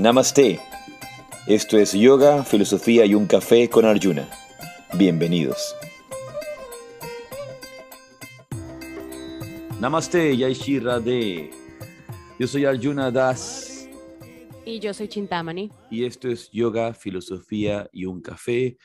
Namaste. 0.00 0.58
Esto 1.46 1.76
es 1.76 1.92
Yoga, 1.92 2.42
Filosofía 2.42 3.04
y 3.04 3.14
un 3.14 3.26
Café 3.26 3.68
con 3.68 3.84
Arjuna. 3.84 4.26
Bienvenidos. 4.94 5.76
Namaste, 9.78 10.34
Yai 10.38 10.54
de. 11.04 11.50
Yo 12.38 12.46
soy 12.46 12.64
Arjuna 12.64 13.10
Das. 13.10 13.90
Y 14.64 14.80
yo 14.80 14.94
soy 14.94 15.06
Chintamani. 15.06 15.70
Y 15.90 16.06
esto 16.06 16.28
es 16.28 16.50
Yoga, 16.50 16.94
Filosofía 16.94 17.90
y 17.92 18.06
un 18.06 18.22
Café. 18.22 18.78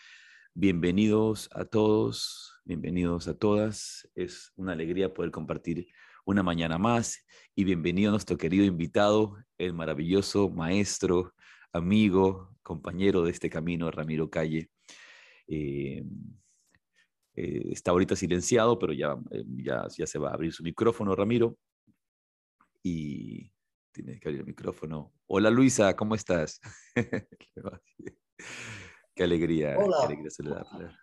Bienvenidos 0.54 1.48
a 1.54 1.64
todos, 1.64 2.56
bienvenidos 2.66 3.30
a 3.30 3.38
todas. 3.38 4.06
Es 4.16 4.52
una 4.58 4.74
alegría 4.74 5.14
poder 5.14 5.32
compartir 5.32 5.88
una 6.26 6.42
mañana 6.42 6.78
más 6.78 7.24
y 7.56 7.64
bienvenido 7.64 8.10
a 8.10 8.12
nuestro 8.12 8.36
querido 8.36 8.66
invitado, 8.66 9.38
el 9.58 9.74
maravilloso 9.74 10.50
maestro, 10.50 11.34
amigo, 11.72 12.50
compañero 12.64 13.24
de 13.24 13.32
este 13.32 13.50
camino, 13.50 13.92
Ramiro 13.92 14.30
Calle. 14.30 14.70
Eh, 15.48 16.04
eh, 17.36 17.62
está 17.72 17.92
ahorita 17.92 18.16
silenciado, 18.16 18.80
pero 18.80 18.92
ya, 18.92 19.16
eh, 19.32 19.44
ya, 19.64 19.86
ya 19.96 20.08
se 20.08 20.18
va 20.18 20.32
a 20.32 20.34
abrir 20.34 20.52
su 20.52 20.64
micrófono, 20.64 21.16
Ramiro. 21.16 21.58
Y 22.82 23.52
tiene 23.92 24.20
que 24.20 24.28
abrir 24.28 24.42
el 24.42 24.48
micrófono. 24.48 25.14
Hola 25.28 25.52
Luisa, 25.52 25.96
¿cómo 25.96 26.16
estás? 26.16 26.60
qué 29.16 29.24
alegría, 29.24 29.76
qué 29.76 30.06
alegría 30.06 30.30
saludarla. 30.32 31.00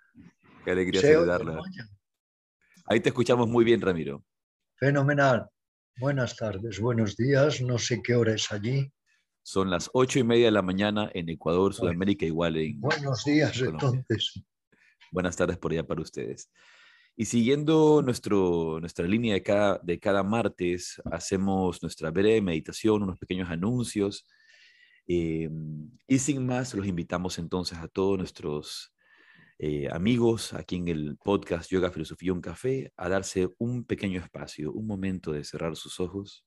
Qué 0.65 0.71
alegría 0.71 1.01
saludarla. 1.01 1.61
Ahí 2.87 2.99
te 3.01 3.11
escuchamos 3.11 3.49
muy 3.49 3.65
bien, 3.65 3.81
Ramiro. 3.81 4.25
Fenomenal. 4.83 5.49
Buenas 6.01 6.35
tardes, 6.35 6.81
buenos 6.81 7.17
días. 7.17 7.61
No 7.61 7.79
sé 7.79 8.03
qué 8.03 8.17
hora 8.17 8.35
es 8.35 8.51
allí. 8.51 8.91
Son 9.41 9.71
las 9.71 9.89
ocho 9.93 10.19
y 10.19 10.25
media 10.25 10.47
de 10.47 10.51
la 10.51 10.63
mañana 10.63 11.09
en 11.15 11.29
Ecuador, 11.29 11.73
Sudamérica, 11.73 12.27
igual 12.27 12.57
en. 12.57 12.81
Buenos 12.81 13.25
días, 13.25 13.61
entonces. 13.61 14.43
Buenas 15.13 15.37
tardes 15.37 15.57
por 15.57 15.71
allá 15.71 15.87
para 15.87 16.03
ustedes. 16.03 16.51
Y 17.15 17.27
siguiendo 17.27 18.03
nuestro, 18.03 18.81
nuestra 18.81 19.07
línea 19.07 19.35
de 19.35 19.45
cada, 19.45 19.79
de 19.85 20.01
cada 20.01 20.25
martes, 20.25 21.01
hacemos 21.13 21.81
nuestra 21.81 22.11
breve 22.11 22.41
meditación, 22.41 23.05
unos 23.05 23.21
pequeños 23.21 23.51
anuncios. 23.51 24.27
Eh, 25.07 25.49
y 26.09 26.19
sin 26.19 26.45
más, 26.45 26.75
los 26.75 26.89
invitamos 26.89 27.39
entonces 27.39 27.79
a 27.79 27.87
todos 27.87 28.19
nuestros 28.19 28.92
eh, 29.59 29.89
amigos 29.91 30.53
aquí 30.55 30.77
en 30.77 30.89
el 30.89 31.17
podcast 31.19 31.71
Yoga, 31.71 31.91
Filosofía, 31.91 32.33
un 32.33 32.41
café, 32.41 32.93
a 32.97 33.09
darse 33.09 33.49
un 33.59 33.85
pequeño 33.85 34.21
espacio, 34.21 34.73
un 34.73 34.87
momento 34.87 35.33
de 35.33 35.45
cerrar 35.45 35.77
sus 35.77 36.01
ojos, 36.01 36.45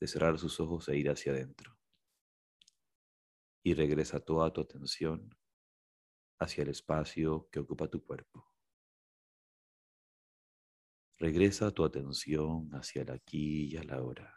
de 0.00 0.06
cerrar 0.06 0.38
sus 0.38 0.58
ojos 0.60 0.88
e 0.88 0.96
ir 0.96 1.10
hacia 1.10 1.32
adentro. 1.32 1.76
Y 3.62 3.74
regresa 3.74 4.20
toda 4.20 4.52
tu 4.52 4.60
atención 4.62 5.34
hacia 6.38 6.62
el 6.62 6.70
espacio 6.70 7.48
que 7.52 7.60
ocupa 7.60 7.88
tu 7.88 8.02
cuerpo. 8.02 8.50
Regresa 11.18 11.70
tu 11.70 11.84
atención 11.84 12.70
hacia 12.72 13.02
el 13.02 13.10
aquí 13.10 13.66
y 13.66 13.76
a 13.76 13.82
la 13.82 14.02
hora. 14.02 14.34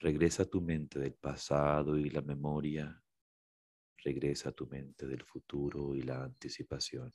Regresa 0.00 0.44
tu 0.44 0.60
mente 0.60 0.98
del 0.98 1.14
pasado 1.14 1.96
y 1.96 2.10
la 2.10 2.22
memoria 2.22 3.01
Regresa 4.04 4.48
a 4.48 4.52
tu 4.52 4.66
mente 4.66 5.06
del 5.06 5.22
futuro 5.22 5.94
y 5.94 6.02
la 6.02 6.24
anticipación 6.24 7.12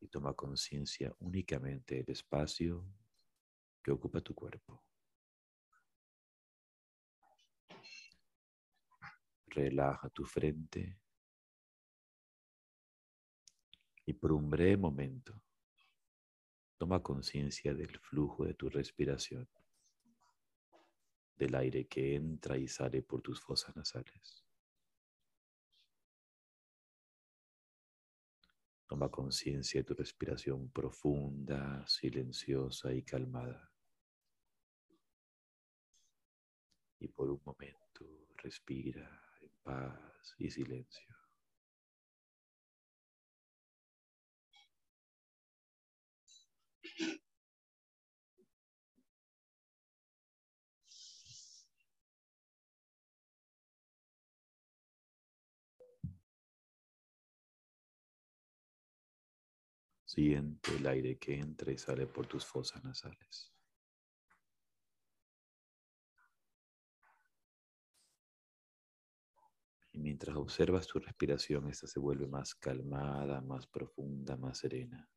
y 0.00 0.08
toma 0.08 0.34
conciencia 0.34 1.14
únicamente 1.20 1.96
del 1.96 2.10
espacio 2.10 2.84
que 3.82 3.90
ocupa 3.90 4.20
tu 4.20 4.34
cuerpo. 4.34 4.84
Relaja 9.46 10.08
tu 10.08 10.24
frente 10.24 10.98
y 14.06 14.12
por 14.12 14.32
un 14.32 14.50
breve 14.50 14.76
momento 14.76 15.40
toma 16.78 17.00
conciencia 17.00 17.74
del 17.74 17.96
flujo 18.00 18.44
de 18.44 18.54
tu 18.54 18.68
respiración, 18.68 19.48
del 21.36 21.54
aire 21.54 21.86
que 21.86 22.16
entra 22.16 22.56
y 22.56 22.66
sale 22.66 23.02
por 23.02 23.22
tus 23.22 23.40
fosas 23.40 23.76
nasales. 23.76 24.41
Toma 28.92 29.08
conciencia 29.08 29.80
de 29.80 29.84
tu 29.84 29.94
respiración 29.94 30.68
profunda, 30.68 31.82
silenciosa 31.88 32.92
y 32.92 33.00
calmada. 33.02 33.72
Y 37.00 37.08
por 37.08 37.30
un 37.30 37.40
momento 37.42 38.04
respira 38.36 39.08
en 39.40 39.48
paz 39.62 40.34
y 40.36 40.50
silencio. 40.50 41.11
Siente 60.14 60.76
el 60.76 60.86
aire 60.86 61.16
que 61.16 61.38
entra 61.38 61.72
y 61.72 61.78
sale 61.78 62.06
por 62.06 62.26
tus 62.26 62.44
fosas 62.44 62.84
nasales. 62.84 63.50
Y 69.90 69.98
mientras 70.00 70.36
observas 70.36 70.86
tu 70.86 70.98
respiración, 70.98 71.66
esta 71.70 71.86
se 71.86 71.98
vuelve 71.98 72.26
más 72.26 72.54
calmada, 72.54 73.40
más 73.40 73.66
profunda, 73.66 74.36
más 74.36 74.58
serena. 74.58 75.08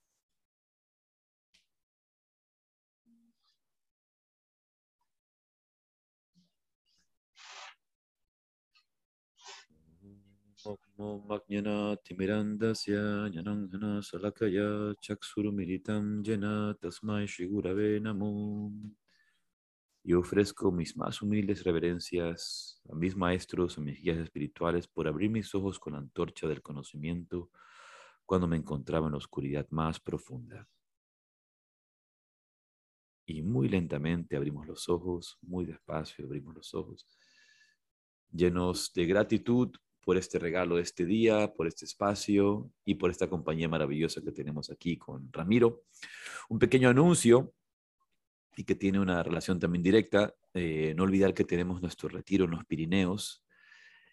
Y 20.04 20.14
ofrezco 20.14 20.72
mis 20.72 20.96
más 20.98 21.22
humildes 21.22 21.64
reverencias 21.64 22.82
a 22.90 22.96
mis 22.96 23.16
maestros, 23.16 23.78
a 23.78 23.82
mis 23.82 24.02
guías 24.02 24.18
espirituales, 24.18 24.88
por 24.88 25.08
abrir 25.08 25.30
mis 25.30 25.54
ojos 25.54 25.80
con 25.80 25.94
la 25.94 26.00
antorcha 26.00 26.48
del 26.48 26.62
conocimiento 26.62 27.50
cuando 28.26 28.48
me 28.48 28.58
encontraba 28.58 29.06
en 29.08 29.14
la 29.14 29.18
oscuridad 29.18 29.68
más 29.70 30.00
profunda. 30.00 30.68
Y 33.28 33.42
muy 33.42 33.70
lentamente 33.70 34.36
abrimos 34.36 34.68
los 34.68 34.90
ojos, 34.90 35.38
muy 35.42 35.66
despacio 35.66 36.26
abrimos 36.26 36.56
los 36.56 36.74
ojos, 36.76 37.08
llenos 38.32 38.92
de 38.94 39.06
gratitud 39.06 39.76
por 40.06 40.18
este 40.18 40.38
regalo 40.38 40.76
de 40.76 40.84
este 40.84 41.04
día, 41.04 41.52
por 41.52 41.68
este 41.68 41.84
espacio 41.84 42.72
y 42.86 42.96
por 42.96 43.10
esta 43.10 43.28
compañía 43.28 43.68
maravillosa 43.68 44.22
que 44.22 44.32
tenemos 44.32 44.70
aquí 44.70 44.98
con 44.98 45.34
Ramiro. 45.34 45.84
Un 46.48 46.60
pequeño 46.60 46.90
anuncio 46.90 47.54
y 48.56 48.64
que 48.64 48.76
tiene 48.76 49.00
una 49.00 49.24
relación 49.24 49.60
también 49.60 49.82
directa. 49.82 50.34
Eh, 50.54 50.94
no 50.96 51.04
olvidar 51.04 51.34
que 51.34 51.44
tenemos 51.44 51.82
nuestro 51.82 52.08
retiro 52.08 52.46
en 52.46 52.52
los 52.52 52.64
Pirineos 52.66 53.44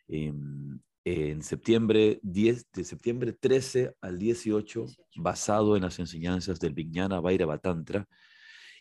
em, 0.09 0.81
en 1.05 1.43
septiembre 1.43 2.21
10, 2.23 2.73
de 2.73 2.85
septiembre 2.85 3.35
13 3.35 3.95
al 4.01 4.19
18, 4.19 4.87
basado 5.17 5.77
en 5.77 5.83
las 5.83 5.99
enseñanzas 5.99 6.59
del 6.59 6.73
Vijnana 6.73 7.21
Vairava 7.21 7.59
Tantra. 7.59 8.09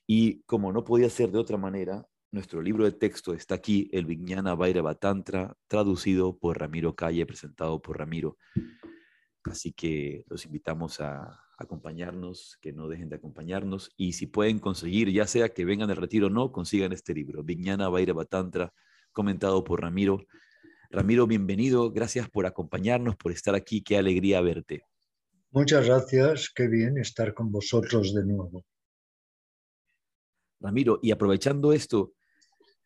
Y 0.07 0.41
como 0.43 0.71
no 0.71 0.85
podía 0.85 1.09
ser 1.09 1.29
de 1.29 1.39
otra 1.39 1.57
manera, 1.57 2.05
nuestro 2.31 2.61
libro 2.61 2.85
de 2.85 2.93
texto 2.93 3.33
está 3.33 3.55
aquí, 3.55 3.89
el 3.91 4.05
Vijnana 4.05 4.55
Vairava 4.55 4.95
Tantra, 4.95 5.55
traducido 5.67 6.37
por 6.37 6.59
Ramiro 6.59 6.95
Calle, 6.95 7.25
presentado 7.25 7.81
por 7.81 7.97
Ramiro. 7.97 8.37
Así 9.43 9.73
que 9.73 10.23
los 10.27 10.45
invitamos 10.45 11.01
a 11.01 11.43
acompañarnos, 11.57 12.57
que 12.61 12.71
no 12.71 12.87
dejen 12.87 13.09
de 13.09 13.17
acompañarnos. 13.17 13.91
Y 13.97 14.13
si 14.13 14.27
pueden 14.27 14.59
conseguir, 14.59 15.11
ya 15.11 15.27
sea 15.27 15.49
que 15.49 15.65
vengan 15.65 15.89
al 15.89 15.97
retiro 15.97 16.27
o 16.27 16.29
no, 16.29 16.51
consigan 16.51 16.93
este 16.93 17.13
libro, 17.13 17.43
Vijnana 17.43 17.89
Vairava 17.89 18.25
Tantra, 18.25 18.73
comentado 19.11 19.63
por 19.63 19.81
Ramiro. 19.81 20.25
Ramiro, 20.89 21.27
bienvenido. 21.27 21.91
Gracias 21.91 22.29
por 22.29 22.45
acompañarnos, 22.45 23.15
por 23.17 23.31
estar 23.31 23.55
aquí. 23.55 23.81
Qué 23.81 23.97
alegría 23.97 24.41
verte. 24.41 24.83
Muchas 25.51 25.85
gracias. 25.85 26.49
Qué 26.49 26.67
bien 26.67 26.97
estar 26.97 27.33
con 27.33 27.51
vosotros 27.51 28.13
de 28.13 28.25
nuevo. 28.25 28.63
Ramiro, 30.61 30.99
y 31.01 31.11
aprovechando 31.11 31.73
esto, 31.73 32.13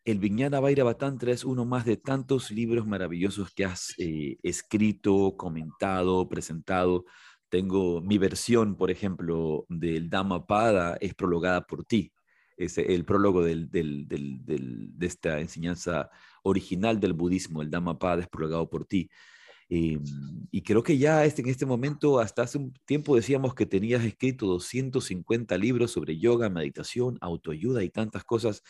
el 0.06 0.19
Vijnana 0.19 0.60
Vairava 0.60 0.98
Tantra 0.98 1.31
es 1.31 1.44
uno 1.44 1.66
más 1.66 1.84
de 1.84 1.98
tantos 1.98 2.52
libros 2.52 2.86
maravillosos 2.86 3.52
que 3.52 3.66
has 3.66 3.96
eh, 3.98 4.38
escrito, 4.44 5.36
comentado, 5.36 6.30
presentado. 6.30 7.06
Tengo 7.50 8.02
mi 8.02 8.19
versión, 8.19 8.75
por 8.78 8.92
ejemplo, 8.92 9.66
del 9.68 10.10
Dhammapada 10.10 10.98
es 11.02 11.16
prologada 11.16 11.66
por 11.66 11.86
ti. 11.86 12.13
es 12.57 12.78
el 12.78 13.04
prólogo 13.04 13.44
de 13.44 13.68
esta 15.02 15.40
enseñanza 15.40 16.10
original 16.44 17.00
del 17.00 17.13
budismo, 17.13 17.62
el 17.62 17.72
Dhammapada 17.72 18.18
desprologado 18.18 18.69
por 18.69 18.86
ti. 18.86 19.10
Eh, 19.69 19.98
y 20.51 20.62
creo 20.62 20.84
que 20.84 20.98
ya 20.98 21.25
este, 21.25 21.42
en 21.42 21.50
este 21.50 21.66
momento, 21.66 22.19
hasta 22.19 22.44
hace 22.44 22.60
un 22.60 22.74
tiempo 22.86 23.16
decíamos 23.16 23.56
que 23.56 23.66
tenías 23.66 24.04
escrito 24.04 24.46
250 24.46 25.58
libros 25.58 25.92
sobre 25.92 26.18
yoga, 26.19 26.50
meditación, 26.50 27.18
autoayuda 27.22 27.84
y 27.84 27.90
tantas 27.90 28.24
cosas, 28.24 28.62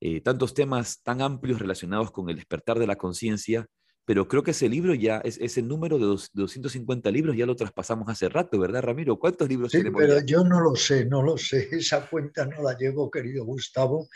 eh, 0.00 0.20
tantos 0.20 0.54
temas 0.54 1.02
tan 1.02 1.20
amplios 1.20 1.60
relacionados 1.60 2.10
con 2.10 2.30
el 2.30 2.36
despertar 2.36 2.78
de 2.78 2.86
la 2.86 2.96
conciencia, 2.96 3.66
pero 4.04 4.26
creo 4.26 4.42
que 4.42 4.52
ese 4.52 4.68
libro 4.68 4.94
ya, 4.94 5.18
es, 5.18 5.38
ese 5.38 5.62
número 5.62 5.98
de, 5.98 6.06
250 6.32 7.10
libros 7.10 7.36
ya 7.36 7.46
lo 7.46 7.54
traspasamos 7.54 8.08
hace 8.08 8.28
rato, 8.28 8.58
¿verdad, 8.58 8.82
Ramiro? 8.82 9.18
¿Cuántos 9.18 9.48
libros 9.48 9.70
sí, 9.70 9.82
Pero 9.96 10.24
yo 10.24 10.42
no 10.42 10.60
lo 10.60 10.74
sé, 10.74 11.04
no 11.04 11.22
lo 11.22 11.36
sé, 11.36 11.68
esa 11.72 12.08
cuenta 12.08 12.46
no 12.46 12.62
la 12.62 12.76
llevo, 12.76 13.10
querido 13.10 13.44
Gustavo, 13.44 14.08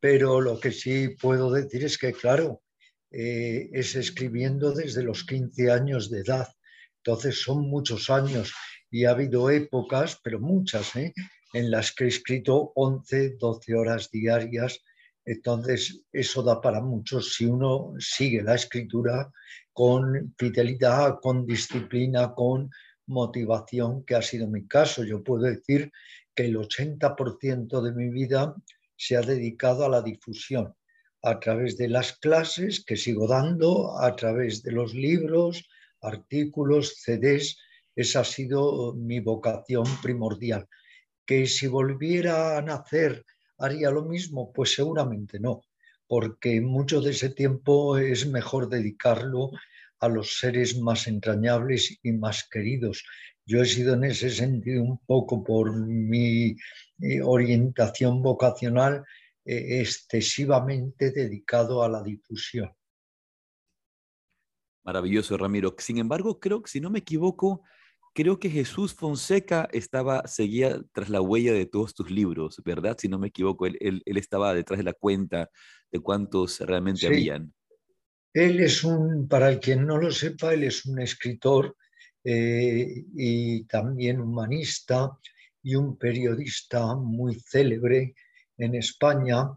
pero 0.00 0.40
lo 0.40 0.60
que 0.60 0.72
sí 0.72 1.16
puedo 1.20 1.50
decir 1.50 1.84
es 1.84 1.96
que, 1.96 2.12
claro, 2.12 2.60
eh, 3.10 3.70
es 3.72 3.94
escribiendo 3.94 4.72
desde 4.72 5.02
los 5.02 5.24
15 5.24 5.70
años 5.70 6.10
de 6.10 6.20
edad. 6.20 6.48
Entonces 6.96 7.40
son 7.40 7.68
muchos 7.68 8.10
años 8.10 8.52
y 8.90 9.04
ha 9.04 9.12
habido 9.12 9.50
épocas, 9.50 10.18
pero 10.22 10.40
muchas, 10.40 10.96
¿eh? 10.96 11.12
en 11.52 11.70
las 11.70 11.92
que 11.92 12.04
he 12.04 12.08
escrito 12.08 12.72
11, 12.74 13.36
12 13.38 13.74
horas 13.74 14.10
diarias. 14.10 14.82
Entonces 15.24 16.02
eso 16.12 16.42
da 16.42 16.60
para 16.60 16.80
muchos 16.80 17.34
si 17.34 17.46
uno 17.46 17.94
sigue 17.98 18.42
la 18.42 18.54
escritura 18.54 19.30
con 19.72 20.34
fidelidad, 20.38 21.18
con 21.20 21.46
disciplina, 21.46 22.34
con 22.34 22.70
motivación, 23.06 24.04
que 24.04 24.14
ha 24.14 24.22
sido 24.22 24.48
mi 24.48 24.66
caso. 24.66 25.04
Yo 25.04 25.22
puedo 25.22 25.44
decir 25.44 25.90
que 26.34 26.46
el 26.46 26.56
80% 26.56 27.82
de 27.82 27.92
mi 27.92 28.10
vida 28.10 28.54
se 28.96 29.16
ha 29.16 29.22
dedicado 29.22 29.84
a 29.84 29.88
la 29.88 30.02
difusión 30.02 30.74
a 31.22 31.40
través 31.40 31.78
de 31.78 31.88
las 31.88 32.18
clases 32.18 32.84
que 32.84 32.96
sigo 32.96 33.26
dando, 33.26 33.98
a 33.98 34.14
través 34.14 34.62
de 34.62 34.72
los 34.72 34.94
libros, 34.94 35.66
artículos, 36.02 37.00
CDs. 37.00 37.56
Esa 37.96 38.20
ha 38.20 38.24
sido 38.24 38.94
mi 38.94 39.20
vocación 39.20 39.84
primordial. 40.02 40.68
Que 41.24 41.46
si 41.46 41.66
volviera 41.66 42.58
a 42.58 42.62
nacer 42.62 43.24
haría 43.64 43.90
lo 43.90 44.04
mismo, 44.04 44.52
pues 44.52 44.74
seguramente 44.74 45.40
no, 45.40 45.62
porque 46.06 46.60
mucho 46.60 47.00
de 47.00 47.10
ese 47.10 47.30
tiempo 47.30 47.98
es 47.98 48.26
mejor 48.26 48.68
dedicarlo 48.68 49.50
a 50.00 50.08
los 50.08 50.38
seres 50.38 50.78
más 50.78 51.06
entrañables 51.06 51.98
y 52.02 52.12
más 52.12 52.48
queridos. 52.48 53.04
Yo 53.46 53.62
he 53.62 53.66
sido 53.66 53.94
en 53.94 54.04
ese 54.04 54.30
sentido 54.30 54.82
un 54.82 54.98
poco 54.98 55.44
por 55.44 55.74
mi 55.76 56.56
eh, 57.00 57.22
orientación 57.22 58.22
vocacional 58.22 59.04
eh, 59.44 59.80
excesivamente 59.80 61.10
dedicado 61.10 61.82
a 61.82 61.88
la 61.88 62.02
difusión. 62.02 62.72
Maravilloso, 64.84 65.36
Ramiro. 65.36 65.74
Sin 65.78 65.98
embargo, 65.98 66.38
creo 66.38 66.62
que, 66.62 66.70
si 66.70 66.80
no 66.80 66.90
me 66.90 66.98
equivoco, 66.98 67.62
creo 68.14 68.38
que 68.38 68.48
Jesús 68.48 68.94
Fonseca 68.94 69.68
estaba, 69.72 70.26
seguía 70.26 70.80
tras 70.92 71.10
la 71.10 71.20
huella 71.20 71.52
de 71.52 71.66
todos 71.66 71.94
tus 71.94 72.10
libros, 72.10 72.62
¿verdad? 72.64 72.96
Si 72.98 73.08
no 73.08 73.18
me 73.18 73.28
equivoco, 73.28 73.66
él, 73.66 74.02
estaba 74.06 74.54
detrás 74.54 74.78
de 74.78 74.84
la 74.84 74.92
cuenta 74.92 75.50
de 75.90 76.00
cuántos 76.00 76.60
realmente 76.60 77.06
habían. 77.06 77.52
Él 78.32 78.60
es 78.60 78.82
un, 78.84 79.28
para 79.28 79.50
el 79.50 79.60
quien 79.60 79.86
no 79.86 79.98
lo 79.98 80.10
sepa, 80.10 80.54
él 80.54 80.64
es 80.64 80.86
un 80.86 81.00
escritor 81.00 81.76
eh, 82.24 83.04
y 83.14 83.64
también 83.64 84.20
humanista 84.20 85.18
y 85.62 85.74
un 85.74 85.96
periodista 85.96 86.94
muy 86.94 87.40
célebre 87.40 88.14
en 88.58 88.74
España, 88.76 89.50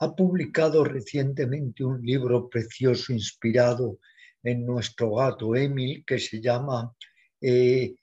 ha 0.00 0.14
publicado 0.14 0.84
recientemente 0.84 1.84
un 1.84 2.00
libro 2.02 2.48
precioso 2.48 3.12
inspirado 3.12 3.98
en 4.42 4.64
nuestro 4.64 5.16
gato 5.16 5.54
Emil 5.56 6.04
que 6.06 6.18
se 6.18 6.40
llama 6.40 6.94
eh, 7.40 7.94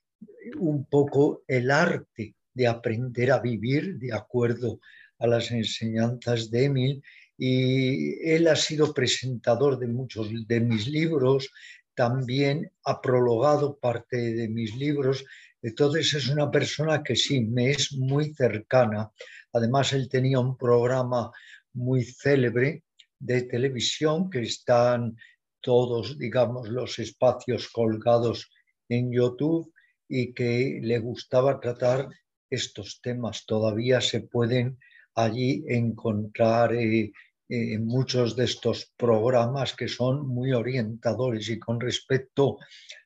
un 0.58 0.86
poco 0.86 1.44
el 1.48 1.72
arte 1.72 2.36
de 2.54 2.68
aprender 2.68 3.32
a 3.32 3.40
vivir 3.40 3.98
de 3.98 4.14
acuerdo 4.14 4.80
a 5.20 5.28
las 5.28 5.52
enseñanzas 5.52 6.50
de 6.50 6.66
Emil. 6.66 7.04
Y 7.38 8.20
él 8.30 8.48
ha 8.48 8.56
sido 8.56 8.94
presentador 8.94 9.78
de 9.78 9.88
muchos 9.88 10.30
de 10.48 10.60
mis 10.62 10.88
libros, 10.88 11.52
también 11.94 12.72
ha 12.86 13.02
prologado 13.02 13.78
parte 13.78 14.18
de 14.34 14.48
mis 14.48 14.76
libros, 14.76 15.26
entonces 15.62 16.14
es 16.14 16.30
una 16.30 16.52
persona 16.52 17.02
que 17.02 17.16
sí, 17.16 17.42
me 17.42 17.72
es 17.72 17.94
muy 17.94 18.34
cercana. 18.34 19.12
Además, 19.52 19.94
él 19.94 20.08
tenía 20.08 20.40
un 20.40 20.58
programa 20.58 21.32
muy 21.74 22.04
célebre 22.04 22.84
de 23.18 23.42
televisión 23.44 24.30
que 24.30 24.44
están 24.44 25.18
todos, 25.62 26.18
digamos, 26.20 26.70
los 26.70 27.00
espacios 27.00 27.70
colgados 27.70 28.52
en 28.88 29.12
YouTube 29.12 29.74
y 30.08 30.34
que 30.34 30.80
le 30.82 31.00
gustaba 31.00 31.60
tratar 31.60 32.10
estos 32.50 33.02
temas. 33.02 33.46
Todavía 33.46 34.02
se 34.02 34.22
pueden 34.22 34.78
allí 35.16 35.64
encontrar 35.68 36.76
eh, 36.76 37.12
eh, 37.48 37.80
muchos 37.80 38.36
de 38.36 38.46
estos 38.46 38.92
programas 38.98 39.76
que 39.76 39.88
son 39.88 40.28
muy 40.28 40.52
orientadores 40.52 41.50
y 41.50 41.60
con 41.60 41.80
respecto 41.80 42.58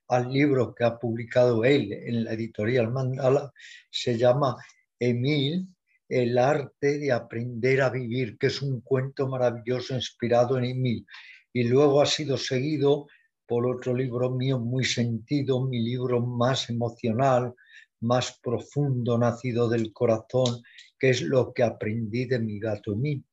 al 0.07 0.31
libro 0.31 0.73
que 0.73 0.85
ha 0.85 0.97
publicado 0.97 1.63
él 1.63 1.93
en 1.93 2.23
la 2.23 2.33
editorial 2.33 2.91
Mandala, 2.91 3.51
se 3.91 4.17
llama 4.17 4.55
Emil, 4.97 5.67
el 6.07 6.37
arte 6.37 6.97
de 6.97 7.11
aprender 7.11 7.81
a 7.81 7.91
vivir, 7.91 8.37
que 8.37 8.47
es 8.47 8.61
un 8.61 8.81
cuento 8.81 9.27
maravilloso 9.27 9.93
inspirado 9.93 10.57
en 10.57 10.65
Emil. 10.65 11.05
Y 11.53 11.65
luego 11.65 12.01
ha 12.01 12.07
sido 12.07 12.37
seguido 12.37 13.07
por 13.49 13.65
otro 13.65 13.95
libro 13.95 14.29
mío 14.29 14.59
muy 14.59 14.85
sentido, 14.85 15.65
mi 15.65 15.79
libro 15.79 16.21
más 16.21 16.69
emocional, 16.69 17.55
más 18.01 18.39
profundo, 18.43 19.17
nacido 19.17 19.67
del 19.67 19.91
corazón, 19.91 20.61
que 20.99 21.09
es 21.09 21.23
lo 21.23 21.51
que 21.51 21.63
aprendí 21.63 22.25
de 22.25 22.37
mi 22.37 22.59
gato 22.59 22.93
Emil. 22.93 23.25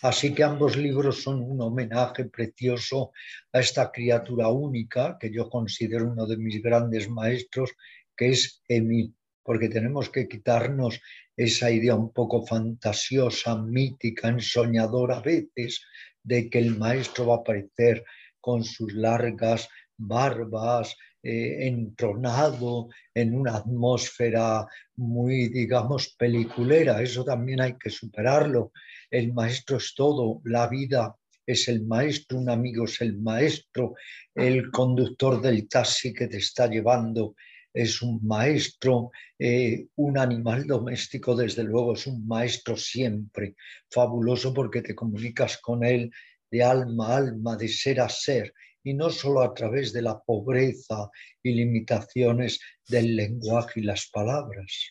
Así 0.00 0.34
que 0.34 0.44
ambos 0.44 0.78
libros 0.78 1.22
son 1.22 1.42
un 1.42 1.60
homenaje 1.60 2.24
precioso 2.24 3.12
a 3.52 3.60
esta 3.60 3.92
criatura 3.92 4.48
única 4.48 5.18
que 5.20 5.30
yo 5.30 5.50
considero 5.50 6.10
uno 6.10 6.26
de 6.26 6.38
mis 6.38 6.62
grandes 6.62 7.10
maestros, 7.10 7.70
que 8.16 8.30
es 8.30 8.62
Emil, 8.66 9.14
porque 9.42 9.68
tenemos 9.68 10.08
que 10.08 10.26
quitarnos 10.26 11.02
esa 11.36 11.70
idea 11.70 11.94
un 11.94 12.14
poco 12.14 12.46
fantasiosa, 12.46 13.56
mítica, 13.56 14.28
ensoñadora 14.28 15.18
a 15.18 15.20
veces, 15.20 15.84
de 16.22 16.48
que 16.48 16.60
el 16.60 16.78
maestro 16.78 17.26
va 17.26 17.34
a 17.34 17.38
aparecer 17.38 18.02
con 18.44 18.62
sus 18.62 18.92
largas 18.92 19.70
barbas, 19.96 20.94
eh, 21.22 21.66
entronado 21.66 22.88
en 23.14 23.34
una 23.34 23.56
atmósfera 23.56 24.66
muy, 24.96 25.48
digamos, 25.48 26.14
peliculera. 26.18 27.00
Eso 27.00 27.24
también 27.24 27.62
hay 27.62 27.78
que 27.78 27.88
superarlo. 27.88 28.72
El 29.10 29.32
maestro 29.32 29.78
es 29.78 29.94
todo, 29.94 30.42
la 30.44 30.68
vida 30.68 31.16
es 31.46 31.68
el 31.68 31.86
maestro, 31.86 32.36
un 32.36 32.50
amigo 32.50 32.84
es 32.84 33.00
el 33.00 33.16
maestro, 33.16 33.94
el 34.34 34.70
conductor 34.70 35.40
del 35.40 35.66
taxi 35.66 36.12
que 36.12 36.28
te 36.28 36.36
está 36.36 36.66
llevando 36.66 37.34
es 37.72 38.02
un 38.02 38.20
maestro, 38.26 39.10
eh, 39.38 39.86
un 39.96 40.18
animal 40.18 40.66
doméstico 40.66 41.34
desde 41.34 41.64
luego 41.64 41.94
es 41.94 42.06
un 42.06 42.26
maestro 42.26 42.76
siempre, 42.76 43.56
fabuloso 43.90 44.52
porque 44.52 44.82
te 44.82 44.94
comunicas 44.94 45.58
con 45.62 45.82
él 45.82 46.10
de 46.50 46.62
alma 46.62 47.08
a 47.08 47.16
alma, 47.16 47.56
de 47.56 47.68
ser 47.68 48.00
a 48.00 48.08
ser, 48.08 48.52
y 48.82 48.94
no 48.94 49.10
solo 49.10 49.42
a 49.42 49.54
través 49.54 49.92
de 49.92 50.02
la 50.02 50.20
pobreza 50.20 51.08
y 51.42 51.52
limitaciones 51.54 52.60
del 52.86 53.16
lenguaje 53.16 53.80
y 53.80 53.84
las 53.84 54.08
palabras. 54.10 54.90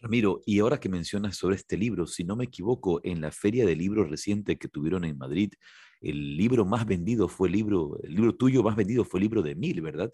Ramiro, 0.00 0.40
y 0.46 0.60
ahora 0.60 0.78
que 0.78 0.88
mencionas 0.88 1.36
sobre 1.36 1.56
este 1.56 1.76
libro, 1.76 2.06
si 2.06 2.24
no 2.24 2.36
me 2.36 2.44
equivoco, 2.44 3.00
en 3.02 3.20
la 3.20 3.32
feria 3.32 3.66
de 3.66 3.76
libros 3.76 4.08
reciente 4.10 4.56
que 4.56 4.68
tuvieron 4.68 5.04
en 5.04 5.18
Madrid, 5.18 5.52
el 6.00 6.36
libro 6.36 6.64
más 6.64 6.86
vendido 6.86 7.28
fue 7.28 7.48
el 7.48 7.54
libro, 7.54 7.98
el 8.02 8.14
libro 8.14 8.34
tuyo 8.34 8.62
más 8.62 8.76
vendido 8.76 9.04
fue 9.04 9.18
el 9.18 9.24
libro 9.24 9.42
de 9.42 9.56
Mil, 9.56 9.80
¿verdad? 9.80 10.12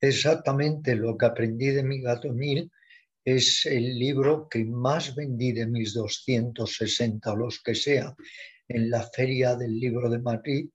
exactamente 0.00 0.96
lo 0.96 1.16
que 1.16 1.26
aprendí 1.26 1.66
de 1.68 1.82
mi 1.82 2.00
gato 2.00 2.32
Mil. 2.32 2.70
Es 3.22 3.66
el 3.66 3.98
libro 3.98 4.48
que 4.48 4.64
más 4.64 5.14
vendí 5.14 5.52
de 5.52 5.66
mis 5.66 5.92
260 5.92 7.32
o 7.32 7.36
los 7.36 7.62
que 7.62 7.74
sea 7.74 8.14
en 8.70 8.90
la 8.90 9.02
Feria 9.02 9.56
del 9.56 9.78
Libro 9.78 10.08
de 10.08 10.18
Madrid 10.18 10.70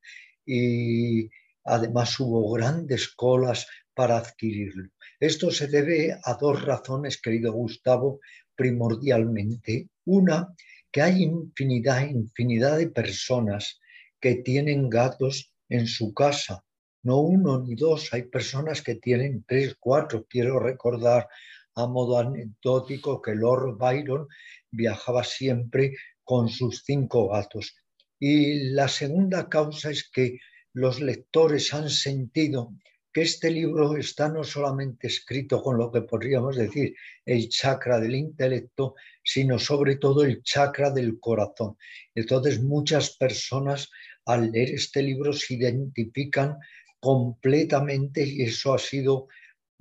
y 0.45 1.29
además 1.63 2.19
hubo 2.19 2.51
grandes 2.51 3.09
colas 3.09 3.67
para 3.93 4.17
adquirirlo. 4.17 4.89
Esto 5.19 5.49
se 5.51 5.67
debe 5.67 6.17
a 6.23 6.33
dos 6.35 6.63
razones, 6.63 7.21
querido 7.21 7.53
Gustavo, 7.53 8.19
primordialmente. 8.55 9.89
Una, 10.05 10.53
que 10.91 11.01
hay 11.01 11.23
infinidad, 11.23 12.07
infinidad 12.07 12.77
de 12.77 12.89
personas 12.89 13.79
que 14.19 14.35
tienen 14.35 14.89
gatos 14.89 15.51
en 15.69 15.87
su 15.87 16.13
casa 16.13 16.65
no 17.05 17.19
uno 17.19 17.59
ni 17.59 17.75
dos, 17.75 18.11
hay 18.13 18.23
personas 18.23 18.81
que 18.81 18.95
tienen 18.95 19.45
tres, 19.47 19.75
cuatro. 19.79 20.25
Quiero 20.27 20.59
recordar 20.59 21.27
a 21.75 21.85
modo 21.85 22.17
anecdótico 22.17 23.21
que 23.21 23.35
Lord 23.35 23.77
Byron 23.77 24.27
viajaba 24.71 25.23
siempre 25.23 25.93
con 26.23 26.49
sus 26.49 26.81
cinco 26.83 27.29
gatos. 27.29 27.75
Y 28.19 28.71
la 28.71 28.87
segunda 28.87 29.49
causa 29.49 29.91
es 29.91 30.09
que 30.09 30.39
los 30.73 31.01
lectores 31.01 31.73
han 31.73 31.89
sentido 31.89 32.73
que 33.15 33.21
este 33.21 33.49
libro 33.49 33.95
está 33.95 34.27
no 34.27 34.43
solamente 34.43 35.07
escrito 35.07 35.63
con 35.63 35.77
lo 35.77 35.89
que 35.89 36.01
podríamos 36.01 36.57
decir 36.57 36.93
el 37.25 37.47
chakra 37.47 37.97
del 37.97 38.13
intelecto, 38.13 38.95
sino 39.23 39.57
sobre 39.57 39.95
todo 39.95 40.25
el 40.25 40.43
chakra 40.43 40.91
del 40.91 41.17
corazón. 41.19 41.77
Entonces 42.13 42.61
muchas 42.61 43.15
personas 43.15 43.89
al 44.25 44.51
leer 44.51 44.71
este 44.71 45.01
libro 45.01 45.31
se 45.31 45.53
identifican 45.53 46.57
completamente 46.99 48.25
y 48.25 48.41
eso 48.41 48.73
ha 48.73 48.79
sido 48.79 49.27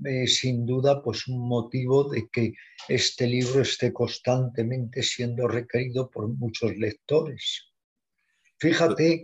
eh, 0.05 0.29
sin 0.29 0.65
duda 0.65 1.03
pues 1.03 1.27
un 1.27 1.49
motivo 1.49 2.09
de 2.11 2.29
que 2.31 2.53
este 2.89 3.27
libro 3.27 3.63
esté 3.63 3.93
constantemente 3.93 5.03
siendo 5.03 5.49
requerido 5.49 6.09
por 6.09 6.29
muchos 6.29 6.77
lectores. 6.77 7.74
Fíjate 8.59 9.23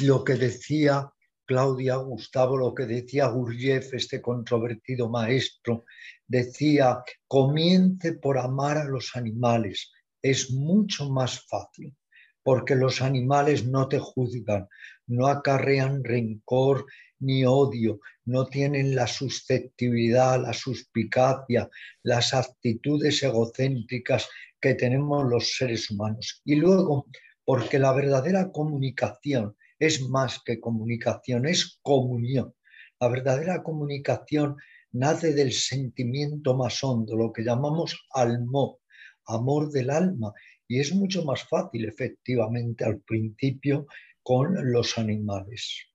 lo 0.00 0.24
que 0.24 0.34
decía 0.34 1.10
Claudia 1.46 1.96
Gustavo, 1.96 2.56
lo 2.56 2.74
que 2.74 2.86
decía 2.86 3.26
Gurdjieff, 3.26 3.92
este 3.94 4.22
controvertido 4.22 5.10
maestro, 5.10 5.84
decía, 6.26 7.02
comience 7.28 8.14
por 8.14 8.38
amar 8.38 8.78
a 8.78 8.84
los 8.84 9.14
animales, 9.14 9.92
es 10.22 10.50
mucho 10.50 11.10
más 11.10 11.46
fácil, 11.46 11.94
porque 12.42 12.74
los 12.74 13.02
animales 13.02 13.66
no 13.66 13.88
te 13.88 13.98
juzgan, 13.98 14.68
no 15.06 15.26
acarrean 15.26 16.02
rencor 16.02 16.86
ni 17.18 17.44
odio, 17.44 18.00
no 18.24 18.46
tienen 18.46 18.94
la 18.94 19.06
susceptibilidad, 19.06 20.40
la 20.40 20.52
suspicacia, 20.52 21.68
las 22.02 22.32
actitudes 22.32 23.22
egocéntricas 23.22 24.28
que 24.60 24.74
tenemos 24.74 25.28
los 25.28 25.56
seres 25.56 25.90
humanos. 25.90 26.40
Y 26.44 26.56
luego, 26.56 27.06
porque 27.44 27.78
la 27.78 27.92
verdadera 27.92 28.50
comunicación 28.52 29.56
es 29.78 30.08
más 30.08 30.40
que 30.44 30.60
comunicación, 30.60 31.46
es 31.46 31.78
comunión. 31.82 32.54
La 33.00 33.08
verdadera 33.08 33.62
comunicación 33.62 34.56
nace 34.92 35.34
del 35.34 35.52
sentimiento 35.52 36.56
más 36.56 36.82
hondo, 36.82 37.16
lo 37.16 37.32
que 37.32 37.42
llamamos 37.42 38.06
almo, 38.10 38.80
amor 39.26 39.70
del 39.70 39.90
alma, 39.90 40.32
y 40.66 40.80
es 40.80 40.94
mucho 40.94 41.24
más 41.24 41.46
fácil 41.48 41.84
efectivamente 41.84 42.84
al 42.84 43.00
principio 43.00 43.86
con 44.22 44.72
los 44.72 44.96
animales. 44.96 45.86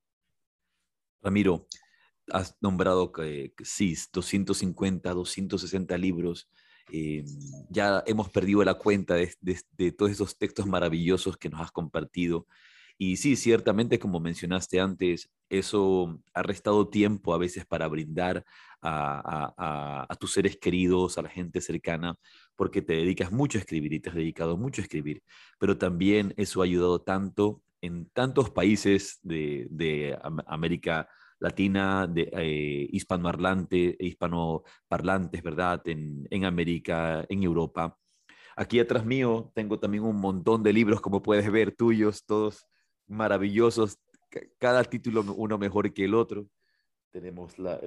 Ramiro, 1.21 1.67
has 2.31 2.55
nombrado 2.61 3.11
que, 3.11 3.53
sí, 3.63 3.95
250, 4.13 5.11
260 5.11 5.97
libros. 5.97 6.49
Eh, 6.91 7.23
ya 7.69 8.03
hemos 8.05 8.29
perdido 8.29 8.63
la 8.63 8.75
cuenta 8.75 9.15
de, 9.15 9.33
de, 9.77 9.91
todos 9.91 10.11
esos 10.11 10.37
textos 10.37 10.65
maravillosos 10.65 11.37
que 11.37 11.49
nos 11.49 11.61
has 11.61 11.71
compartido. 11.71 12.47
Y 12.97 13.15
sí, 13.15 13.37
ciertamente, 13.37 13.97
como 13.97 14.19
mencionaste 14.19 14.79
antes, 14.79 15.29
eso 15.49 16.19
ha 16.33 16.43
restado 16.43 16.89
tiempo 16.89 17.33
a 17.33 17.37
veces 17.37 17.65
para 17.65 17.87
brindar 17.87 18.43
a, 18.81 20.15
tus 20.19 20.33
seres 20.33 20.57
queridos, 20.57 21.17
a 21.17 21.21
la 21.21 21.29
gente 21.29 21.61
cercana, 21.61 22.15
porque 22.55 22.81
te 22.81 22.93
dedicas 22.93 23.31
mucho 23.31 23.57
a 23.57 23.61
escribir 23.61 23.93
y 23.93 23.99
te 23.99 24.09
has 24.09 24.15
dedicado 24.15 24.57
mucho 24.57 24.81
a 24.81 24.83
escribir. 24.83 25.23
Pero 25.59 25.77
también 25.77 26.33
eso 26.37 26.61
ha 26.61 26.65
ayudado 26.65 27.01
tanto 27.01 27.61
en 27.81 28.09
tantos 28.09 28.49
países 28.49 29.19
de, 29.23 30.17
América 30.45 31.07
Latina, 31.39 32.07
de 32.07 32.29
eh, 32.33 32.87
hispanoparlante, 32.91 33.95
hispanoparlantes, 33.99 35.41
¿verdad? 35.43 35.81
En, 35.85 36.27
en 36.29 36.45
América, 36.45 37.25
en 37.29 37.43
Europa. 37.43 37.97
Aquí 38.55 38.79
atrás 38.79 39.05
mío 39.05 39.51
tengo 39.55 39.79
también 39.79 40.03
un 40.03 40.17
montón 40.17 40.63
de 40.63 40.73
libros, 40.73 41.01
como 41.01 41.21
puedes 41.21 41.49
ver, 41.51 41.75
tuyos, 41.75 42.25
todos 42.25 42.67
maravillosos, 43.07 43.97
cada 44.59 44.83
título 44.83 45.21
uno 45.35 45.57
mejor 45.57 45.93
que 45.93 46.05
el 46.05 46.13
otro. 46.13 46.47
Tenemos 47.11 47.57
la, 47.57 47.79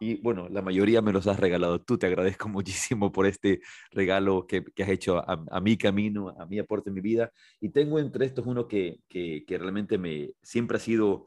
y 0.00 0.16
bueno, 0.16 0.48
la 0.48 0.62
mayoría 0.62 1.02
me 1.02 1.12
los 1.12 1.26
has 1.26 1.38
regalado 1.38 1.80
tú, 1.80 1.98
te 1.98 2.06
agradezco 2.06 2.48
muchísimo 2.50 3.12
por 3.12 3.26
este 3.26 3.60
regalo 3.90 4.46
que, 4.46 4.64
has 4.82 4.88
hecho 4.88 5.18
a, 5.18 5.60
mi 5.60 5.76
camino, 5.76 6.34
a 6.38 6.46
mi 6.46 6.58
aporte 6.58 6.90
en 6.90 6.94
mi 6.94 7.00
vida. 7.00 7.30
Y 7.60 7.70
tengo 7.70 7.98
entre 7.98 8.26
estos 8.26 8.46
uno 8.46 8.66
que, 8.66 9.00
que, 9.08 9.44
que 9.46 9.58
realmente 9.58 9.98
me 9.98 10.32
siempre 10.42 10.76
ha 10.76 10.80
sido, 10.80 11.26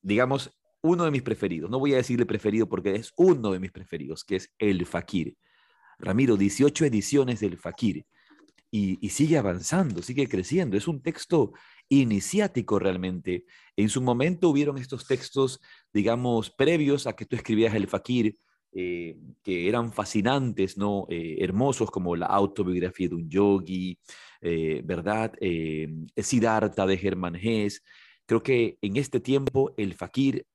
digamos, 0.00 0.58
uno 0.82 1.04
de 1.04 1.10
mis 1.10 1.22
preferidos. 1.22 1.70
No 1.70 1.78
voy 1.78 1.94
a 1.94 1.98
decirle 1.98 2.26
preferido 2.26 2.68
porque 2.68 2.94
es 2.94 3.12
uno 3.16 3.52
de 3.52 3.60
mis 3.60 3.72
preferidos, 3.72 4.24
que 4.24 4.36
es 4.36 4.52
El 4.58 4.84
Fakir. 4.84 5.36
Ramiro, 5.98 6.36
18 6.36 6.84
ediciones 6.84 7.40
del 7.40 7.56
Fakir. 7.56 8.04
Y, 8.74 9.06
sigue 9.10 9.36
avanzando, 9.36 10.00
sigue 10.00 10.28
creciendo. 10.28 10.78
Es 10.78 10.88
un 10.88 11.02
texto 11.02 11.52
iniciático 11.90 12.78
realmente. 12.78 13.44
En 13.76 13.90
su 13.90 14.00
momento 14.00 14.48
hubieron 14.48 14.78
estos 14.78 15.06
textos, 15.06 15.60
digamos, 15.92 16.50
previos 16.50 17.06
a 17.06 17.12
que 17.12 17.26
tú 17.26 17.36
escribías 17.36 17.74
el 17.74 17.86
Fakir, 17.86 18.38
eh, 18.72 19.18
que 19.42 19.68
eran 19.68 19.92
fascinantes, 19.92 20.78
¿no? 20.78 21.06
Eh, 21.10 21.36
hermosos 21.40 21.90
como 21.90 22.16
la 22.16 22.26
autobiografía 22.26 23.10
de 23.10 23.14
un 23.14 23.28
yogi, 23.28 23.98
eh, 24.40 24.80
¿verdad? 24.82 25.34
Siddhartha 26.16 26.86
de 26.86 26.96
Germán 26.96 27.36
Hess. 27.36 27.82
Creo 28.24 28.42
que 28.42 28.78
en 28.80 28.96
este 28.96 29.20
tiempo 29.20 29.74
el 29.76 29.92
Fakir 29.92 30.46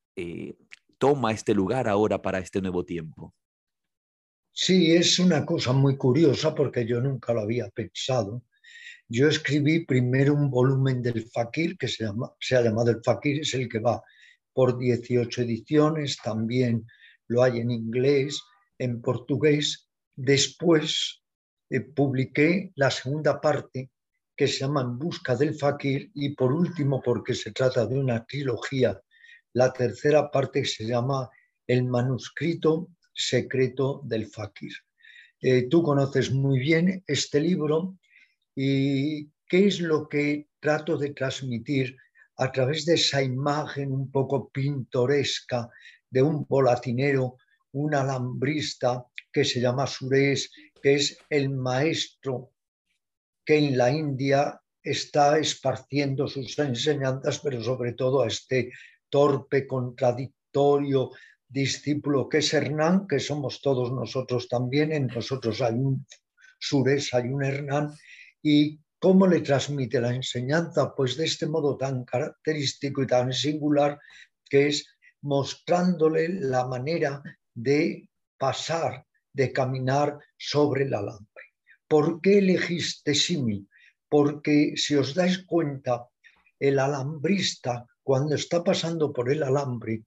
toma 0.97 1.31
este 1.31 1.53
lugar 1.53 1.87
ahora 1.87 2.21
para 2.21 2.39
este 2.39 2.61
nuevo 2.61 2.83
tiempo. 2.83 3.33
Sí, 4.51 4.95
es 4.95 5.19
una 5.19 5.45
cosa 5.45 5.73
muy 5.73 5.97
curiosa 5.97 6.55
porque 6.55 6.85
yo 6.85 6.99
nunca 6.99 7.33
lo 7.33 7.41
había 7.41 7.69
pensado 7.69 8.43
yo 9.09 9.29
escribí 9.29 9.85
primero 9.85 10.33
un 10.33 10.49
volumen 10.49 11.01
del 11.01 11.29
Fakir, 11.29 11.77
que 11.77 11.87
se, 11.87 12.03
llama, 12.03 12.33
se 12.39 12.57
ha 12.57 12.61
llamado 12.61 12.91
El 12.91 13.01
Fakir, 13.03 13.39
es 13.39 13.53
el 13.53 13.69
que 13.69 13.79
va 13.79 14.01
por 14.53 14.77
18 14.77 15.43
ediciones, 15.43 16.17
también 16.21 16.85
lo 17.27 17.41
hay 17.43 17.59
en 17.59 17.71
inglés, 17.71 18.41
en 18.77 19.01
portugués. 19.01 19.89
Después 20.13 21.23
eh, 21.69 21.79
publiqué 21.81 22.73
la 22.75 22.91
segunda 22.91 23.39
parte, 23.39 23.91
que 24.35 24.47
se 24.47 24.59
llama 24.59 24.81
En 24.81 24.99
busca 24.99 25.35
del 25.35 25.55
Fakir, 25.55 26.11
y 26.13 26.35
por 26.35 26.51
último, 26.51 27.01
porque 27.01 27.33
se 27.33 27.51
trata 27.51 27.85
de 27.85 27.97
una 27.97 28.25
trilogía, 28.25 28.99
la 29.53 29.73
tercera 29.73 30.29
parte 30.29 30.65
se 30.65 30.85
llama 30.85 31.29
El 31.65 31.85
manuscrito 31.85 32.89
secreto 33.13 34.01
del 34.03 34.27
Fakir. 34.27 34.73
Eh, 35.41 35.67
tú 35.69 35.83
conoces 35.83 36.31
muy 36.31 36.59
bien 36.59 37.03
este 37.07 37.39
libro 37.39 37.97
¿Y 38.59 39.29
qué 39.47 39.67
es 39.67 39.79
lo 39.81 40.09
que 40.09 40.47
trato 40.59 40.97
de 40.97 41.11
transmitir 41.11 41.95
a 42.37 42.51
través 42.51 42.85
de 42.85 42.95
esa 42.95 43.21
imagen 43.21 43.91
un 43.91 44.09
poco 44.09 44.49
pintoresca 44.49 45.69
de 46.09 46.23
un 46.23 46.43
volatinero, 46.49 47.37
un 47.73 47.93
alambrista 47.93 49.05
que 49.31 49.45
se 49.45 49.61
llama 49.61 49.85
Suresh, 49.85 50.49
que 50.81 50.95
es 50.95 51.19
el 51.29 51.51
maestro 51.51 52.51
que 53.45 53.59
en 53.59 53.77
la 53.77 53.91
India 53.91 54.59
está 54.81 55.37
esparciendo 55.37 56.27
sus 56.27 56.57
enseñanzas, 56.57 57.39
pero 57.41 57.61
sobre 57.61 57.93
todo 57.93 58.23
a 58.23 58.27
este 58.27 58.71
torpe, 59.17 59.65
contradictorio 59.65 61.09
discípulo 61.47 62.29
que 62.29 62.37
es 62.37 62.53
Hernán, 62.53 63.07
que 63.07 63.19
somos 63.19 63.61
todos 63.61 63.91
nosotros 63.91 64.47
también, 64.47 64.91
en 64.91 65.07
nosotros 65.07 65.59
hay 65.61 65.73
un 65.73 66.05
Suresh, 66.59 67.15
hay 67.15 67.29
un 67.29 67.43
Hernán, 67.43 67.95
¿Y 68.43 68.79
cómo 68.99 69.25
le 69.25 69.41
transmite 69.41 69.99
la 69.99 70.13
enseñanza? 70.13 70.93
Pues 70.95 71.17
de 71.17 71.25
este 71.25 71.47
modo 71.47 71.75
tan 71.77 72.05
característico 72.05 73.01
y 73.01 73.07
tan 73.07 73.33
singular 73.33 73.99
que 74.47 74.67
es 74.67 74.87
mostrándole 75.21 76.29
la 76.29 76.67
manera 76.67 77.23
de 77.55 78.07
pasar, 78.37 79.05
de 79.33 79.51
caminar 79.51 80.19
sobre 80.37 80.83
el 80.83 80.93
alambre. 80.93 81.45
¿Por 81.87 82.21
qué 82.21 82.37
elegiste 82.37 83.15
símil? 83.15 83.67
Porque 84.07 84.73
si 84.75 84.95
os 84.95 85.15
dais 85.15 85.39
cuenta, 85.39 86.07
el 86.59 86.77
alambrista, 86.77 87.87
cuando 88.07 88.35
está 88.35 88.63
pasando 88.63 89.11
por 89.11 89.29
el 89.29 89.43
alambre, 89.43 90.03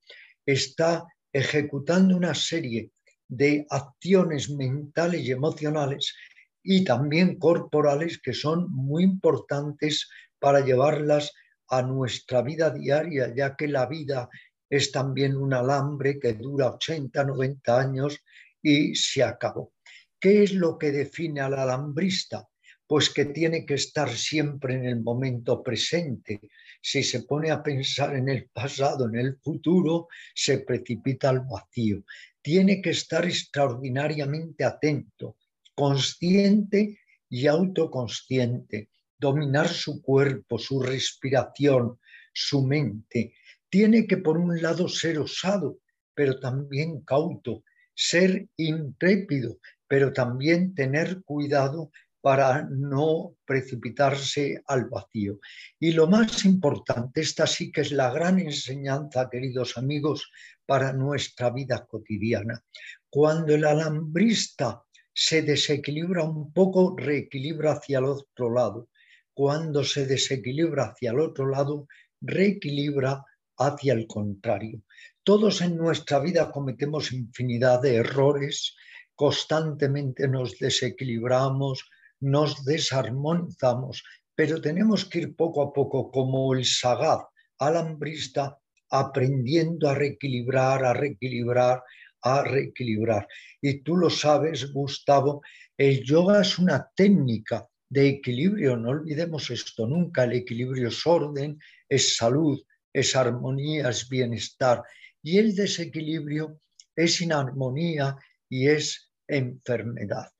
está 0.46 1.04
ejecutando 1.30 2.16
una 2.16 2.34
serie 2.34 2.92
de 3.28 3.66
acciones 3.68 4.48
mentales 4.48 5.20
y 5.20 5.32
emocionales 5.32 6.14
y 6.62 6.82
también 6.82 7.38
corporales 7.38 8.18
que 8.18 8.32
son 8.32 8.72
muy 8.72 9.04
importantes 9.04 10.08
para 10.38 10.60
llevarlas 10.60 11.30
a 11.68 11.82
nuestra 11.82 12.40
vida 12.40 12.70
diaria, 12.70 13.34
ya 13.36 13.54
que 13.54 13.68
la 13.68 13.84
vida 13.84 14.30
es 14.70 14.90
también 14.92 15.36
un 15.36 15.52
alambre 15.52 16.18
que 16.18 16.32
dura 16.32 16.70
80, 16.70 17.22
90 17.22 17.78
años 17.78 18.18
y 18.62 18.94
se 18.94 19.22
acabó. 19.22 19.74
¿Qué 20.18 20.44
es 20.44 20.54
lo 20.54 20.78
que 20.78 20.90
define 20.90 21.42
al 21.42 21.52
alambrista? 21.52 22.48
Pues 22.86 23.10
que 23.10 23.26
tiene 23.26 23.66
que 23.66 23.74
estar 23.74 24.08
siempre 24.08 24.72
en 24.76 24.86
el 24.86 25.02
momento 25.02 25.62
presente. 25.62 26.40
Si 26.82 27.02
se 27.02 27.22
pone 27.22 27.50
a 27.50 27.62
pensar 27.62 28.16
en 28.16 28.28
el 28.28 28.48
pasado, 28.48 29.06
en 29.06 29.16
el 29.16 29.36
futuro, 29.36 30.08
se 30.34 30.58
precipita 30.58 31.28
al 31.28 31.40
vacío. 31.40 32.04
tiene 32.42 32.80
que 32.80 32.90
estar 32.90 33.26
extraordinariamente 33.26 34.64
atento, 34.64 35.36
consciente 35.74 36.98
y 37.28 37.46
autoconsciente, 37.46 38.88
dominar 39.18 39.68
su 39.68 40.00
cuerpo, 40.00 40.58
su 40.58 40.80
respiración, 40.80 41.98
su 42.32 42.66
mente. 42.66 43.34
Tiene 43.68 44.06
que, 44.06 44.16
por 44.16 44.38
un 44.38 44.60
lado, 44.62 44.88
ser 44.88 45.18
osado, 45.18 45.80
pero 46.14 46.40
también 46.40 47.02
cauto, 47.02 47.62
ser 47.94 48.48
intrépido, 48.56 49.58
pero 49.86 50.12
también 50.12 50.74
tener 50.74 51.22
cuidado 51.24 51.90
para 52.20 52.68
no 52.70 53.36
precipitarse 53.44 54.62
al 54.66 54.86
vacío. 54.86 55.38
Y 55.78 55.92
lo 55.92 56.06
más 56.06 56.44
importante, 56.44 57.22
esta 57.22 57.46
sí 57.46 57.72
que 57.72 57.80
es 57.80 57.92
la 57.92 58.10
gran 58.10 58.38
enseñanza, 58.38 59.28
queridos 59.30 59.78
amigos, 59.78 60.30
para 60.66 60.92
nuestra 60.92 61.50
vida 61.50 61.86
cotidiana. 61.86 62.62
Cuando 63.08 63.54
el 63.54 63.64
alambrista 63.64 64.82
se 65.12 65.42
desequilibra 65.42 66.22
un 66.22 66.52
poco, 66.52 66.94
reequilibra 66.96 67.72
hacia 67.72 67.98
el 67.98 68.04
otro 68.04 68.52
lado. 68.52 68.88
Cuando 69.32 69.82
se 69.84 70.06
desequilibra 70.06 70.90
hacia 70.90 71.10
el 71.10 71.20
otro 71.20 71.48
lado, 71.48 71.88
reequilibra 72.20 73.24
hacia 73.56 73.94
el 73.94 74.06
contrario. 74.06 74.82
Todos 75.22 75.60
en 75.60 75.76
nuestra 75.76 76.18
vida 76.18 76.50
cometemos 76.50 77.12
infinidad 77.12 77.82
de 77.82 77.96
errores, 77.96 78.74
constantemente 79.14 80.28
nos 80.28 80.58
desequilibramos, 80.58 81.90
nos 82.20 82.64
desarmonizamos, 82.64 84.04
pero 84.34 84.60
tenemos 84.60 85.04
que 85.04 85.20
ir 85.20 85.36
poco 85.36 85.62
a 85.62 85.72
poco 85.72 86.10
como 86.10 86.54
el 86.54 86.64
sagaz 86.64 87.24
alambrista 87.58 88.58
aprendiendo 88.90 89.88
a 89.88 89.94
reequilibrar, 89.94 90.84
a 90.84 90.92
reequilibrar, 90.92 91.82
a 92.22 92.42
reequilibrar. 92.44 93.26
Y 93.60 93.82
tú 93.82 93.96
lo 93.96 94.10
sabes, 94.10 94.72
Gustavo, 94.72 95.42
el 95.76 96.02
yoga 96.04 96.40
es 96.40 96.58
una 96.58 96.90
técnica 96.94 97.66
de 97.88 98.08
equilibrio, 98.08 98.76
no 98.76 98.90
olvidemos 98.90 99.50
esto 99.50 99.86
nunca, 99.86 100.24
el 100.24 100.32
equilibrio 100.32 100.88
es 100.88 101.06
orden, 101.06 101.58
es 101.88 102.16
salud, 102.16 102.60
es 102.92 103.16
armonía, 103.16 103.88
es 103.88 104.08
bienestar. 104.08 104.82
Y 105.22 105.38
el 105.38 105.54
desequilibrio 105.54 106.60
es 106.94 107.20
inarmonía 107.20 108.16
y 108.48 108.68
es 108.68 109.12
enfermedad 109.26 110.30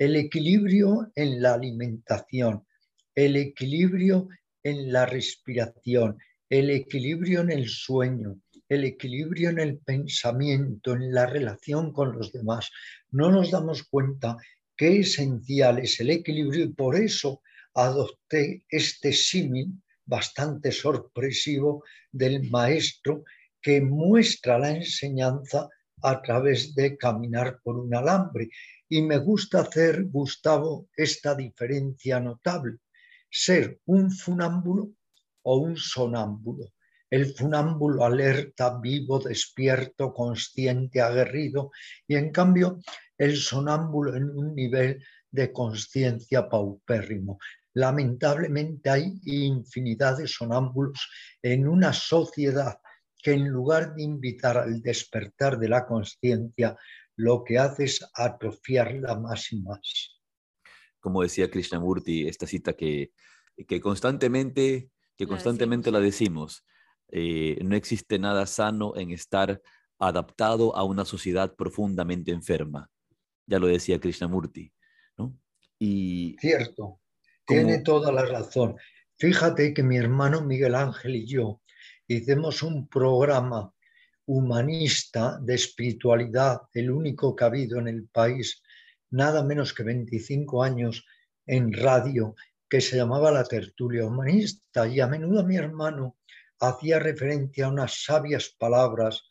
el 0.00 0.16
equilibrio 0.16 1.12
en 1.14 1.42
la 1.42 1.52
alimentación, 1.52 2.66
el 3.14 3.36
equilibrio 3.36 4.30
en 4.62 4.90
la 4.90 5.04
respiración, 5.04 6.16
el 6.48 6.70
equilibrio 6.70 7.42
en 7.42 7.50
el 7.50 7.68
sueño, 7.68 8.40
el 8.66 8.84
equilibrio 8.84 9.50
en 9.50 9.58
el 9.58 9.76
pensamiento, 9.76 10.94
en 10.94 11.12
la 11.12 11.26
relación 11.26 11.92
con 11.92 12.16
los 12.16 12.32
demás. 12.32 12.70
No 13.10 13.30
nos 13.30 13.50
damos 13.50 13.82
cuenta 13.82 14.38
qué 14.74 15.00
esencial 15.00 15.78
es 15.80 16.00
el 16.00 16.08
equilibrio 16.08 16.64
y 16.64 16.72
por 16.72 16.96
eso 16.96 17.42
adopté 17.74 18.64
este 18.70 19.12
símil 19.12 19.82
bastante 20.06 20.72
sorpresivo 20.72 21.84
del 22.10 22.48
maestro 22.48 23.24
que 23.60 23.82
muestra 23.82 24.58
la 24.58 24.70
enseñanza 24.70 25.68
a 26.02 26.20
través 26.22 26.74
de 26.74 26.96
caminar 26.96 27.60
por 27.62 27.78
un 27.78 27.94
alambre. 27.94 28.50
Y 28.88 29.02
me 29.02 29.18
gusta 29.18 29.60
hacer, 29.60 30.04
Gustavo, 30.04 30.88
esta 30.96 31.34
diferencia 31.34 32.20
notable, 32.20 32.78
ser 33.30 33.80
un 33.86 34.10
funámbulo 34.10 34.90
o 35.42 35.56
un 35.58 35.76
sonámbulo. 35.76 36.72
El 37.08 37.34
funámbulo 37.34 38.04
alerta, 38.04 38.78
vivo, 38.78 39.18
despierto, 39.18 40.12
consciente, 40.14 41.00
aguerrido, 41.00 41.70
y 42.06 42.16
en 42.16 42.30
cambio 42.30 42.78
el 43.18 43.36
sonámbulo 43.36 44.14
en 44.16 44.30
un 44.30 44.54
nivel 44.54 45.02
de 45.30 45.52
conciencia 45.52 46.48
paupérrimo. 46.48 47.38
Lamentablemente 47.74 48.90
hay 48.90 49.20
infinidad 49.24 50.18
de 50.18 50.26
sonámbulos 50.26 51.08
en 51.42 51.68
una 51.68 51.92
sociedad 51.92 52.78
que 53.22 53.32
en 53.32 53.48
lugar 53.48 53.94
de 53.94 54.02
invitar 54.02 54.58
al 54.58 54.80
despertar 54.80 55.58
de 55.58 55.68
la 55.68 55.86
conciencia, 55.86 56.76
lo 57.16 57.44
que 57.44 57.58
hace 57.58 57.84
es 57.84 58.08
atrofiarla 58.14 59.16
más 59.16 59.52
y 59.52 59.60
más. 59.60 60.20
Como 61.00 61.22
decía 61.22 61.50
Krishnamurti, 61.50 62.26
esta 62.28 62.46
cita 62.46 62.74
que, 62.74 63.12
que 63.66 63.80
constantemente, 63.80 64.90
que 65.16 65.26
constantemente 65.26 65.90
la 65.90 66.00
decimos, 66.00 66.64
eh, 67.08 67.58
no 67.62 67.76
existe 67.76 68.18
nada 68.18 68.46
sano 68.46 68.96
en 68.96 69.10
estar 69.10 69.60
adaptado 69.98 70.76
a 70.76 70.84
una 70.84 71.04
sociedad 71.04 71.54
profundamente 71.56 72.32
enferma. 72.32 72.90
Ya 73.46 73.58
lo 73.58 73.66
decía 73.66 74.00
Krishnamurti. 74.00 74.72
¿no? 75.18 75.36
Y 75.78 76.36
Cierto, 76.40 77.00
tiene 77.46 77.80
toda 77.80 78.12
la 78.12 78.24
razón. 78.24 78.76
Fíjate 79.18 79.74
que 79.74 79.82
mi 79.82 79.96
hermano 79.98 80.42
Miguel 80.42 80.74
Ángel 80.74 81.16
y 81.16 81.26
yo 81.26 81.60
hicimos 82.14 82.64
un 82.64 82.88
programa 82.88 83.72
humanista 84.26 85.38
de 85.40 85.54
espiritualidad, 85.54 86.62
el 86.74 86.90
único 86.90 87.36
que 87.36 87.44
ha 87.44 87.46
habido 87.46 87.78
en 87.78 87.86
el 87.86 88.08
país, 88.08 88.62
nada 89.10 89.44
menos 89.44 89.72
que 89.72 89.84
25 89.84 90.64
años 90.64 91.06
en 91.46 91.72
radio, 91.72 92.34
que 92.68 92.80
se 92.80 92.96
llamaba 92.96 93.30
La 93.30 93.44
Tertulia 93.44 94.04
Humanista. 94.04 94.88
Y 94.88 94.98
a 94.98 95.06
menudo 95.06 95.44
mi 95.44 95.56
hermano 95.56 96.16
hacía 96.58 96.98
referencia 96.98 97.66
a 97.66 97.70
unas 97.70 98.02
sabias 98.04 98.56
palabras 98.58 99.22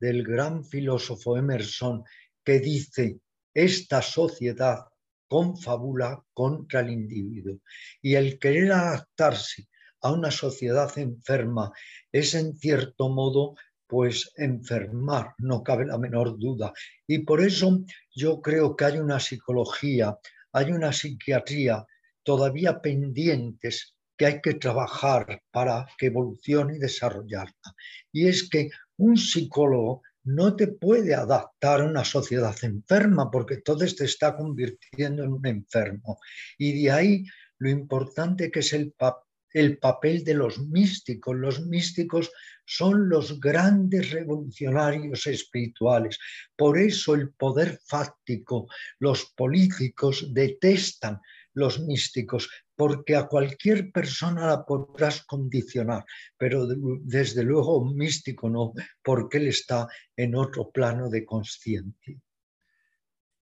del 0.00 0.24
gran 0.24 0.64
filósofo 0.64 1.36
Emerson 1.36 2.02
que 2.44 2.58
dice, 2.58 3.20
esta 3.54 4.02
sociedad 4.02 4.80
confabula 5.28 6.20
contra 6.32 6.80
el 6.80 6.90
individuo 6.90 7.60
y 8.02 8.16
el 8.16 8.40
querer 8.40 8.72
adaptarse 8.72 9.68
a 10.04 10.12
una 10.12 10.30
sociedad 10.30 10.96
enferma 10.98 11.72
es 12.12 12.34
en 12.34 12.56
cierto 12.58 13.08
modo 13.08 13.56
pues 13.86 14.32
enfermar, 14.36 15.34
no 15.38 15.62
cabe 15.62 15.86
la 15.86 15.98
menor 15.98 16.38
duda. 16.38 16.72
Y 17.06 17.20
por 17.20 17.40
eso 17.40 17.80
yo 18.14 18.40
creo 18.40 18.76
que 18.76 18.84
hay 18.84 18.98
una 18.98 19.18
psicología, 19.18 20.18
hay 20.52 20.72
una 20.72 20.92
psiquiatría 20.92 21.86
todavía 22.22 22.80
pendientes 22.80 23.94
que 24.16 24.26
hay 24.26 24.40
que 24.40 24.54
trabajar 24.54 25.42
para 25.50 25.86
que 25.98 26.06
evolucione 26.06 26.76
y 26.76 26.78
desarrollarla. 26.78 27.74
Y 28.12 28.28
es 28.28 28.48
que 28.48 28.70
un 28.98 29.16
psicólogo 29.16 30.02
no 30.24 30.54
te 30.54 30.68
puede 30.68 31.14
adaptar 31.14 31.80
a 31.80 31.84
una 31.84 32.04
sociedad 32.04 32.56
enferma 32.62 33.30
porque 33.30 33.58
todo 33.58 33.86
te 33.86 34.04
está 34.04 34.36
convirtiendo 34.36 35.24
en 35.24 35.32
un 35.32 35.46
enfermo. 35.46 36.18
Y 36.58 36.82
de 36.82 36.90
ahí 36.90 37.24
lo 37.58 37.70
importante 37.70 38.50
que 38.50 38.60
es 38.60 38.72
el 38.72 38.92
papel 38.92 39.23
el 39.54 39.78
papel 39.78 40.24
de 40.24 40.34
los 40.34 40.58
místicos. 40.58 41.34
Los 41.36 41.64
místicos 41.66 42.30
son 42.66 43.08
los 43.08 43.40
grandes 43.40 44.10
revolucionarios 44.10 45.26
espirituales. 45.26 46.18
Por 46.56 46.78
eso 46.78 47.14
el 47.14 47.32
poder 47.32 47.78
fáctico, 47.86 48.66
los 48.98 49.32
políticos 49.36 50.28
detestan 50.34 51.20
los 51.54 51.80
místicos, 51.80 52.50
porque 52.74 53.14
a 53.14 53.28
cualquier 53.28 53.92
persona 53.92 54.48
la 54.48 54.64
podrás 54.64 55.24
condicionar, 55.24 56.04
pero 56.36 56.66
desde 57.02 57.44
luego 57.44 57.78
un 57.78 57.96
místico 57.96 58.50
no, 58.50 58.72
porque 59.04 59.38
él 59.38 59.46
está 59.46 59.86
en 60.16 60.34
otro 60.34 60.70
plano 60.72 61.08
de 61.08 61.24
conciencia. 61.24 62.18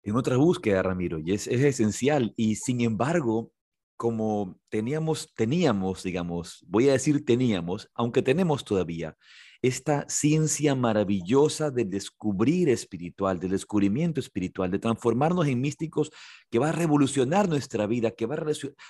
En 0.03 0.15
otra 0.15 0.37
búsqueda, 0.37 0.83
Ramiro, 0.83 1.17
y 1.17 1.33
es, 1.33 1.47
es 1.47 1.61
esencial, 1.61 2.31
y 2.37 2.57
sin 2.57 2.81
embargo, 2.81 3.54
como 3.97 4.59
teníamos, 4.69 5.33
teníamos, 5.35 6.03
digamos, 6.03 6.63
voy 6.67 6.89
a 6.89 6.93
decir 6.93 7.25
teníamos, 7.25 7.89
aunque 7.93 8.21
tenemos 8.21 8.63
todavía, 8.63 9.17
esta 9.61 10.05
ciencia 10.07 10.75
maravillosa 10.75 11.71
del 11.71 11.89
descubrir 11.89 12.69
espiritual, 12.69 13.39
del 13.39 13.51
descubrimiento 13.51 14.19
espiritual, 14.19 14.69
de 14.69 14.77
transformarnos 14.77 15.47
en 15.47 15.59
místicos 15.59 16.11
que 16.51 16.59
va 16.59 16.69
a 16.69 16.71
revolucionar 16.71 17.49
nuestra 17.49 17.87
vida, 17.87 18.11
que 18.11 18.27
va 18.27 18.35
a 18.35 18.45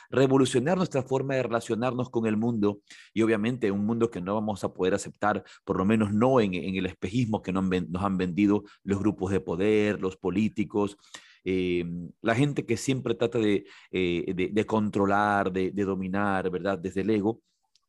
revolucionar 0.09 0.77
nuestra 0.77 1.03
forma 1.03 1.35
de 1.35 1.43
relacionarnos 1.43 2.09
con 2.09 2.25
el 2.25 2.35
mundo 2.35 2.81
y 3.13 3.21
obviamente 3.21 3.71
un 3.71 3.85
mundo 3.85 4.11
que 4.11 4.21
no 4.21 4.33
vamos 4.33 4.63
a 4.65 4.73
poder 4.73 4.93
aceptar, 4.93 5.43
por 5.63 5.77
lo 5.77 5.85
menos 5.85 6.13
no 6.13 6.41
en, 6.41 6.53
el 6.53 6.85
espejismo 6.85 7.41
que 7.41 7.53
nos 7.53 8.03
han 8.03 8.17
vendido 8.17 8.63
los 8.83 8.99
grupos 8.99 9.31
de 9.31 9.39
poder, 9.39 10.01
los 10.01 10.17
políticos, 10.17 10.97
eh, 11.45 11.85
la 12.21 12.35
gente 12.35 12.65
que 12.65 12.75
siempre 12.75 13.13
trata 13.13 13.37
de, 13.39 13.65
eh, 13.91 14.65
controlar, 14.65 15.51
de, 15.51 15.71
dominar, 15.71 16.49
¿verdad? 16.49 16.77
Desde 16.79 17.01
el 17.01 17.09
ego, 17.11 17.41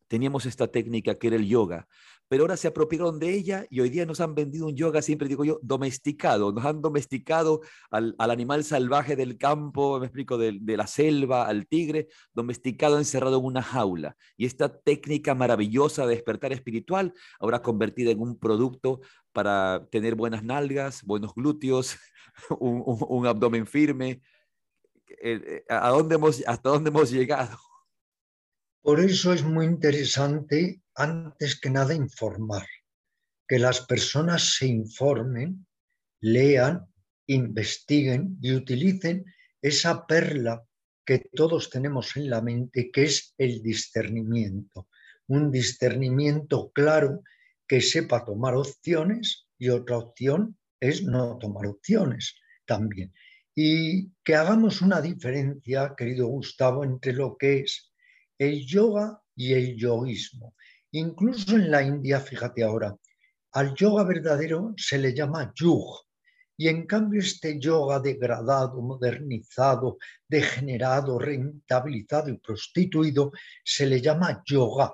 teníamos 0.07 0.45
esta 0.45 0.67
técnica 0.67 1.15
que 1.15 1.27
era 1.27 1.35
el 1.35 1.47
yoga 1.47 1.87
pero 2.27 2.43
ahora 2.43 2.57
se 2.57 2.67
apropiaron 2.67 3.19
de 3.19 3.33
ella 3.33 3.65
y 3.69 3.79
hoy 3.79 3.89
día 3.89 4.05
nos 4.05 4.19
han 4.19 4.35
vendido 4.35 4.67
un 4.67 4.75
yoga, 4.75 5.01
siempre 5.01 5.27
digo 5.27 5.45
yo, 5.45 5.59
domesticado, 5.61 6.51
nos 6.51 6.65
han 6.65 6.81
domesticado 6.81 7.61
al, 7.89 8.15
animal 8.17 8.63
salvaje 8.63 9.15
del 9.15 9.37
campo, 9.37 9.99
me 9.99 10.07
explico, 10.07 10.37
de, 10.37 10.59
la 10.77 10.87
selva, 10.87 11.47
al 11.47 11.67
tigre, 11.67 12.07
domesticado, 12.33 12.97
encerrado 12.97 13.39
en 13.39 13.45
una 13.45 13.61
jaula. 13.61 14.15
Y 14.35 14.45
esta 14.45 14.77
técnica 14.77 15.35
maravillosa 15.35 16.05
de 16.05 16.15
despertar 16.15 16.51
espiritual, 16.53 17.13
ahora 17.39 17.61
convertida 17.61 18.11
en 18.11 18.19
un 18.19 18.37
producto 18.37 19.01
para 19.31 19.87
tener 19.91 20.15
buenas 20.15 20.43
nalgas, 20.43 21.03
buenos 21.03 21.33
glúteos, 21.33 21.97
un, 22.59 23.25
abdomen 23.25 23.65
firme. 23.65 24.21
Eh, 25.21 25.63
¿A 25.69 25.89
dónde 25.89 26.17
¿Hasta 26.45 26.69
dónde 26.69 26.89
hemos 26.89 27.11
llegado? 27.11 27.57
Por 28.81 28.99
eso 29.01 29.33
es 29.33 29.43
muy 29.43 29.65
interesante, 29.65 30.81
antes 30.97 31.59
que 31.59 31.69
nada, 31.69 31.93
informar, 31.93 32.67
que 33.47 33.59
las 33.59 33.81
personas 33.85 34.55
se 34.55 34.65
informen, 34.65 35.67
lean, 36.19 36.85
investiguen 37.27 38.37
y 38.41 38.53
utilicen 38.53 39.23
esa 39.61 40.07
perla 40.07 40.63
que 41.05 41.29
todos 41.33 41.69
tenemos 41.69 42.17
en 42.17 42.29
la 42.29 42.41
mente, 42.41 42.89
que 42.91 43.03
es 43.03 43.35
el 43.37 43.61
discernimiento. 43.61 44.89
Un 45.27 45.51
discernimiento 45.51 46.71
claro 46.71 47.23
que 47.67 47.79
sepa 47.79 48.25
tomar 48.25 48.55
opciones 48.55 49.47
y 49.57 49.69
otra 49.69 49.99
opción 49.99 50.57
es 50.79 51.03
no 51.03 51.37
tomar 51.37 51.67
opciones 51.67 52.35
también. 52.65 53.13
Y 53.55 54.11
que 54.23 54.35
hagamos 54.35 54.81
una 54.81 54.99
diferencia, 54.99 55.93
querido 55.95 56.27
Gustavo, 56.27 56.83
entre 56.83 57.13
lo 57.13 57.37
que 57.37 57.59
es 57.59 57.91
el 58.37 58.65
yoga 58.65 59.21
y 59.35 59.53
el 59.53 59.77
yoísmo. 59.77 60.55
Incluso 60.91 61.55
en 61.55 61.69
la 61.69 61.81
India, 61.83 62.19
fíjate 62.19 62.63
ahora, 62.63 62.95
al 63.53 63.73
yoga 63.73 64.03
verdadero 64.03 64.73
se 64.77 64.97
le 64.97 65.13
llama 65.13 65.51
yug. 65.55 66.07
Y 66.59 66.67
en 66.69 66.87
cambio 66.87 67.21
este 67.21 67.59
yoga 67.59 67.99
degradado, 67.99 68.81
modernizado, 68.81 69.97
degenerado, 70.27 71.19
rentabilizado 71.19 72.29
y 72.29 72.37
prostituido 72.37 73.31
se 73.63 73.85
le 73.85 74.01
llama 74.01 74.41
yoga. 74.45 74.93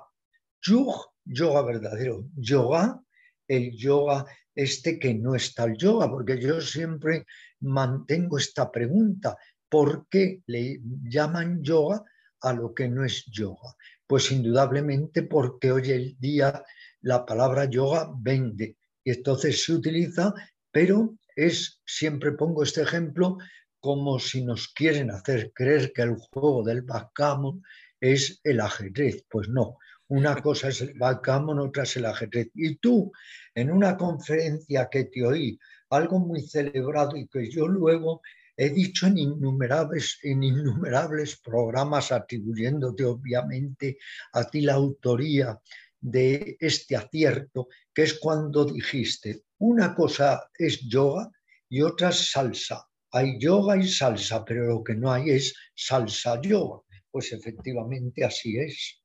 Yug, 0.62 0.94
yoga 1.24 1.62
verdadero. 1.62 2.26
Yoga, 2.36 3.00
el 3.48 3.72
yoga 3.76 4.26
este 4.54 4.98
que 4.98 5.14
no 5.14 5.34
está 5.34 5.64
el 5.64 5.76
yoga, 5.76 6.08
porque 6.08 6.40
yo 6.40 6.60
siempre 6.60 7.26
mantengo 7.60 8.38
esta 8.38 8.70
pregunta, 8.70 9.36
¿por 9.68 10.06
qué 10.08 10.42
le 10.46 10.80
llaman 11.02 11.62
yoga 11.62 12.02
a 12.40 12.52
lo 12.52 12.72
que 12.74 12.88
no 12.88 13.04
es 13.04 13.24
yoga? 13.26 13.74
Pues 14.06 14.30
indudablemente 14.30 15.22
porque 15.22 15.72
hoy 15.72 15.90
el 15.90 16.16
día 16.18 16.64
la 17.00 17.24
palabra 17.24 17.64
yoga 17.66 18.10
vende 18.16 18.76
y 19.02 19.10
entonces 19.10 19.62
se 19.62 19.72
utiliza, 19.72 20.34
pero 20.70 21.16
es, 21.36 21.80
siempre 21.84 22.32
pongo 22.32 22.62
este 22.62 22.82
ejemplo, 22.82 23.38
como 23.78 24.18
si 24.18 24.42
nos 24.42 24.68
quieren 24.68 25.10
hacer 25.10 25.52
creer 25.54 25.92
que 25.92 26.02
el 26.02 26.16
juego 26.16 26.62
del 26.62 26.82
backgammon 26.82 27.62
es 28.00 28.40
el 28.44 28.60
ajedrez. 28.60 29.24
Pues 29.28 29.48
no, 29.48 29.76
una 30.08 30.36
cosa 30.42 30.68
es 30.68 30.80
el 30.80 30.94
backgammon, 30.98 31.58
otra 31.58 31.82
es 31.82 31.96
el 31.96 32.06
ajedrez. 32.06 32.48
Y 32.54 32.76
tú, 32.76 33.12
en 33.54 33.70
una 33.70 33.96
conferencia 33.96 34.88
que 34.90 35.04
te 35.04 35.26
oí, 35.26 35.58
algo 35.90 36.18
muy 36.18 36.40
celebrado 36.40 37.16
y 37.16 37.28
que 37.28 37.50
yo 37.50 37.68
luego 37.68 38.22
He 38.56 38.70
dicho 38.70 39.06
en 39.06 39.18
innumerables, 39.18 40.18
en 40.22 40.42
innumerables 40.42 41.40
programas, 41.40 42.12
atribuyéndote 42.12 43.04
obviamente 43.04 43.98
a 44.32 44.44
ti 44.44 44.60
la 44.60 44.74
autoría 44.74 45.58
de 46.00 46.56
este 46.60 46.96
acierto, 46.96 47.68
que 47.92 48.02
es 48.02 48.14
cuando 48.14 48.64
dijiste, 48.64 49.44
una 49.58 49.94
cosa 49.94 50.50
es 50.56 50.80
yoga 50.80 51.30
y 51.68 51.80
otra 51.82 52.10
es 52.10 52.30
salsa. 52.30 52.86
Hay 53.10 53.38
yoga 53.38 53.76
y 53.76 53.88
salsa, 53.88 54.44
pero 54.44 54.66
lo 54.66 54.84
que 54.84 54.94
no 54.94 55.10
hay 55.10 55.30
es 55.30 55.54
salsa 55.74 56.40
yoga. 56.40 56.82
Pues 57.10 57.32
efectivamente 57.32 58.24
así 58.24 58.58
es. 58.58 59.03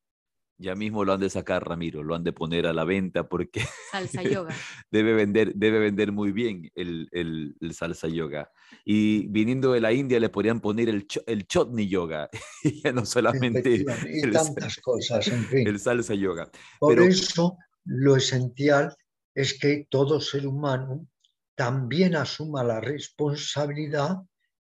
Ya 0.62 0.76
mismo 0.76 1.06
lo 1.06 1.14
han 1.14 1.22
de 1.22 1.30
sacar, 1.30 1.66
Ramiro, 1.66 2.04
lo 2.04 2.16
han 2.16 2.24
de 2.26 2.34
poner 2.34 2.68
a 2.68 2.74
la 2.74 2.84
venta 2.84 3.30
porque 3.30 3.62
salsa 3.92 4.22
yoga. 4.24 4.54
debe, 4.92 5.14
vender, 5.14 5.56
debe 5.56 5.80
vender 5.80 6.12
muy 6.12 6.34
bien 6.34 6.70
el, 6.76 7.08
el, 7.14 7.74
salsa 7.74 8.10
yoga. 8.10 8.52
Y 8.84 9.28
viniendo 9.28 9.72
de 9.72 9.80
la 9.80 9.94
India 9.94 10.20
le 10.20 10.28
podrían 10.28 10.60
poner 10.60 10.90
el, 10.90 11.08
el 11.28 11.48
chotni 11.48 11.88
yoga, 11.88 12.30
y 12.64 12.82
ya 12.82 12.92
no 12.92 13.06
solamente 13.06 13.74
el, 13.74 14.34
tantas 14.34 14.78
cosas, 14.82 15.30
en 15.30 15.46
fin. 15.46 15.66
el 15.66 15.80
salsa 15.80 16.14
yoga. 16.14 16.52
Por 16.78 17.00
eso 17.00 17.58
lo 17.86 18.18
esencial 18.18 18.94
es 19.34 19.58
que 19.58 19.88
todo 19.90 20.20
ser 20.20 20.46
humano 20.46 21.08
también 21.56 22.18
asuma 22.18 22.66
la 22.66 22.82
responsabilidad 22.82 24.18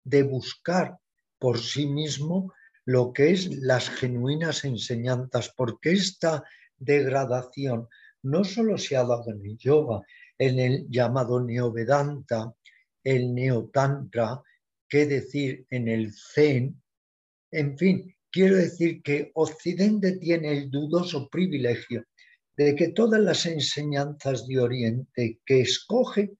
de 0.02 0.24
buscar 0.24 0.98
por 1.38 1.60
sí 1.60 1.86
mismo 1.86 2.52
lo 2.86 3.12
que 3.12 3.30
es 3.30 3.48
las 3.62 3.88
genuinas 3.88 4.64
enseñanzas, 4.64 5.52
porque 5.56 5.92
esta 5.92 6.44
degradación 6.76 7.88
no 8.22 8.44
solo 8.44 8.78
se 8.78 8.96
ha 8.96 9.04
dado 9.04 9.30
en 9.30 9.44
el 9.44 9.56
yoga, 9.58 10.02
en 10.38 10.58
el 10.58 10.86
llamado 10.88 11.40
neovedanta, 11.40 12.54
el 13.02 13.34
neotantra, 13.34 14.42
qué 14.88 15.06
decir 15.06 15.66
en 15.70 15.88
el 15.88 16.12
zen, 16.12 16.80
en 17.50 17.78
fin, 17.78 18.14
quiero 18.30 18.56
decir 18.56 19.02
que 19.02 19.30
Occidente 19.34 20.18
tiene 20.18 20.52
el 20.52 20.70
dudoso 20.70 21.28
privilegio 21.28 22.04
de 22.56 22.74
que 22.74 22.88
todas 22.88 23.20
las 23.20 23.46
enseñanzas 23.46 24.46
de 24.46 24.60
Oriente 24.60 25.40
que 25.44 25.60
escoge, 25.60 26.32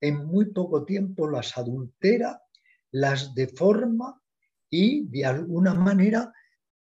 en 0.00 0.24
muy 0.26 0.46
poco 0.46 0.84
tiempo 0.84 1.28
las 1.28 1.56
adultera, 1.56 2.42
las 2.90 3.34
deforma 3.34 4.22
y 4.70 5.06
de 5.08 5.24
alguna 5.24 5.74
manera 5.74 6.32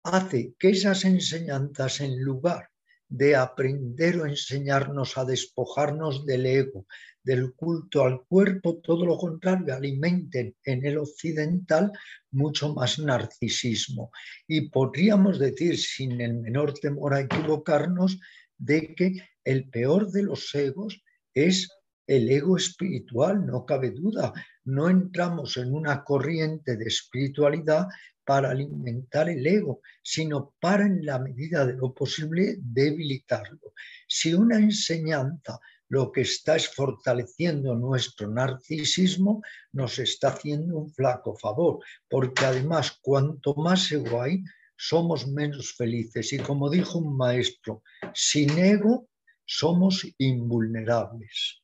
hace 0.02 0.54
que 0.58 0.70
esas 0.70 1.04
enseñanzas 1.04 2.00
en 2.00 2.22
lugar 2.22 2.70
de 3.08 3.36
aprender 3.36 4.20
o 4.20 4.26
enseñarnos 4.26 5.16
a 5.16 5.24
despojarnos 5.24 6.26
del 6.26 6.44
ego, 6.46 6.86
del 7.22 7.54
culto 7.54 8.04
al 8.04 8.24
cuerpo, 8.26 8.80
todo 8.82 9.06
lo 9.06 9.16
contrario, 9.16 9.74
alimenten 9.74 10.54
en 10.64 10.84
el 10.84 10.98
occidental 10.98 11.90
mucho 12.30 12.74
más 12.74 12.98
narcisismo. 12.98 14.10
Y 14.46 14.68
podríamos 14.68 15.38
decir, 15.38 15.78
sin 15.78 16.20
el 16.20 16.34
menor 16.34 16.74
temor 16.74 17.14
a 17.14 17.20
equivocarnos, 17.20 18.18
de 18.58 18.94
que 18.94 19.12
el 19.44 19.70
peor 19.70 20.10
de 20.10 20.24
los 20.24 20.54
egos 20.54 21.02
es 21.32 21.68
el 22.08 22.30
ego 22.30 22.56
espiritual, 22.56 23.46
no 23.46 23.64
cabe 23.66 23.90
duda. 23.90 24.32
No 24.64 24.88
entramos 24.88 25.58
en 25.58 25.74
una 25.74 26.02
corriente 26.02 26.76
de 26.76 26.86
espiritualidad 26.86 27.86
para 28.24 28.50
alimentar 28.50 29.28
el 29.28 29.46
ego, 29.46 29.80
sino 30.02 30.54
para, 30.58 30.86
en 30.86 31.04
la 31.04 31.18
medida 31.18 31.66
de 31.66 31.74
lo 31.74 31.94
posible, 31.94 32.56
debilitarlo. 32.58 33.74
Si 34.06 34.32
una 34.34 34.56
enseñanza 34.56 35.60
lo 35.88 36.10
que 36.10 36.22
está 36.22 36.56
es 36.56 36.68
fortaleciendo 36.68 37.74
nuestro 37.74 38.28
narcisismo, 38.28 39.42
nos 39.72 39.98
está 39.98 40.28
haciendo 40.28 40.78
un 40.78 40.90
flaco 40.92 41.34
favor, 41.36 41.80
porque 42.08 42.44
además 42.44 42.98
cuanto 43.02 43.54
más 43.54 43.90
ego 43.92 44.22
hay, 44.22 44.42
somos 44.76 45.26
menos 45.26 45.74
felices. 45.74 46.32
Y 46.32 46.38
como 46.38 46.70
dijo 46.70 46.98
un 46.98 47.16
maestro, 47.16 47.82
sin 48.14 48.58
ego 48.58 49.08
somos 49.44 50.06
invulnerables. 50.18 51.62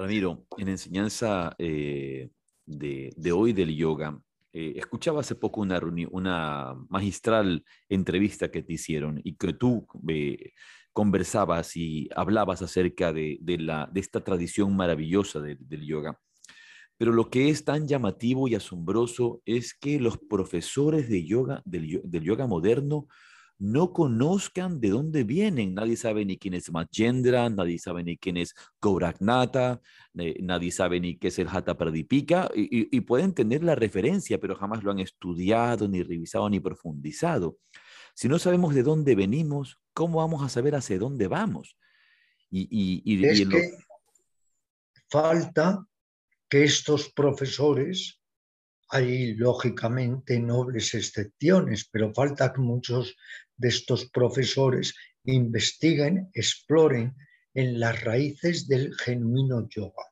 Ramiro, 0.00 0.46
en 0.56 0.68
enseñanza 0.68 1.54
eh, 1.58 2.30
de, 2.64 3.32
hoy 3.32 3.52
del 3.52 3.76
yoga, 3.76 4.18
eh, 4.50 4.72
escuchaba 4.76 5.20
hace 5.20 5.34
poco 5.34 5.60
una, 5.60 6.74
magistral 6.88 7.62
entrevista 7.86 8.50
que 8.50 8.62
te 8.62 8.72
hicieron 8.72 9.20
y 9.22 9.34
que 9.36 9.52
tú 9.52 9.86
eh, 10.08 10.54
conversabas 10.94 11.76
y 11.76 12.08
hablabas 12.16 12.62
acerca 12.62 13.12
de, 13.12 13.40
esta 13.94 14.24
tradición 14.24 14.74
maravillosa 14.74 15.38
del 15.40 15.86
yoga. 15.86 16.18
Pero 16.96 17.12
lo 17.12 17.28
que 17.28 17.50
es 17.50 17.66
tan 17.66 17.86
llamativo 17.86 18.48
y 18.48 18.54
asombroso 18.54 19.42
es 19.44 19.74
que 19.74 20.00
los 20.00 20.16
profesores 20.16 21.10
de 21.10 21.26
yoga, 21.26 21.60
del 21.66 22.22
yoga 22.22 22.46
moderno, 22.46 23.06
no 23.60 23.92
conozcan 23.92 24.80
de 24.80 24.88
dónde 24.88 25.22
vienen. 25.22 25.74
Nadie 25.74 25.96
sabe 25.96 26.24
ni 26.24 26.38
quién 26.38 26.54
es 26.54 26.72
Majendra, 26.72 27.48
nadie 27.50 27.78
sabe 27.78 28.02
ni 28.02 28.16
quién 28.16 28.38
es 28.38 28.54
Goraknata, 28.80 29.80
nadie 30.14 30.72
sabe 30.72 30.98
ni 30.98 31.18
qué 31.18 31.28
es 31.28 31.38
el 31.38 31.48
Hatha 31.48 31.76
Pradipika, 31.76 32.50
y, 32.54 32.96
y, 32.96 33.00
pueden 33.02 33.34
tener 33.34 33.62
la 33.62 33.74
referencia, 33.74 34.40
pero 34.40 34.56
jamás 34.56 34.82
lo 34.82 34.90
han 34.90 34.98
estudiado, 34.98 35.86
ni 35.88 36.02
revisado, 36.02 36.48
ni 36.48 36.58
profundizado. 36.58 37.58
Si 38.14 38.28
no 38.28 38.38
sabemos 38.38 38.74
de 38.74 38.82
dónde 38.82 39.14
venimos, 39.14 39.78
¿cómo 39.92 40.18
vamos 40.18 40.42
a 40.42 40.48
saber 40.48 40.74
hacia 40.74 40.98
dónde 40.98 41.28
vamos? 41.28 41.76
Y, 42.50 43.24
es 43.24 43.46
que 43.46 43.72
falta 45.08 45.86
que 46.48 46.64
estos 46.64 47.12
profesores 47.12 48.19
Hay 48.90 49.34
lógicamente 49.34 50.38
nobles 50.40 50.94
excepciones, 50.94 51.88
pero 51.90 52.12
falta 52.12 52.52
que 52.52 52.60
muchos 52.60 53.16
de 53.56 53.68
estos 53.68 54.10
profesores 54.10 54.94
investiguen, 55.24 56.28
exploren 56.34 57.14
en 57.54 57.78
las 57.78 58.02
raíces 58.02 58.66
del 58.66 58.94
genuino 58.94 59.68
yoga. 59.68 60.04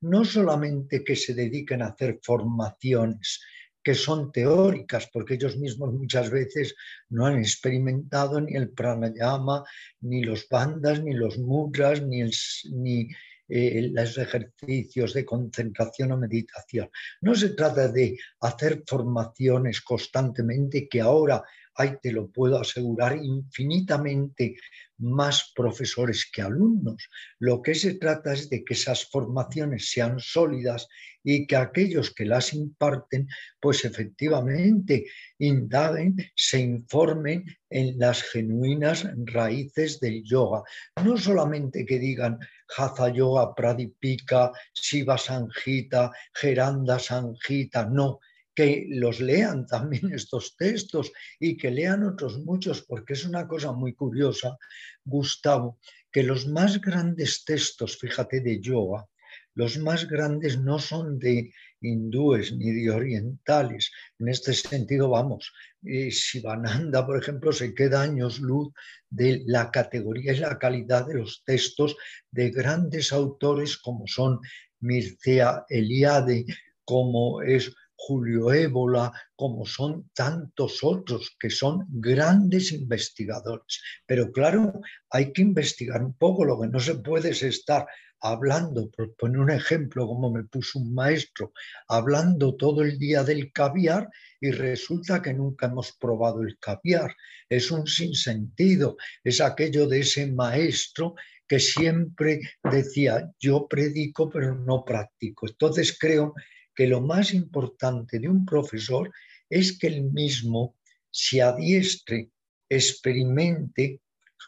No 0.00 0.24
solamente 0.24 1.04
que 1.04 1.16
se 1.16 1.34
dediquen 1.34 1.82
a 1.82 1.88
hacer 1.88 2.20
formaciones 2.22 3.40
que 3.82 3.94
son 3.94 4.30
teóricas, 4.30 5.08
porque 5.12 5.34
ellos 5.34 5.56
mismos 5.56 5.92
muchas 5.92 6.30
veces 6.30 6.74
no 7.08 7.26
han 7.26 7.38
experimentado 7.38 8.40
ni 8.40 8.54
el 8.54 8.70
pranayama, 8.70 9.64
ni 10.00 10.22
los 10.22 10.48
bandas, 10.48 11.02
ni 11.02 11.14
los 11.14 11.36
mudras, 11.38 12.00
ni, 12.02 12.22
ni 12.70 13.08
eh, 13.54 13.90
los 13.92 14.16
ejercicios 14.16 15.12
de 15.12 15.26
concentración 15.26 16.12
o 16.12 16.16
meditación. 16.16 16.88
No 17.20 17.34
se 17.34 17.50
trata 17.50 17.88
de 17.88 18.16
hacer 18.40 18.82
formaciones 18.86 19.82
constantemente 19.82 20.88
que 20.88 21.02
ahora 21.02 21.42
hay, 21.74 21.98
te 22.00 22.12
lo 22.12 22.30
puedo 22.30 22.58
asegurar, 22.58 23.14
infinitamente 23.16 24.56
más 25.02 25.52
profesores 25.54 26.30
que 26.32 26.42
alumnos. 26.42 27.08
Lo 27.38 27.60
que 27.60 27.74
se 27.74 27.94
trata 27.94 28.32
es 28.32 28.48
de 28.48 28.64
que 28.64 28.74
esas 28.74 29.04
formaciones 29.04 29.90
sean 29.90 30.18
sólidas 30.20 30.88
y 31.24 31.46
que 31.46 31.56
aquellos 31.56 32.14
que 32.14 32.24
las 32.24 32.52
imparten, 32.54 33.28
pues 33.60 33.84
efectivamente 33.84 35.06
indaguen, 35.38 36.16
se 36.34 36.60
informen 36.60 37.44
en 37.70 37.98
las 37.98 38.22
genuinas 38.22 39.06
raíces 39.26 40.00
del 40.00 40.22
yoga. 40.24 40.62
No 41.04 41.16
solamente 41.16 41.84
que 41.84 41.98
digan 41.98 42.38
Hatha 42.76 43.12
Yoga 43.12 43.54
Pradipika, 43.54 44.52
Shiva 44.72 45.18
Sanjita, 45.18 46.12
Geranda 46.34 46.98
Sanjita, 46.98 47.86
no, 47.86 48.20
que 48.54 48.86
los 48.88 49.20
lean 49.20 49.66
también 49.66 50.12
estos 50.12 50.56
textos 50.56 51.12
y 51.38 51.56
que 51.56 51.70
lean 51.70 52.04
otros 52.04 52.38
muchos, 52.38 52.82
porque 52.82 53.14
es 53.14 53.24
una 53.24 53.46
cosa 53.46 53.72
muy 53.72 53.94
curiosa, 53.94 54.56
Gustavo, 55.04 55.78
que 56.10 56.22
los 56.22 56.46
más 56.46 56.80
grandes 56.80 57.44
textos, 57.44 57.98
fíjate, 57.98 58.40
de 58.40 58.60
yoga, 58.60 59.06
los 59.54 59.78
más 59.78 60.08
grandes 60.08 60.58
no 60.58 60.78
son 60.78 61.18
de 61.18 61.52
hindúes 61.80 62.52
ni 62.52 62.70
de 62.72 62.90
orientales. 62.90 63.90
En 64.18 64.28
este 64.28 64.54
sentido, 64.54 65.10
vamos, 65.10 65.52
eh, 65.84 66.10
Sivananda, 66.10 67.04
por 67.04 67.18
ejemplo, 67.18 67.52
se 67.52 67.74
queda 67.74 68.02
años 68.02 68.40
luz 68.40 68.72
de 69.10 69.42
la 69.46 69.70
categoría 69.70 70.32
y 70.32 70.38
la 70.38 70.58
calidad 70.58 71.06
de 71.06 71.14
los 71.14 71.42
textos 71.44 71.96
de 72.30 72.50
grandes 72.50 73.12
autores 73.12 73.76
como 73.76 74.06
son 74.06 74.40
Mircea 74.80 75.64
Eliade, 75.68 76.46
como 76.84 77.42
es 77.42 77.74
Julio 78.04 78.52
Ébola, 78.52 79.12
como 79.36 79.64
son 79.64 80.10
tantos 80.12 80.82
otros 80.82 81.36
que 81.38 81.50
son 81.50 81.86
grandes 81.88 82.72
investigadores. 82.72 83.80
Pero 84.06 84.32
claro, 84.32 84.80
hay 85.10 85.32
que 85.32 85.42
investigar 85.42 86.02
un 86.02 86.14
poco, 86.14 86.44
lo 86.44 86.60
que 86.60 86.66
no 86.66 86.80
se 86.80 86.96
puede 86.96 87.30
es 87.30 87.44
estar 87.44 87.86
hablando, 88.20 88.90
por 88.90 89.14
poner 89.14 89.38
un 89.38 89.50
ejemplo, 89.50 90.06
como 90.06 90.32
me 90.32 90.44
puso 90.44 90.80
un 90.80 90.92
maestro, 90.94 91.52
hablando 91.86 92.56
todo 92.56 92.82
el 92.82 92.98
día 92.98 93.22
del 93.22 93.52
caviar 93.52 94.08
y 94.40 94.50
resulta 94.50 95.22
que 95.22 95.34
nunca 95.34 95.66
hemos 95.66 95.92
probado 95.92 96.42
el 96.42 96.58
caviar. 96.58 97.14
Es 97.48 97.70
un 97.70 97.86
sinsentido, 97.86 98.96
es 99.22 99.40
aquello 99.40 99.86
de 99.86 100.00
ese 100.00 100.26
maestro 100.26 101.14
que 101.46 101.60
siempre 101.60 102.40
decía, 102.64 103.30
yo 103.38 103.68
predico 103.68 104.28
pero 104.28 104.54
no 104.56 104.84
practico. 104.84 105.46
Entonces 105.46 105.96
creo 105.98 106.34
que 106.74 106.86
lo 106.86 107.00
más 107.00 107.34
importante 107.34 108.18
de 108.18 108.28
un 108.28 108.44
profesor 108.44 109.10
es 109.48 109.78
que 109.78 109.88
él 109.88 110.04
mismo 110.04 110.76
se 111.10 111.42
adiestre, 111.42 112.30
experimente 112.68 114.00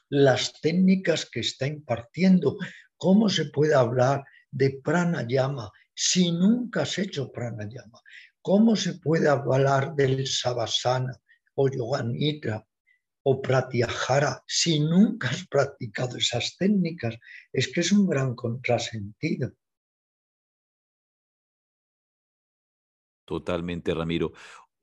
las 0.08 0.60
técnicas 0.60 1.28
que 1.30 1.40
está 1.40 1.66
impartiendo. 1.66 2.56
¿Cómo 2.96 3.28
se 3.28 3.46
puede 3.46 3.74
hablar 3.74 4.24
de 4.50 4.80
pranayama 4.82 5.70
si 5.94 6.32
nunca 6.32 6.82
has 6.82 6.98
hecho 6.98 7.30
pranayama? 7.30 8.00
¿Cómo 8.40 8.76
se 8.76 8.94
puede 8.94 9.28
hablar 9.28 9.94
del 9.94 10.26
savasana 10.26 11.16
o 11.54 11.68
yoga 11.68 12.02
nidra 12.02 12.66
o 13.22 13.40
pratyahara 13.40 14.42
si 14.46 14.80
nunca 14.80 15.28
has 15.28 15.46
practicado 15.46 16.16
esas 16.16 16.56
técnicas? 16.56 17.16
Es 17.52 17.68
que 17.72 17.80
es 17.80 17.92
un 17.92 18.06
gran 18.06 18.34
contrasentido. 18.34 19.52
Totalmente, 23.24 23.94
Ramiro. 23.94 24.32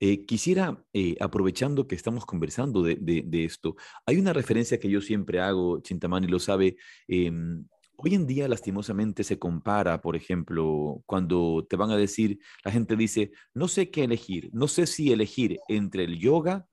Eh, 0.00 0.26
quisiera, 0.26 0.84
eh, 0.92 1.16
aprovechando 1.20 1.86
que 1.86 1.94
estamos 1.94 2.26
conversando 2.26 2.82
de, 2.82 3.44
esto, 3.44 3.76
hay 4.04 4.18
una 4.18 4.32
referencia 4.32 4.80
que 4.80 4.90
yo 4.90 5.00
siempre 5.00 5.40
hago, 5.40 5.80
Chintamani 5.80 6.26
lo 6.26 6.40
sabe. 6.40 6.76
Em, 7.06 7.66
hoy 7.96 8.14
en 8.16 8.26
día, 8.26 8.48
lastimosamente, 8.48 9.22
se 9.22 9.38
compara, 9.38 10.00
por 10.00 10.16
ejemplo, 10.16 11.02
cuando 11.06 11.64
te 11.70 11.76
van 11.76 11.92
a 11.92 11.96
decir, 11.96 12.40
la 12.64 12.72
gente 12.72 12.96
dice, 12.96 13.30
no 13.54 13.68
sé 13.68 13.90
qué 13.90 14.02
elegir, 14.02 14.50
no 14.52 14.66
sé 14.66 14.86
si 14.88 15.12
elegir 15.12 15.60
entre 15.68 16.02
el 16.04 16.18
yoga, 16.18 16.66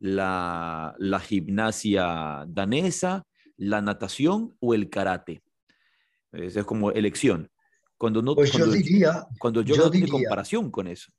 la, 0.00 0.96
gimnasia 1.22 2.44
danesa, 2.48 3.24
la 3.56 3.82
natación 3.82 4.56
o 4.58 4.74
el 4.74 4.90
karate. 4.90 5.44
Es, 6.32 6.56
es 6.56 6.64
como 6.64 6.90
elección. 6.90 7.50
Cuando 7.96 8.22
no, 8.22 8.34
pues 8.34 8.52
yo 8.52 8.66
diría, 8.66 9.26
cuando 9.38 9.62
yo, 9.62 9.76
no 9.76 9.90
tiene 9.90 10.08
comparación 10.08 10.70
con 10.70 10.88
eso. 10.88 11.12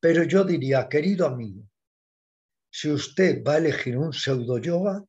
Pero 0.00 0.24
yo 0.24 0.44
diría, 0.44 0.88
querido 0.88 1.26
amigo, 1.26 1.62
si 2.70 2.90
usted 2.90 3.42
va 3.44 3.54
a 3.54 3.58
elegir 3.58 3.98
un 3.98 4.12
pseudo 4.12 4.58
yoga, 4.58 5.04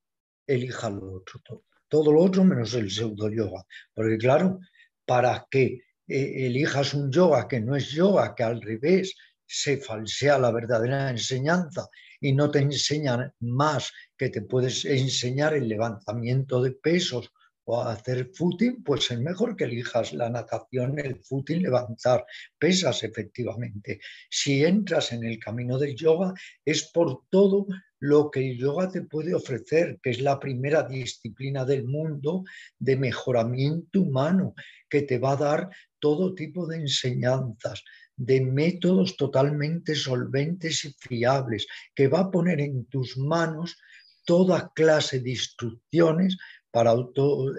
elija 0.46 0.90
lo 0.90 1.14
otro, 1.14 1.42
todo, 1.88 2.12
lo 2.12 2.22
otro 2.22 2.44
menos 2.44 2.74
el 2.74 2.92
pseudo 2.92 3.30
yoga. 3.30 3.64
Porque 3.94 4.18
claro, 4.18 4.60
para 5.06 5.46
que 5.50 5.84
eh, 6.08 6.48
elijas 6.48 6.94
un 6.94 7.12
yoga 7.12 7.48
que 7.48 7.62
no 7.62 7.76
es 7.76 7.90
yoga, 7.92 8.36
que 8.36 8.44
al 8.44 8.62
revés 8.62 9.16
se 9.46 9.78
falsea 9.78 10.38
la 10.38 10.52
verdadera 10.52 11.10
enseñanza 11.10 11.88
y 12.20 12.34
no 12.34 12.50
te 12.50 12.60
enseñan 12.60 13.34
más 13.40 13.92
que 14.18 14.30
te 14.30 14.42
puedes 14.42 14.86
enseñar 14.86 15.54
el 15.54 15.68
levantamiento 15.68 16.62
de 16.62 16.72
pesos 16.72 17.32
o 17.74 17.82
hacer 17.84 18.30
footing, 18.36 18.84
pues 18.84 19.10
es 19.12 19.20
mejor 19.22 19.56
que 19.56 19.64
elijas 19.64 20.12
la 20.12 20.30
natación, 20.30 21.00
el 21.00 21.16
footing, 21.24 21.62
levantar 21.62 22.26
pesas 22.60 23.02
efectivamente. 23.04 24.02
Si 24.30 24.66
entras 24.66 25.14
en 25.14 25.24
el 25.24 25.40
camino 25.40 25.78
del 25.78 25.96
yoga 25.96 26.34
es 26.66 26.92
por 26.92 27.22
todo 27.30 27.68
lo 28.00 28.30
que 28.30 28.42
el 28.42 28.58
yoga 28.58 28.92
te 28.92 29.04
puede 29.04 29.34
ofrecer, 29.34 30.02
que 30.04 30.10
es 30.10 30.20
la 30.20 30.38
primera 30.38 30.84
disciplina 30.84 31.64
del 31.64 31.86
mundo 31.86 32.44
de 32.78 32.98
mejoramiento 32.98 34.02
humano, 34.02 34.54
que 34.90 35.04
te 35.04 35.18
va 35.18 35.32
a 35.32 35.38
dar 35.38 35.70
todo 36.00 36.36
tipo 36.36 36.68
de 36.68 36.76
enseñanzas, 36.76 37.86
de 38.18 38.42
métodos 38.42 39.16
totalmente 39.16 39.96
solventes 39.96 40.84
y 40.84 40.94
fiables, 41.00 41.68
que 41.96 42.10
va 42.10 42.20
a 42.20 42.32
poner 42.32 42.60
en 42.60 42.84
tus 42.88 43.18
manos 43.18 43.78
toda 44.26 44.72
clase 44.76 45.20
de 45.22 45.32
instrucciones 45.32 46.38
para 46.72 46.94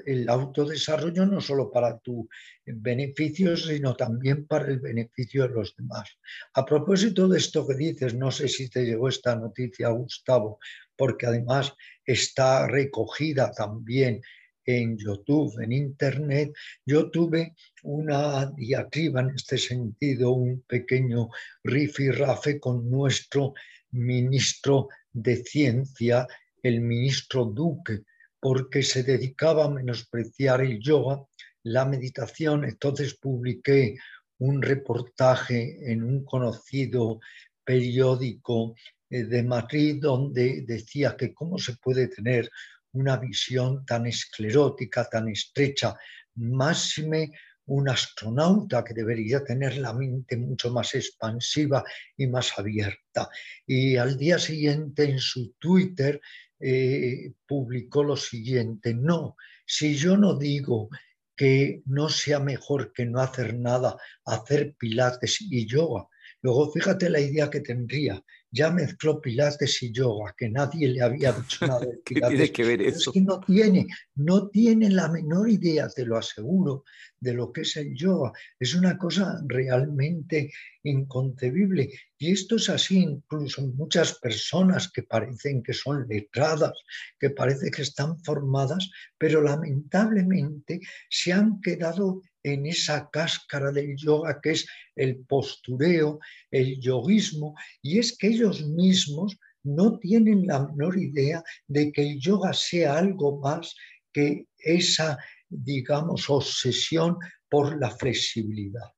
el 0.07 0.29
autodesarrollo, 0.29 1.27
no 1.27 1.41
solo 1.41 1.71
para 1.71 1.99
tu 1.99 2.29
beneficio, 2.65 3.57
sino 3.57 3.95
también 3.95 4.47
para 4.47 4.67
el 4.67 4.81
beneficio 4.81 5.47
de 5.47 5.55
los 5.55 5.77
demás. 5.77 6.09
A 6.55 6.65
propósito 6.65 7.29
de 7.29 7.39
esto 7.39 7.67
que 7.67 7.75
dices, 7.75 8.15
no 8.15 8.31
sé 8.31 8.49
si 8.49 8.71
te 8.71 8.85
llegó 8.85 9.09
esta 9.09 9.37
noticia, 9.37 9.91
Gustavo, 9.91 10.59
porque 10.97 11.27
además 11.27 11.75
está 12.05 12.67
recogida 12.67 13.53
también 13.53 14.23
en 14.65 14.97
YouTube, 14.97 15.61
en 15.61 15.73
Internet, 15.73 16.53
yo 16.87 17.11
tuve 17.11 17.55
una 17.83 18.47
diatriba 18.47 19.21
en 19.21 19.31
este 19.35 19.59
sentido, 19.59 20.31
un 20.31 20.63
pequeño 20.63 21.29
rifirrafe 21.65 22.61
con 22.61 22.89
nuestro 22.89 23.55
ministro 23.91 24.89
de 25.13 25.37
Ciencia, 25.37 26.27
el 26.63 26.81
ministro 26.81 27.45
Duque, 27.45 28.05
porque 28.43 28.83
se 28.83 29.05
dedicaba 29.05 29.67
a 29.67 29.71
menospreciar 29.71 30.63
el 30.63 30.81
yoga, 30.81 31.25
la 31.63 31.85
meditación. 31.85 32.65
Entonces 32.65 33.15
publiqué 33.15 33.97
un 34.39 34.61
reportaje 34.61 35.93
en 35.93 36.03
un 36.03 36.25
conocido 36.25 37.21
periódico 37.65 38.75
eh, 39.09 39.23
de 39.23 39.45
Madrid 39.45 39.99
donde 40.01 40.65
decía 40.67 41.17
que 41.17 41.33
cómo 41.33 41.57
se 41.57 41.77
puede 41.77 42.09
tener 42.09 42.51
una 42.95 43.17
visión 43.17 43.87
tan 43.87 44.09
esclerótica, 44.09 45.09
tan 45.09 45.29
estrecha, 45.29 45.97
máxime 46.35 47.31
un 47.67 47.89
astronauta 47.89 48.83
que 48.83 48.93
debería 48.93 49.45
tener 49.45 49.77
la 49.77 49.93
mente 49.93 50.37
mucho 50.37 50.73
más 50.73 50.97
expansiva 50.97 51.85
y 52.17 52.27
más 52.27 52.59
abierta. 52.59 53.29
Y 53.65 53.97
al 53.97 54.19
día 54.19 54.41
siguiente 54.41 55.05
en 55.05 55.21
su 55.21 55.53
Twitter 55.61 56.21
eh, 56.63 57.33
publicó 57.47 58.05
lo 58.05 58.17
siguiente, 58.17 58.95
no, 58.95 59.37
si 59.67 59.97
yo 59.97 60.17
no 60.17 60.39
digo 60.39 60.89
que 61.37 61.83
no 61.87 62.09
sea 62.09 62.39
mejor 62.41 62.93
que 62.93 63.07
no 63.07 63.21
hacer 63.21 63.59
nada, 63.59 63.97
hacer 64.25 64.75
pilates 64.79 65.41
y 65.41 65.67
yoga, 65.67 66.07
Luego, 66.43 66.73
fíjate 66.73 67.09
la 67.09 67.21
idea 67.21 67.49
que 67.49 67.61
tendría. 67.61 68.23
Ya 68.51 68.71
mezcló 68.71 69.21
pilates 69.21 69.83
y 69.83 69.93
yoga, 69.93 70.35
que 70.37 70.51
nadie 70.51 70.89
le 70.89 71.01
había 71.01 71.33
dicho 71.33 71.67
nada 71.67 71.81
de 71.81 72.01
¿Qué 72.05 72.17
tiene 72.17 72.53
que 72.53 72.65
ver 72.65 72.83
eso? 72.83 73.11
Es 73.11 73.15
que 73.15 73.21
no 73.21 73.41
tiene, 73.41 73.87
no 74.17 74.49
tiene 74.49 74.91
la 74.91 75.09
menor 75.09 75.49
idea, 75.49 75.89
te 75.89 76.05
lo 76.05 76.19
aseguro, 76.19 76.85
de 77.21 77.33
lo 77.33 77.53
que 77.53 77.63
es 77.63 77.77
el 77.77 77.95
yoga. 77.95 78.33
Es 78.59 78.75
una 78.75 78.99
cosa 78.99 79.41
realmente 79.47 80.53
inconcebible. 80.83 81.91
Y 82.19 82.33
esto 82.33 82.57
es 82.57 82.69
así 82.69 82.99
incluso 82.99 83.63
muchas 83.69 84.19
personas 84.19 84.91
que 84.91 85.03
parecen 85.03 85.63
que 85.63 85.73
son 85.73 86.07
letradas, 86.09 86.73
que 87.19 87.31
parece 87.31 87.71
que 87.71 87.83
están 87.83 88.19
formadas, 88.23 88.91
pero 89.19 89.43
lamentablemente 89.43 90.81
se 91.09 91.33
han 91.33 91.61
quedado 91.61 92.23
en 92.43 92.67
esa 92.67 93.09
cáscara 93.11 93.71
del 93.71 93.97
yoga 93.97 94.41
que 94.41 94.51
es 94.53 94.67
el 94.97 95.25
postureo, 95.27 96.19
el 96.51 96.81
yoguismo, 96.81 97.55
y 97.81 97.99
es 97.99 98.17
que 98.17 98.29
ellos 98.29 98.67
mismos 98.67 99.39
no 99.65 99.99
tienen 99.99 100.47
la 100.47 100.67
menor 100.67 100.99
idea 100.99 101.43
de 101.69 101.93
que 101.93 102.03
el 102.03 102.21
yoga 102.21 102.53
sea 102.53 102.99
algo 102.99 103.39
más 103.39 103.75
que 104.13 104.47
esa, 104.59 105.19
digamos, 105.49 106.29
obsesión 106.29 107.17
por 107.49 107.79
la 107.79 107.91
flexibilidad. 107.91 108.93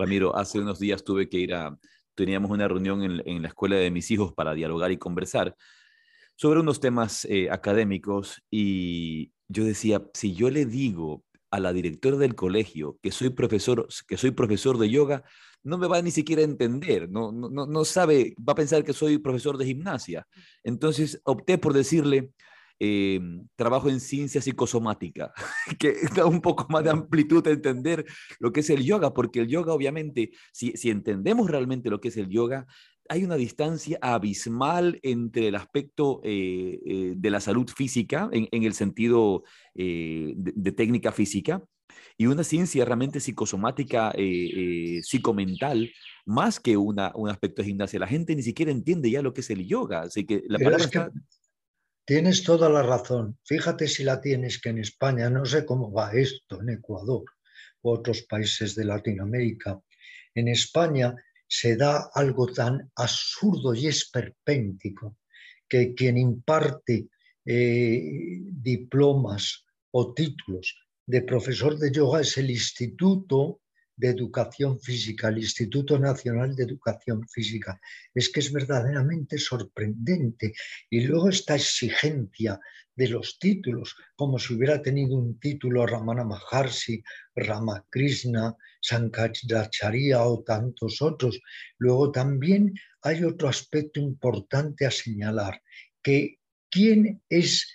Ramiro, 0.00 0.34
hace 0.34 0.58
unos 0.58 0.78
días 0.78 1.04
tuve 1.04 1.28
que 1.28 1.38
ir 1.38 1.54
a, 1.54 1.78
teníamos 2.14 2.50
una 2.50 2.66
reunión 2.66 3.02
en, 3.02 3.42
la 3.42 3.48
escuela 3.48 3.76
de 3.76 3.90
mis 3.90 4.10
hijos 4.10 4.32
para 4.32 4.54
dialogar 4.54 4.90
y 4.90 4.96
conversar 4.96 5.54
sobre 6.36 6.60
unos 6.60 6.80
temas 6.80 7.26
eh, 7.26 7.50
académicos 7.50 8.42
y 8.50 9.32
yo 9.48 9.64
decía, 9.64 10.02
si 10.14 10.34
yo 10.34 10.48
le 10.48 10.64
digo 10.64 11.24
a 11.50 11.60
la 11.60 11.72
directora 11.72 12.16
del 12.16 12.34
colegio 12.34 12.98
que 13.02 13.10
soy 13.10 13.30
profesor, 13.30 13.88
que 14.08 14.16
soy 14.16 14.30
profesor 14.30 14.78
de 14.78 14.88
yoga, 14.88 15.22
no 15.62 15.76
me 15.76 15.86
va 15.86 16.00
ni 16.00 16.10
siquiera 16.10 16.40
a 16.40 16.46
entender, 16.46 17.10
no, 17.10 17.30
no, 17.30 17.48
no 17.50 17.84
sabe, 17.84 18.34
va 18.38 18.52
a 18.52 18.56
pensar 18.56 18.84
que 18.84 18.94
soy 18.94 19.18
profesor 19.18 19.58
de 19.58 19.66
gimnasia. 19.66 20.26
Entonces 20.64 21.20
opté 21.24 21.58
por 21.58 21.74
decirle, 21.74 22.30
em, 22.80 23.46
trabajo 23.54 23.88
en 23.88 24.00
ciencia 24.00 24.40
psicosomática, 24.40 25.32
que 25.78 25.94
da 26.16 26.26
un 26.26 26.40
poco 26.40 26.66
más 26.68 26.82
de 26.82 26.90
amplitud 26.90 27.46
a 27.46 27.50
entender 27.50 28.04
lo 28.40 28.50
que 28.50 28.60
es 28.60 28.70
el 28.70 28.84
yoga, 28.84 29.14
porque 29.14 29.40
el 29.40 29.46
yoga 29.46 29.72
obviamente, 29.72 30.32
si, 30.52 30.72
si 30.72 30.90
entendemos 30.90 31.48
realmente 31.48 31.90
lo 31.90 32.00
que 32.00 32.08
es 32.08 32.16
el 32.16 32.28
yoga, 32.28 32.66
hay 33.10 33.24
una 33.24 33.34
distancia 33.34 33.98
abismal 34.00 35.00
entre 35.02 35.48
el 35.48 35.56
aspecto 35.56 36.20
eh, 36.22 36.78
eh, 36.86 37.14
de 37.16 37.30
la 37.30 37.40
salud 37.40 37.68
física, 37.68 38.30
en, 38.32 38.62
el 38.62 38.72
sentido 38.72 39.42
eh, 39.74 40.32
de, 40.36 40.72
técnica 40.72 41.10
física, 41.10 41.60
y 42.16 42.26
una 42.26 42.44
ciencia 42.44 42.84
realmente 42.84 43.18
psicosomática, 43.18 44.12
psicomental, 45.02 45.90
más 46.24 46.60
que 46.60 46.76
una, 46.76 47.10
un 47.16 47.28
aspecto 47.28 47.62
de 47.62 47.68
gimnasia. 47.68 47.98
La 47.98 48.06
gente 48.06 48.36
ni 48.36 48.42
siquiera 48.42 48.70
entiende 48.70 49.10
ya 49.10 49.22
lo 49.22 49.34
que 49.34 49.40
es 49.40 49.50
el 49.50 49.66
yoga. 49.66 50.02
Así 50.02 50.24
que 50.24 50.44
la 50.46 50.58
palabra 50.58 51.10
Tienes 52.10 52.42
toda 52.42 52.68
la 52.68 52.82
razón. 52.82 53.38
Fíjate 53.44 53.86
si 53.86 54.02
la 54.02 54.20
tienes 54.20 54.60
que 54.60 54.70
en 54.70 54.78
España, 54.80 55.30
no 55.30 55.46
sé 55.46 55.64
cómo 55.64 55.92
va 55.92 56.10
esto, 56.10 56.60
en 56.60 56.70
Ecuador 56.70 57.22
u 57.82 57.90
otros 57.90 58.22
países 58.22 58.74
de 58.74 58.84
Latinoamérica. 58.84 59.80
En 60.34 60.48
España 60.48 61.14
se 61.46 61.76
da 61.76 62.10
algo 62.12 62.48
tan 62.48 62.90
absurdo 62.96 63.74
y 63.74 63.86
esperpéntico 63.86 65.18
que 65.68 65.94
quien 65.94 66.18
imparte 66.18 67.10
eh, 67.44 68.40
diplomas 68.42 69.64
o 69.92 70.12
títulos 70.12 70.80
de 71.06 71.22
profesor 71.22 71.78
de 71.78 71.92
yoga 71.92 72.22
es 72.22 72.36
el 72.38 72.50
Instituto 72.50 73.59
de 74.00 74.08
Educación 74.08 74.80
Física, 74.80 75.28
el 75.28 75.38
Instituto 75.38 75.98
Nacional 75.98 76.56
de 76.56 76.64
Educación 76.64 77.28
Física. 77.28 77.78
Es 78.14 78.30
que 78.30 78.40
es 78.40 78.50
verdaderamente 78.50 79.36
sorprendente. 79.36 80.54
Y 80.88 81.02
luego 81.02 81.28
esta 81.28 81.54
exigencia 81.54 82.58
de 82.96 83.08
los 83.08 83.38
títulos, 83.38 83.94
como 84.16 84.38
si 84.38 84.54
hubiera 84.54 84.80
tenido 84.80 85.16
un 85.16 85.38
título 85.38 85.86
Ramana 85.86 86.24
Maharshi, 86.24 87.02
Ramakrishna, 87.36 88.56
Sankaracharya 88.80 90.24
o 90.24 90.42
tantos 90.42 91.02
otros. 91.02 91.38
Luego 91.78 92.10
también 92.10 92.72
hay 93.02 93.22
otro 93.22 93.48
aspecto 93.48 94.00
importante 94.00 94.86
a 94.86 94.90
señalar, 94.90 95.62
que 96.02 96.38
quién 96.70 97.22
es 97.28 97.66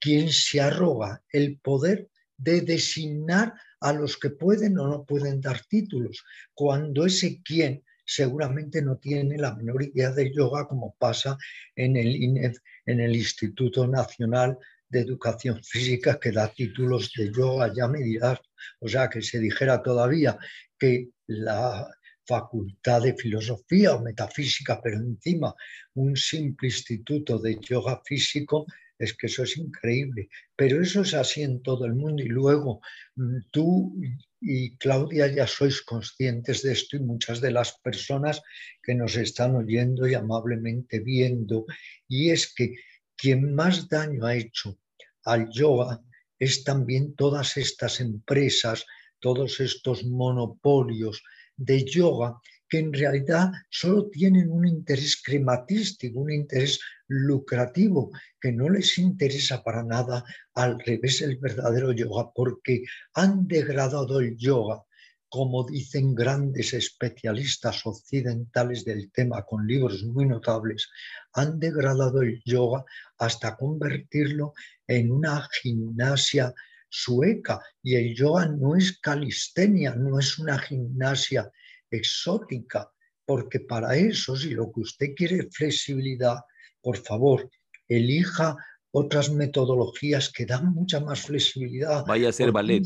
quien 0.00 0.30
se 0.30 0.60
arroga 0.60 1.22
el 1.30 1.58
poder 1.60 2.08
de 2.36 2.62
designar 2.62 3.54
a 3.84 3.92
los 3.92 4.16
que 4.16 4.30
pueden 4.30 4.78
o 4.78 4.88
no 4.88 5.04
pueden 5.04 5.42
dar 5.42 5.60
títulos, 5.66 6.24
cuando 6.54 7.04
ese 7.04 7.42
quién 7.42 7.84
seguramente 8.02 8.80
no 8.80 8.96
tiene 8.96 9.36
la 9.36 9.54
menor 9.54 9.82
idea 9.82 10.10
de 10.10 10.32
yoga 10.32 10.66
como 10.66 10.94
pasa 10.98 11.36
en 11.76 11.96
el 11.98 12.16
INEF, 12.16 12.56
en 12.86 13.00
el 13.00 13.14
Instituto 13.14 13.86
Nacional 13.86 14.56
de 14.88 15.00
Educación 15.00 15.62
Física 15.62 16.18
que 16.18 16.32
da 16.32 16.48
títulos 16.48 17.12
de 17.14 17.30
yoga, 17.30 17.74
ya 17.74 17.86
me 17.86 18.00
dirás, 18.00 18.40
o 18.80 18.88
sea, 18.88 19.10
que 19.10 19.20
se 19.20 19.38
dijera 19.38 19.82
todavía 19.82 20.38
que 20.78 21.10
la 21.26 21.86
facultad 22.26 23.02
de 23.02 23.14
filosofía 23.14 23.94
o 23.94 24.02
metafísica, 24.02 24.80
pero 24.82 24.96
encima 24.96 25.54
un 25.92 26.16
simple 26.16 26.68
instituto 26.68 27.38
de 27.38 27.58
yoga 27.60 28.00
físico, 28.02 28.64
es 28.98 29.14
que 29.14 29.26
eso 29.26 29.42
es 29.42 29.56
increíble. 29.56 30.28
Pero 30.56 30.82
eso 30.82 31.02
es 31.02 31.14
así 31.14 31.42
en 31.42 31.62
todo 31.62 31.84
el 31.86 31.94
mundo 31.94 32.22
y 32.22 32.28
luego 32.28 32.80
mm, 33.16 33.36
tú 33.50 33.96
y 34.40 34.76
Claudia 34.76 35.26
ya 35.26 35.46
sois 35.46 35.80
conscientes 35.82 36.62
de 36.62 36.72
esto 36.72 36.96
y 36.96 37.00
muchas 37.00 37.40
de 37.40 37.50
las 37.50 37.78
personas 37.80 38.42
que 38.82 38.94
nos 38.94 39.16
están 39.16 39.56
oyendo 39.56 40.06
y 40.06 40.14
amablemente 40.14 41.00
viendo, 41.00 41.64
y 42.06 42.30
es 42.30 42.52
que 42.52 42.74
quien 43.16 43.54
más 43.54 43.88
daño 43.88 44.26
ha 44.26 44.36
hecho 44.36 44.78
al 45.24 45.48
yoga 45.50 46.02
es 46.38 46.62
también 46.62 47.14
todas 47.14 47.56
estas 47.56 48.00
empresas, 48.00 48.84
todos 49.18 49.60
estos 49.60 50.04
monopolios 50.04 51.22
de 51.56 51.84
yoga 51.84 52.38
que 52.74 52.80
en 52.80 52.92
realidad 52.92 53.52
solo 53.70 54.10
tienen 54.10 54.50
un 54.50 54.66
interés 54.66 55.22
crematístico, 55.22 56.18
un 56.18 56.32
interés 56.32 56.80
lucrativo, 57.06 58.10
que 58.40 58.50
no 58.50 58.68
les 58.68 58.98
interesa 58.98 59.62
para 59.62 59.84
nada 59.84 60.24
al 60.54 60.80
revés 60.80 61.22
el 61.22 61.36
verdadero 61.36 61.92
yoga, 61.92 62.32
porque 62.34 62.82
han 63.12 63.46
degradado 63.46 64.18
el 64.18 64.36
yoga 64.36 64.82
como 65.28 65.64
dicen 65.64 66.16
grandes 66.16 66.74
especialistas 66.74 67.86
occidentales 67.86 68.84
del 68.84 69.12
tema 69.12 69.44
con 69.44 69.68
libros 69.68 70.02
muy 70.02 70.26
notables, 70.26 70.88
han 71.32 71.60
degradado 71.60 72.22
el 72.22 72.42
yoga 72.44 72.84
hasta 73.18 73.56
convertirlo 73.56 74.52
en 74.88 75.12
una 75.12 75.48
gimnasia 75.62 76.52
sueca. 76.88 77.60
Y 77.84 77.94
el 77.94 78.16
yoga 78.16 78.46
no 78.46 78.74
es 78.74 78.98
calistenia, 78.98 79.94
no 79.94 80.18
es 80.18 80.38
una 80.40 80.58
gimnasia 80.58 81.52
exótica, 81.96 82.90
porque 83.24 83.60
para 83.60 83.96
eso, 83.96 84.36
si 84.36 84.50
lo 84.50 84.70
que 84.72 84.80
usted 84.80 85.14
quiere 85.16 85.38
es 85.38 85.56
flexibilidad, 85.56 86.38
por 86.82 86.96
favor, 86.98 87.48
elija 87.88 88.56
otras 88.90 89.30
metodologías 89.30 90.30
que 90.30 90.46
dan 90.46 90.72
mucha 90.72 91.00
más 91.00 91.22
flexibilidad. 91.22 92.04
Vaya 92.06 92.28
a 92.28 92.32
ser 92.32 92.52
ballet. 92.52 92.84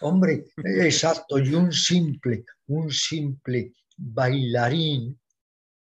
Hombre, 0.00 0.44
exacto, 0.64 1.38
y 1.38 1.54
un 1.54 1.72
simple, 1.72 2.44
un 2.66 2.90
simple 2.90 3.72
bailarín 3.96 5.18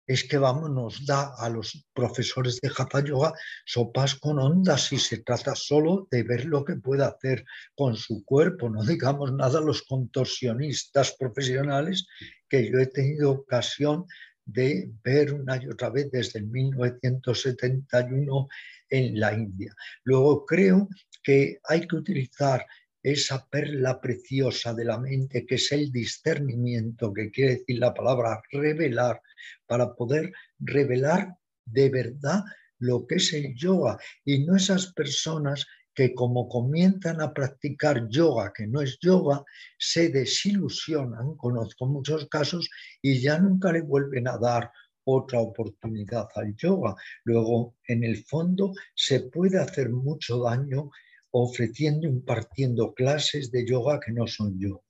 es 0.07 0.23
que 0.23 0.37
vamos, 0.37 0.71
nos 0.71 1.05
da 1.05 1.35
a 1.37 1.49
los 1.49 1.85
profesores 1.93 2.59
de 2.61 2.71
Hatha 2.75 3.03
Yoga 3.03 3.33
sopas 3.65 4.15
con 4.15 4.39
ondas 4.39 4.91
y 4.93 4.97
se 4.97 5.17
trata 5.17 5.53
solo 5.53 6.07
de 6.09 6.23
ver 6.23 6.45
lo 6.45 6.63
que 6.63 6.77
puede 6.77 7.03
hacer 7.03 7.43
con 7.75 7.95
su 7.97 8.23
cuerpo, 8.23 8.69
no 8.69 8.83
digamos 8.83 9.33
nada 9.33 9.59
a 9.59 9.61
los 9.61 9.83
contorsionistas 9.83 11.15
profesionales 11.19 12.07
que 12.49 12.69
yo 12.69 12.79
he 12.79 12.87
tenido 12.87 13.31
ocasión 13.31 14.05
de 14.45 14.91
ver 15.03 15.33
una 15.33 15.61
y 15.61 15.67
otra 15.67 15.89
vez 15.89 16.09
desde 16.11 16.39
el 16.39 16.47
1971 16.47 18.47
en 18.89 19.19
la 19.19 19.33
India. 19.33 19.75
Luego 20.03 20.45
creo 20.45 20.87
que 21.21 21.59
hay 21.65 21.87
que 21.87 21.97
utilizar 21.97 22.65
esa 23.03 23.47
perla 23.49 24.01
preciosa 24.01 24.73
de 24.73 24.85
la 24.85 24.97
mente 24.97 25.45
que 25.45 25.55
es 25.55 25.71
el 25.71 25.91
discernimiento, 25.91 27.13
que 27.13 27.31
quiere 27.31 27.57
decir 27.57 27.79
la 27.79 27.93
palabra 27.93 28.41
revelar, 28.51 29.21
para 29.65 29.93
poder 29.93 30.31
revelar 30.59 31.35
de 31.65 31.89
verdad 31.89 32.43
lo 32.79 33.05
que 33.07 33.15
es 33.15 33.33
el 33.33 33.55
yoga 33.55 33.97
y 34.23 34.45
no 34.45 34.55
esas 34.55 34.93
personas 34.93 35.65
que 35.97 36.13
como 36.13 36.47
comienzan 36.47 37.21
a 37.21 37.33
practicar 37.33 38.07
yoga, 38.07 38.53
que 38.55 38.67
no 38.67 38.81
es 38.81 38.99
yoga, 39.01 39.43
se 39.79 40.09
desilusionan, 40.09 41.35
conozco 41.37 41.87
muchos 41.87 42.27
casos, 42.27 42.69
y 43.01 43.19
ya 43.19 43.39
nunca 43.39 43.71
le 43.71 43.81
vuelven 43.81 44.27
a 44.27 44.37
dar 44.37 44.71
otra 45.05 45.39
oportunidad 45.39 46.27
al 46.35 46.55
yoga. 46.55 46.93
Luego, 47.23 47.77
en 47.87 48.03
el 48.03 48.23
fondo, 48.25 48.73
se 48.93 49.21
puede 49.21 49.59
hacer 49.59 49.89
mucho 49.89 50.43
daño 50.43 50.91
ofreciendo, 51.31 52.07
impartiendo 52.07 52.93
clases 52.93 53.49
de 53.49 53.65
yoga 53.65 53.99
que 53.99 54.11
no 54.11 54.27
son 54.27 54.59
yoga. 54.59 54.83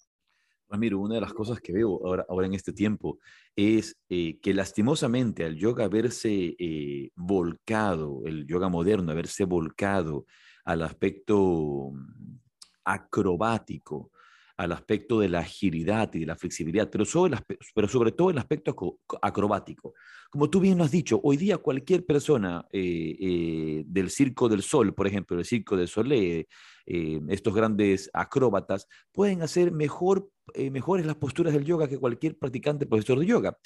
Ramiro, 0.67 0.99
una 0.99 1.15
de 1.15 1.21
las 1.21 1.31
cosas 1.31 1.61
que 1.61 1.71
veo 1.71 2.05
ahora, 2.05 2.25
ahora 2.27 2.47
en 2.47 2.53
este 2.53 2.73
tiempo 2.73 3.19
es 3.55 3.95
eh, 4.09 4.39
que 4.41 4.53
lastimosamente 4.53 5.45
al 5.45 5.55
yoga 5.55 5.85
haberse 5.85 6.57
eh, 6.59 7.11
volcado, 7.15 8.23
el 8.25 8.45
yoga 8.45 8.67
moderno, 8.67 9.13
haberse 9.13 9.45
volcado 9.45 10.25
al 10.67 10.81
aspecto 10.81 11.91
mm, 11.93 12.39
acrobático, 12.83 14.11
al 14.57 14.71
aspecto 14.73 15.19
de 15.19 15.29
la 15.29 15.39
agilidad 15.39 16.13
y 16.13 16.19
de 16.19 16.25
la 16.25 16.35
flexibilidad, 16.35 16.89
pero 16.89 17.05
sobre, 17.05 17.37
pero 17.73 17.87
sobre 17.87 18.11
todo 18.11 18.31
el 18.31 18.37
aspecto 18.37 18.75
acrobático. 19.21 19.93
Como 20.29 20.49
tú 20.49 20.59
bien 20.59 20.77
lo 20.77 20.83
has 20.83 20.91
dicho, 20.91 21.21
hoy 21.23 21.37
día 21.37 21.57
cualquier 21.57 22.05
persona 22.05 22.65
eh, 22.71 23.83
del 23.85 24.09
Circo 24.09 24.49
del 24.49 24.63
Sol, 24.63 24.93
por 24.93 25.07
ejemplo, 25.07 25.37
el 25.37 25.45
Circo 25.45 25.77
del 25.77 25.87
Soleil, 25.87 26.47
estos 26.85 27.53
grandes 27.53 28.09
acróbatas, 28.13 28.87
pueden 29.11 29.41
hacer 29.43 29.71
mejor 29.71 30.29
eh, 30.53 30.71
mejores 30.71 31.05
las 31.05 31.15
posturas 31.15 31.53
del 31.53 31.65
yoga 31.65 31.87
que 31.87 31.97
cualquier 31.97 32.37
practicante 32.37 32.85
profesor 32.85 33.19
de 33.19 33.25
yoga. 33.25 33.57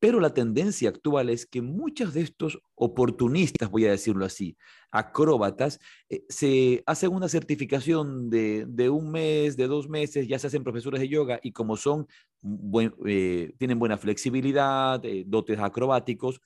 Pero 0.00 0.20
la 0.20 0.32
tendencia 0.32 0.88
actual 0.88 1.28
es 1.28 1.44
que 1.46 1.60
muchos 1.60 2.14
de 2.14 2.20
estos 2.22 2.60
oportunistas, 2.74 3.70
voy 3.70 3.86
a 3.86 3.90
decirlo 3.90 4.24
así, 4.24 4.56
acróbatas, 4.92 5.80
eh, 6.08 6.24
se 6.28 6.82
hacen 6.86 7.12
una 7.12 7.28
certificación 7.28 8.30
de, 8.30 8.90
un 8.90 9.10
mes, 9.10 9.56
de 9.56 9.66
dos 9.66 9.88
meses, 9.88 10.28
ya 10.28 10.38
se 10.38 10.46
hacen 10.46 10.62
profesores 10.62 11.00
de 11.00 11.08
yoga 11.08 11.40
y 11.42 11.52
como 11.52 11.76
son, 11.76 12.06
eh, 13.06 13.52
tienen 13.58 13.78
buena 13.78 13.98
flexibilidad, 13.98 15.02
dotes 15.26 15.58
acrobáticos, 15.58 16.40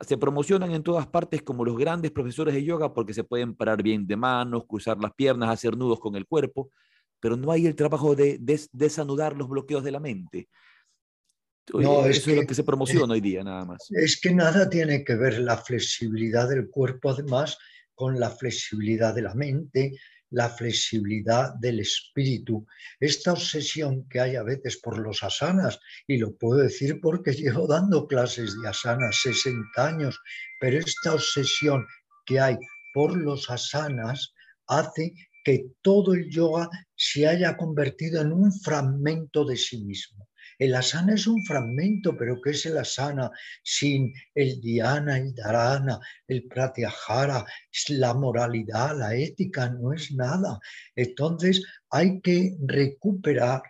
se 0.00 0.16
promocionan 0.16 0.72
en 0.72 0.82
todas 0.82 1.06
partes 1.06 1.42
como 1.42 1.64
los 1.64 1.76
grandes 1.76 2.10
profesores 2.10 2.54
de 2.54 2.64
yoga 2.64 2.94
porque 2.94 3.14
se 3.14 3.24
pueden 3.24 3.54
parar 3.54 3.82
bien 3.82 4.06
de 4.06 4.16
manos, 4.16 4.64
cruzar 4.66 4.98
las 4.98 5.12
piernas, 5.14 5.50
hacer 5.50 5.76
nudos 5.76 6.00
con 6.00 6.16
el 6.16 6.26
cuerpo, 6.26 6.70
pero 7.20 7.36
no 7.36 7.52
hay 7.52 7.66
el 7.66 7.74
trabajo 7.74 8.14
de, 8.14 8.38
desanudar 8.72 9.36
los 9.36 9.48
bloqueos 9.48 9.84
de 9.84 9.90
la 9.90 10.00
mente. 10.00 10.48
No, 11.74 12.06
es 12.06 12.18
Eso 12.18 12.30
es 12.30 12.36
lo 12.36 12.46
que 12.46 12.54
se 12.54 12.64
promociona 12.64 13.12
hoy 13.12 13.20
día, 13.20 13.44
nada 13.44 13.64
más. 13.64 13.86
Es 13.90 14.20
que 14.20 14.32
nada 14.32 14.68
tiene 14.68 15.04
que 15.04 15.14
ver 15.14 15.38
la 15.38 15.56
flexibilidad 15.56 16.48
del 16.48 16.68
cuerpo, 16.68 17.10
además, 17.10 17.58
con 17.94 18.18
la 18.18 18.30
flexibilidad 18.30 19.14
de 19.14 19.22
la 19.22 19.34
mente, 19.34 19.92
la 20.30 20.48
flexibilidad 20.48 21.54
del 21.54 21.80
espíritu. 21.80 22.66
Esta 22.98 23.32
obsesión 23.32 24.08
que 24.08 24.20
hay 24.20 24.36
a 24.36 24.42
veces 24.42 24.78
por 24.78 24.98
los 24.98 25.22
asanas, 25.22 25.78
y 26.06 26.18
lo 26.18 26.34
puedo 26.36 26.60
decir 26.60 27.00
porque 27.00 27.32
llevo 27.34 27.66
dando 27.66 28.06
clases 28.06 28.56
de 28.60 28.68
asanas 28.68 29.20
60 29.22 29.86
años, 29.86 30.18
pero 30.60 30.78
esta 30.78 31.14
obsesión 31.14 31.86
que 32.24 32.40
hay 32.40 32.56
por 32.94 33.16
los 33.16 33.50
asanas 33.50 34.32
hace 34.66 35.12
que 35.44 35.66
todo 35.82 36.14
el 36.14 36.30
yoga 36.30 36.68
se 36.94 37.26
haya 37.26 37.56
convertido 37.56 38.20
en 38.20 38.32
un 38.32 38.52
fragmento 38.52 39.44
de 39.44 39.56
sí 39.56 39.82
mismo. 39.84 40.29
El 40.60 40.74
asana 40.74 41.14
es 41.14 41.26
un 41.26 41.42
fragmento, 41.42 42.14
pero 42.18 42.38
¿qué 42.42 42.50
es 42.50 42.66
el 42.66 42.76
asana 42.76 43.30
sin 43.62 44.12
el 44.34 44.60
dhyana, 44.60 45.16
el 45.16 45.34
dharana, 45.34 45.98
el 46.28 46.44
pratyahara, 46.48 47.46
la 47.88 48.12
moralidad, 48.12 48.94
la 48.98 49.14
ética? 49.14 49.70
No 49.70 49.94
es 49.94 50.12
nada. 50.12 50.60
Entonces 50.94 51.64
hay 51.88 52.20
que 52.20 52.58
recuperar 52.66 53.62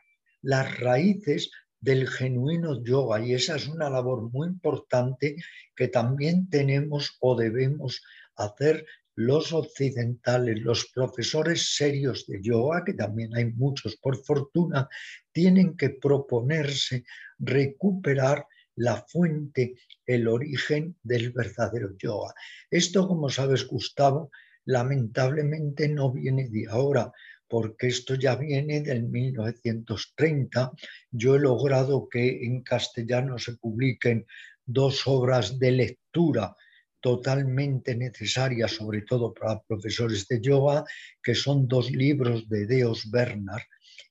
las 0.42 0.80
raíces 0.80 1.52
del 1.78 2.08
genuino 2.08 2.82
yoga 2.82 3.24
y 3.24 3.34
esa 3.34 3.54
es 3.54 3.68
una 3.68 3.88
labor 3.88 4.28
muy 4.32 4.48
importante 4.48 5.36
que 5.76 5.86
también 5.86 6.50
tenemos 6.50 7.16
o 7.20 7.36
debemos 7.36 8.02
hacer 8.34 8.84
los 9.20 9.52
occidentales, 9.52 10.62
los 10.62 10.90
profesores 10.94 11.74
serios 11.76 12.26
de 12.26 12.40
yoga, 12.40 12.82
que 12.84 12.94
también 12.94 13.36
hay 13.36 13.52
muchos 13.52 13.96
por 13.96 14.16
fortuna, 14.24 14.88
tienen 15.30 15.76
que 15.76 15.90
proponerse 15.90 17.04
recuperar 17.38 18.46
la 18.76 19.04
fuente, 19.06 19.74
el 20.06 20.26
origen 20.26 20.96
del 21.02 21.32
verdadero 21.32 21.94
yoga. 21.98 22.32
Esto, 22.70 23.06
como 23.06 23.28
sabes, 23.28 23.66
Gustavo, 23.66 24.30
lamentablemente 24.64 25.86
no 25.88 26.10
viene 26.12 26.48
de 26.48 26.66
ahora, 26.70 27.12
porque 27.46 27.88
esto 27.88 28.14
ya 28.14 28.36
viene 28.36 28.80
del 28.80 29.02
1930. 29.02 30.72
Yo 31.10 31.34
he 31.34 31.40
logrado 31.40 32.08
que 32.08 32.42
en 32.46 32.62
castellano 32.62 33.38
se 33.38 33.56
publiquen 33.56 34.24
dos 34.64 35.06
obras 35.06 35.58
de 35.58 35.72
lectura 35.72 36.56
totalmente 37.00 37.94
necesaria, 37.96 38.68
sobre 38.68 39.02
todo 39.02 39.32
para 39.32 39.60
profesores 39.62 40.26
de 40.28 40.40
yoga, 40.40 40.84
que 41.22 41.34
son 41.34 41.66
dos 41.66 41.90
libros 41.90 42.48
de 42.48 42.66
Deos 42.66 43.10
Bernard. 43.10 43.62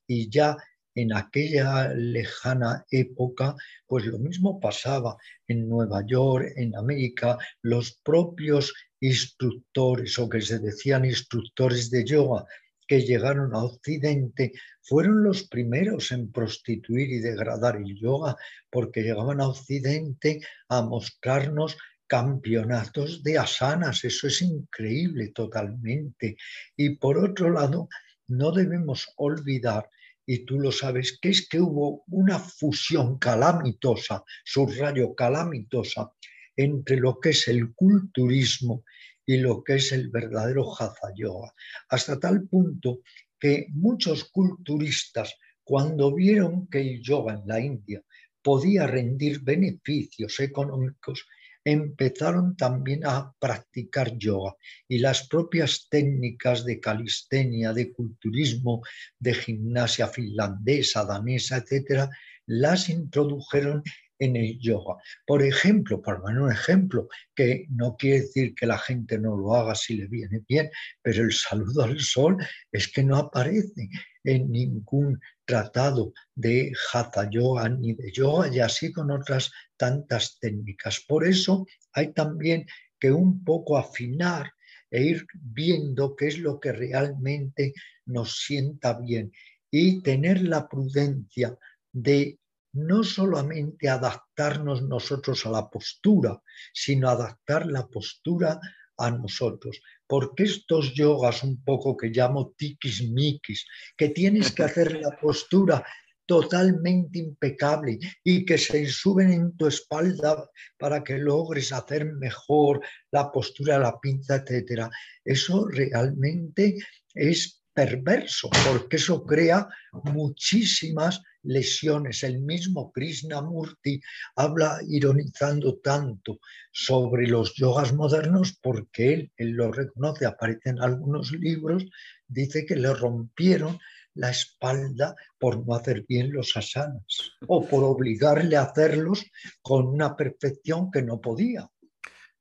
Y 0.08 0.30
ya 0.30 0.58
en 0.96 1.14
aquella 1.14 1.94
lejana 1.94 2.86
época, 2.92 3.56
pues 3.88 4.06
lo 4.06 4.20
mismo 4.20 4.60
pasaba 4.60 5.18
en 5.48 5.70
Nueva 5.70 6.04
York, 6.06 6.54
en 6.56 6.76
América, 6.76 7.38
los 7.62 8.00
propios 8.04 8.74
instructores 9.00 10.18
o 10.20 10.28
que 10.28 10.42
se 10.42 10.60
decían 10.60 11.06
instructores 11.06 11.90
de 11.90 12.04
yoga 12.04 12.46
que 12.90 13.02
llegaron 13.02 13.54
a 13.54 13.64
Occidente 13.64 14.52
fueron 14.82 15.24
los 15.24 15.44
primeros 15.48 16.12
en 16.12 16.32
prostituir 16.32 17.12
y 17.12 17.20
degradar 17.20 17.76
el 17.78 17.96
yoga, 17.96 18.36
porque 18.72 19.04
llegaban 19.04 19.40
a 19.40 19.48
Occidente 19.48 20.42
a 20.68 20.82
mostrarnos 20.82 21.78
campeonatos 22.10 23.22
de 23.22 23.38
asanas, 23.38 24.04
eso 24.04 24.28
es 24.28 24.42
increíble 24.42 25.30
totalmente. 25.30 26.36
Y 26.76 26.96
por 26.96 27.20
otro 27.20 27.52
lado, 27.52 27.88
no 28.28 28.52
debemos 28.52 29.08
olvidar, 29.18 29.88
y 30.26 30.46
tú 30.46 30.60
lo 30.60 30.72
sabes, 30.72 31.20
que 31.22 31.30
es 31.30 31.48
que 31.48 31.62
hubo 31.62 32.04
una 32.08 32.40
fusión 32.40 33.20
calamitosa, 33.20 34.24
subrayo 34.44 35.14
calamitosa, 35.14 36.12
entre 36.56 36.98
lo 36.98 37.20
que 37.20 37.30
es 37.30 37.48
el 37.48 37.74
culturismo 37.74 38.84
y 39.26 39.38
lo 39.38 39.64
que 39.64 39.76
es 39.76 39.92
el 39.92 40.10
verdadero 40.10 40.66
hatha 40.78 41.14
yoga, 41.16 41.54
hasta 41.90 42.20
tal 42.20 42.48
punto 42.48 43.02
que 43.40 43.68
muchos 43.70 44.26
culturistas, 44.26 45.36
cuando 45.64 46.14
vieron 46.14 46.68
que 46.68 46.82
el 46.82 47.02
yoga 47.02 47.36
en 47.36 47.44
la 47.46 47.60
India 47.60 48.02
podía 48.42 48.88
rendir 48.88 49.42
beneficios 49.42 50.40
económicos, 50.40 51.28
empezaron 51.72 52.56
también 52.56 53.06
a 53.06 53.34
practicar 53.40 54.18
yoga 54.18 54.56
y 54.88 55.00
las 55.00 55.28
propias 55.28 55.88
técnicas 55.90 56.66
de 56.66 56.80
calistenia, 56.80 57.74
de 57.74 57.92
culturismo, 57.92 58.82
de 59.20 59.34
gimnasia 59.34 60.08
finlandesa, 60.08 61.06
danesa, 61.06 61.58
etcétera, 61.58 62.10
las 62.46 62.90
introdujeron 62.90 63.84
en 64.20 64.36
el 64.36 64.60
yoga. 64.60 64.96
Por 65.26 65.44
ejemplo, 65.44 66.02
por 66.02 66.22
poner 66.22 66.42
un 66.42 66.52
ejemplo, 66.52 67.08
que 67.34 67.66
no 67.70 67.96
quiere 67.96 68.22
decir 68.22 68.54
que 68.54 68.66
la 68.66 68.78
gente 68.78 69.18
no 69.18 69.38
lo 69.38 69.56
haga 69.56 69.76
si 69.76 69.96
le 69.96 70.08
viene 70.08 70.44
bien, 70.48 70.70
pero 71.02 71.24
el 71.24 71.32
saludo 71.32 71.84
al 71.84 72.00
sol 72.00 72.38
es 72.72 72.90
que 72.90 73.04
no 73.04 73.18
aparece 73.18 73.90
en 74.30 74.52
ningún 74.52 75.20
tratado 75.46 76.14
de 76.36 76.72
hatha 76.94 77.30
yoga 77.30 77.70
ni 77.70 77.94
de 77.94 78.12
yoga 78.12 78.48
y 78.54 78.60
así 78.60 78.92
con 78.92 79.12
otras 79.12 79.52
tantas 79.78 80.38
técnicas. 80.40 81.04
Por 81.08 81.26
eso 81.26 81.66
hay 81.94 82.14
también 82.14 82.66
que 83.00 83.12
un 83.12 83.44
poco 83.44 83.78
afinar 83.78 84.52
e 84.92 85.04
ir 85.04 85.26
viendo 85.34 86.16
qué 86.16 86.28
es 86.28 86.40
lo 86.40 86.60
que 86.60 86.72
realmente 86.72 87.74
nos 88.06 88.40
sienta 88.40 89.00
bien 89.00 89.32
y 89.72 90.02
tener 90.02 90.42
la 90.42 90.68
prudencia 90.68 91.58
de 91.92 92.40
no 92.74 93.04
solamente 93.04 93.90
adaptarnos 93.90 94.84
nosotros 94.84 95.46
a 95.46 95.50
la 95.50 95.70
postura, 95.70 96.42
sino 96.74 97.10
adaptar 97.10 97.66
la 97.66 97.88
postura 97.88 98.60
a 99.00 99.12
nosotros. 99.12 99.82
Porque 100.06 100.44
estos 100.44 100.94
yogas 100.94 101.44
un 101.44 101.64
poco 101.64 101.98
que 101.98 102.10
llamo 102.10 102.54
tiquismiquis, 102.58 103.66
que 103.98 104.10
tienes 104.10 104.52
que 104.52 104.64
hacer 104.70 105.00
la 105.00 105.18
postura 105.20 105.84
totalmente 106.30 107.18
impecable 107.18 107.98
y 108.24 108.46
que 108.46 108.60
se 108.60 108.86
suben 108.86 109.34
en 109.34 109.58
tu 109.58 109.66
espalda 109.66 110.48
para 110.78 111.04
que 111.04 111.18
logres 111.18 111.74
hacer 111.74 112.06
mejor 112.06 112.82
la 113.10 113.32
postura, 113.32 113.80
la 113.80 114.00
pinza, 114.00 114.36
etc. 114.36 114.92
Eso 115.26 115.68
realmente 115.68 116.78
es 117.16 117.59
perverso 117.80 118.50
porque 118.68 118.98
eso 118.98 119.24
crea 119.24 119.66
muchísimas 120.04 121.22
lesiones. 121.44 122.24
El 122.24 122.42
mismo 122.42 122.92
Krishnamurti 122.92 124.02
habla 124.36 124.80
ironizando 124.86 125.78
tanto 125.78 126.40
sobre 126.74 127.26
los 127.28 127.54
yogas 127.56 127.94
modernos 127.94 128.60
porque 128.62 129.14
él, 129.14 129.32
él 129.38 129.52
lo 129.52 129.72
reconoce, 129.72 130.26
aparece 130.26 130.72
en 130.72 130.82
algunos 130.82 131.32
libros, 131.32 131.86
dice 132.28 132.66
que 132.66 132.76
le 132.76 132.94
rompieron 132.94 133.80
la 134.16 134.32
espalda 134.32 135.16
por 135.40 135.66
no 135.66 135.74
hacer 135.74 136.06
bien 136.06 136.34
los 136.34 136.58
asanas 136.58 137.32
o 137.48 137.66
por 137.66 137.86
obligarle 137.86 138.58
a 138.58 138.64
hacerlos 138.64 139.24
con 139.62 139.88
una 139.88 140.18
perfección 140.18 140.92
que 140.92 141.02
no 141.02 141.22
podía. 141.22 141.70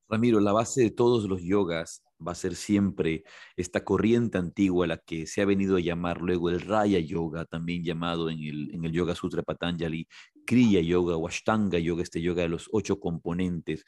Ramiro, 0.09 0.41
la 0.41 0.53
base 0.53 0.81
de 0.81 0.91
todos 0.91 1.29
los 1.29 1.43
yogas 1.43 2.03
va 2.27 2.33
a 2.33 2.35
ser 2.35 2.55
siempre 2.55 3.25
esta 3.57 3.85
corriente 3.85 4.39
antigua, 4.39 4.87
la 4.87 4.99
que 4.99 5.27
se 5.27 5.43
ha 5.43 5.45
venido 5.45 5.77
a 5.77 5.81
llamar 5.81 6.21
luego 6.21 6.51
el 6.51 6.61
Raya 6.61 6.99
Yoga, 6.99 7.45
también 7.45 7.85
llamado 7.85 8.31
en 8.31 8.41
el, 8.41 8.75
en 8.75 8.85
el 8.85 8.93
Yoga 8.93 9.15
Sutra 9.15 9.43
Patanjali, 9.43 10.09
Kriya 10.47 10.81
Yoga 10.81 11.17
o 11.17 11.29
Ashtanga 11.29 11.79
Yoga, 11.79 12.03
este 12.03 12.21
yoga 12.21 12.43
de 12.43 12.49
los 12.49 12.69
ocho 12.73 12.99
componentes. 13.01 13.85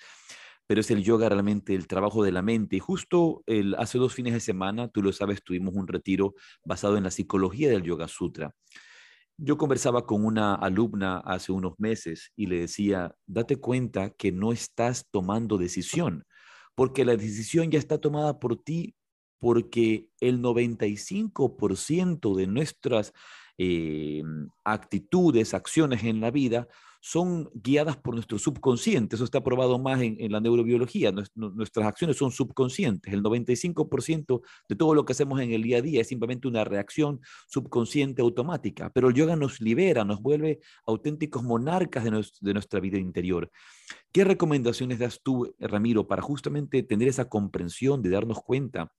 Pero 0.67 0.83
es 0.83 0.91
el 0.93 1.03
yoga 1.03 1.29
realmente 1.29 1.75
el 1.75 1.89
trabajo 1.89 2.23
de 2.23 2.31
la 2.31 2.43
mente. 2.43 2.77
Y 2.77 2.79
justo 2.79 3.43
el, 3.47 3.75
hace 3.75 3.99
dos 3.99 4.15
fines 4.15 4.35
de 4.35 4.41
semana, 4.41 4.89
tú 4.89 5.03
lo 5.03 5.13
sabes, 5.13 5.43
tuvimos 5.43 5.75
un 5.75 5.89
retiro 5.89 6.35
basado 6.65 6.97
en 6.97 7.03
la 7.03 7.11
psicología 7.11 7.69
del 7.69 7.83
Yoga 7.83 8.07
Sutra. 8.07 8.55
Yo 9.37 9.57
conversaba 9.57 10.07
con 10.07 10.25
una 10.25 10.55
alumna 10.55 11.19
hace 11.19 11.51
unos 11.51 11.73
meses 11.79 12.31
y 12.37 12.47
le 12.47 12.61
decía, 12.61 13.13
date 13.27 13.57
cuenta 13.57 14.11
que 14.11 14.31
no 14.31 14.53
estás 14.53 15.09
tomando 15.11 15.59
decisión 15.59 16.25
porque 16.75 17.05
la 17.05 17.17
decisión 17.17 17.71
ya 17.71 17.79
está 17.79 17.99
tomada 17.99 18.39
por 18.39 18.57
ti, 18.63 18.95
porque 19.39 20.09
el 20.21 20.41
95% 20.41 22.37
de 22.37 22.47
nuestras 22.47 23.13
eh, 23.59 24.23
actitudes, 24.65 25.55
acciones 25.55 26.05
en 26.05 26.21
la 26.21 26.31
vida 26.31 26.69
son 27.01 27.51
guiadas 27.55 27.97
por 27.97 28.15
nuestro 28.15 28.39
subconsciente. 28.39 29.17
Eso 29.17 29.25
está 29.25 29.43
probado 29.43 29.79
más 29.79 30.01
en, 30.03 30.31
la 30.31 30.41
neurobiología. 30.41 31.13
nuestras 31.35 31.87
acciones 31.87 32.17
son 32.17 32.31
subconscientes. 32.31 33.13
El 33.13 33.23
95% 33.23 34.43
de 34.69 34.77
todo 34.77 34.95
lo 34.95 35.05
que 35.05 35.13
hacemos 35.13 35.41
en 35.41 35.53
el 35.53 35.63
día 35.63 35.79
a 35.79 35.83
día 35.83 36.03
es 36.03 36.09
simplemente 36.09 36.47
una 36.47 36.65
reacción 36.65 37.21
subconsciente 37.49 38.21
automática. 38.23 38.91
Pero 38.93 39.09
el 39.09 39.15
yoga 39.15 39.35
nos 39.35 39.61
libera, 39.61 40.05
nos 40.05 40.21
vuelve 40.21 40.61
auténticos 40.87 41.43
monarcas 41.43 42.05
de 42.05 42.53
nuestra 42.53 42.81
vida 42.81 42.99
interior. 42.99 43.51
¿Qué 44.13 44.25
recomendaciones 44.25 44.99
das 44.99 45.21
tú, 45.23 45.55
Ramiro, 45.59 46.07
para 46.07 46.23
justamente 46.23 46.83
tener 46.83 47.09
esa 47.09 47.29
comprensión 47.29 48.03
de 48.03 48.11
darnos 48.11 48.41
cuenta 48.43 48.93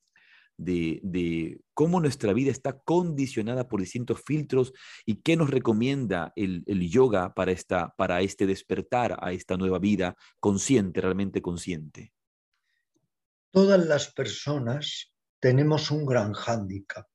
de, 0.63 1.59
cómo 1.73 1.99
nuestra 1.99 2.33
vida 2.33 2.51
está 2.51 2.79
condicionada 2.79 3.67
por 3.67 3.79
distintos 3.79 4.21
filtros 4.25 4.73
y 5.05 5.21
qué 5.21 5.35
nos 5.35 5.49
recomienda 5.49 6.31
el, 6.35 6.63
yoga 6.89 7.33
para, 7.33 7.51
esta, 7.51 7.93
para 7.97 8.21
este 8.21 8.45
despertar 8.45 9.17
a 9.21 9.31
esta 9.31 9.57
nueva 9.57 9.79
vida 9.79 10.15
consciente, 10.39 11.01
realmente 11.01 11.41
consciente? 11.41 12.13
Todas 13.51 13.85
las 13.85 14.13
personas 14.13 15.11
tenemos 15.39 15.91
un 15.91 16.05
gran 16.05 16.33
hándicap. 16.33 17.07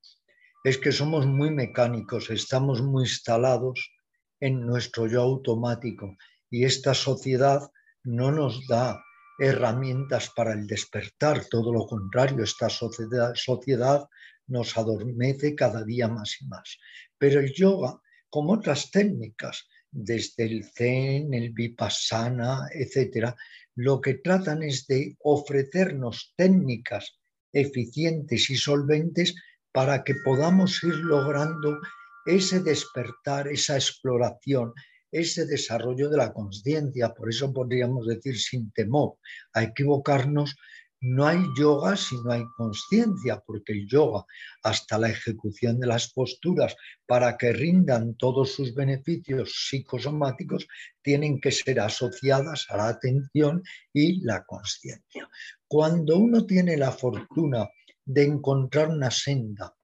Es 0.64 0.78
que 0.78 0.90
somos 0.90 1.26
muy 1.26 1.50
mecánicos, 1.50 2.28
estamos 2.30 2.82
muy 2.82 3.04
instalados 3.04 3.92
en 4.40 4.66
nuestro 4.66 5.06
yo 5.06 5.22
automático 5.22 6.16
y 6.50 6.64
esta 6.64 6.92
sociedad 6.92 7.70
no 8.02 8.32
nos 8.32 8.66
da 8.66 9.00
herramientas 9.38 10.30
para 10.34 10.52
el 10.52 10.66
despertar, 10.66 11.44
todo 11.46 11.72
lo 11.72 11.86
contrario, 11.86 12.44
esta 12.44 12.68
sociedad, 12.68 14.08
nos 14.48 14.76
adormece 14.76 15.54
cada 15.54 15.84
día 15.84 16.08
más 16.08 16.36
y 16.40 16.46
más. 16.46 16.78
Pero 17.18 17.40
el 17.40 17.52
yoga, 17.52 18.00
como 18.30 18.52
otras 18.52 18.90
técnicas, 18.90 19.66
desde 19.90 20.44
el 20.44 20.64
zen, 20.64 21.32
el 21.34 21.52
vipassana, 21.52 22.68
etc., 22.72 23.34
lo 23.74 24.00
que 24.00 24.14
tratan 24.14 24.62
es 24.62 24.86
de 24.86 25.16
ofrecernos 25.20 26.32
técnicas 26.36 27.18
eficientes 27.52 28.50
y 28.50 28.56
solventes 28.56 29.34
para 29.72 30.04
que 30.04 30.14
podamos 30.24 30.82
ir 30.82 30.94
logrando 30.96 31.78
ese 32.24 32.60
despertar, 32.60 33.48
esa 33.48 33.76
exploración, 33.76 34.72
ese 35.20 35.46
desarrollo 35.46 36.08
de 36.10 36.18
la 36.18 36.32
conciencia. 36.32 37.14
Por 37.14 37.30
eso 37.30 37.52
podríamos 37.52 38.06
decir 38.06 38.38
sin 38.38 38.70
temor 38.72 39.16
a 39.52 39.62
equivocarnos, 39.62 40.56
no 41.00 41.26
hay 41.26 41.38
yoga 41.58 41.94
si 41.96 42.16
no 42.24 42.32
hay 42.32 42.44
conciencia, 42.56 43.42
porque 43.46 43.72
el 43.74 43.86
yoga, 43.86 44.24
hasta 44.62 44.98
la 44.98 45.10
ejecución 45.10 45.78
de 45.78 45.86
las 45.86 46.12
posturas, 46.12 46.74
para 47.06 47.36
que 47.36 47.52
rindan 47.52 48.14
todos 48.16 48.52
sus 48.52 48.74
beneficios 48.74 49.68
psicosomáticos, 49.68 50.66
tienen 51.02 51.40
que 51.40 51.52
ser 51.52 51.80
asociadas 51.80 52.66
a 52.70 52.78
la 52.78 52.88
atención 52.88 53.62
y 53.92 54.24
la 54.24 54.44
conciencia. 54.44 55.28
Cuando 55.68 56.16
uno 56.16 56.46
tiene 56.46 56.76
la 56.76 56.90
fortuna 56.90 57.68
de 58.04 58.24
encontrar 58.24 58.88
una 58.88 59.10
senda, 59.10 59.74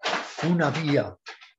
una 0.49 0.71
vía 0.71 1.15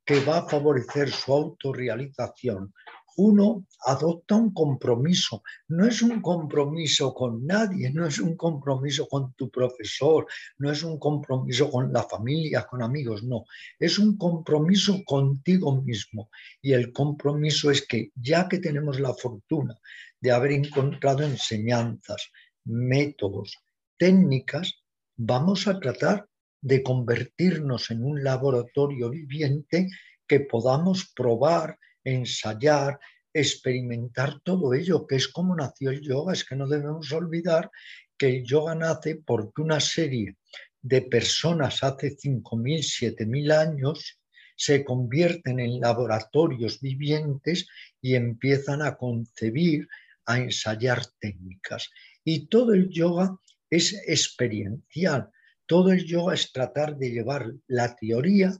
que 0.06 0.20
va 0.26 0.40
a 0.40 0.50
favorecer 0.50 1.10
su 1.10 1.32
autorrealización, 1.32 2.74
uno 3.18 3.66
adopta 3.86 4.36
un 4.36 4.54
compromiso. 4.54 5.44
No 5.68 5.86
es 5.86 6.02
un 6.02 6.22
compromiso 6.22 7.14
con 7.14 7.46
nadie, 7.46 7.92
no 7.92 8.06
es 8.06 8.20
un 8.20 8.36
compromiso 8.36 9.08
con 9.08 9.34
tu 9.34 9.50
profesor, 9.50 10.26
no 10.58 10.72
es 10.72 10.84
un 10.84 10.98
compromiso 11.00 11.70
con 11.70 11.92
la 11.92 12.04
familia, 12.04 12.66
con 12.66 12.82
amigos, 12.82 13.24
no. 13.24 13.46
Es 13.80 14.00
un 14.00 14.18
compromiso 14.18 15.04
contigo 15.06 15.82
mismo. 15.82 16.30
Y 16.62 16.74
el 16.74 16.92
compromiso 16.92 17.72
es 17.72 17.86
que 17.86 18.12
ya 18.16 18.48
que 18.48 18.60
tenemos 18.60 19.00
la 19.00 19.14
fortuna 19.14 19.78
de 20.20 20.32
haber 20.32 20.54
encontrado 20.54 21.24
enseñanzas, 21.24 22.32
métodos, 22.66 23.60
técnicas, 23.98 24.84
vamos 25.16 25.68
a 25.68 25.80
tratar 25.80 26.28
de 26.62 26.82
convertirnos 26.82 27.92
en 27.92 28.04
un 28.04 28.24
laboratorio 28.24 29.10
viviente 29.10 29.90
que 30.26 30.40
podamos 30.40 31.12
probar 31.14 31.78
ensayar, 32.04 33.00
experimentar 33.34 34.40
todo 34.42 34.74
ello, 34.74 35.08
que 35.08 35.16
es 35.16 35.28
como 35.28 35.56
nació 35.56 35.90
el 35.90 36.02
yoga. 36.02 36.34
Es 36.34 36.44
que 36.44 36.56
no 36.56 36.68
debemos 36.68 37.12
olvidar 37.12 37.72
que 38.18 38.28
el 38.28 38.44
yoga 38.44 38.76
nace 38.76 39.16
porque 39.16 39.62
una 39.62 39.80
serie 39.80 40.38
de 40.82 41.02
personas 41.02 41.84
hace 41.84 42.16
5.000, 42.16 43.16
7.000 43.18 43.52
años 43.54 44.20
se 44.56 44.84
convierten 44.84 45.60
en 45.60 45.80
laboratorios 45.80 46.80
vivientes 46.80 47.68
y 48.02 48.16
empiezan 48.16 48.82
a 48.82 48.96
concebir, 48.96 49.88
a 50.26 50.38
ensayar 50.38 51.02
técnicas. 51.20 51.90
Y 52.24 52.48
todo 52.48 52.74
el 52.74 52.90
yoga 52.90 53.36
es 53.70 53.94
experiencial. 54.08 55.30
Todo 55.66 55.92
el 55.92 56.06
yoga 56.06 56.36
es 56.36 56.52
tratar 56.52 56.98
de 56.98 57.10
llevar 57.10 57.52
la 57.68 57.96
teoría 57.96 58.54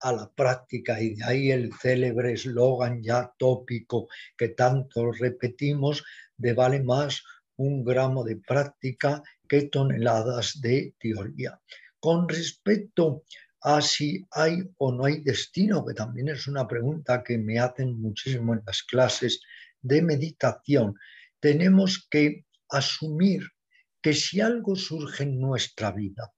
a 0.00 0.12
la 0.12 0.30
práctica 0.30 1.00
y 1.00 1.14
de 1.14 1.24
ahí 1.24 1.50
el 1.50 1.72
célebre 1.74 2.32
eslogan 2.32 3.02
ya 3.02 3.32
tópico 3.38 4.08
que 4.36 4.48
tanto 4.50 5.12
repetimos 5.12 6.04
de 6.36 6.52
vale 6.52 6.82
más 6.82 7.22
un 7.56 7.84
gramo 7.84 8.24
de 8.24 8.36
práctica 8.36 9.22
que 9.48 9.62
toneladas 9.62 10.60
de 10.60 10.94
teoría. 10.98 11.60
Con 11.98 12.28
respecto 12.28 13.24
a 13.60 13.80
si 13.80 14.26
hay 14.30 14.62
o 14.78 14.92
no 14.92 15.06
hay 15.06 15.20
destino, 15.20 15.84
que 15.84 15.94
también 15.94 16.28
es 16.28 16.46
una 16.46 16.68
pregunta 16.68 17.24
que 17.24 17.38
me 17.38 17.58
hacen 17.58 18.00
muchísimo 18.00 18.54
en 18.54 18.62
las 18.64 18.82
clases 18.82 19.40
de 19.82 20.02
meditación, 20.02 20.94
tenemos 21.40 22.06
que 22.10 22.46
asumir 22.68 23.42
que 24.00 24.14
si 24.14 24.40
algo 24.40 24.76
surge 24.76 25.24
en 25.24 25.40
nuestra 25.40 25.90
vida 25.90 26.32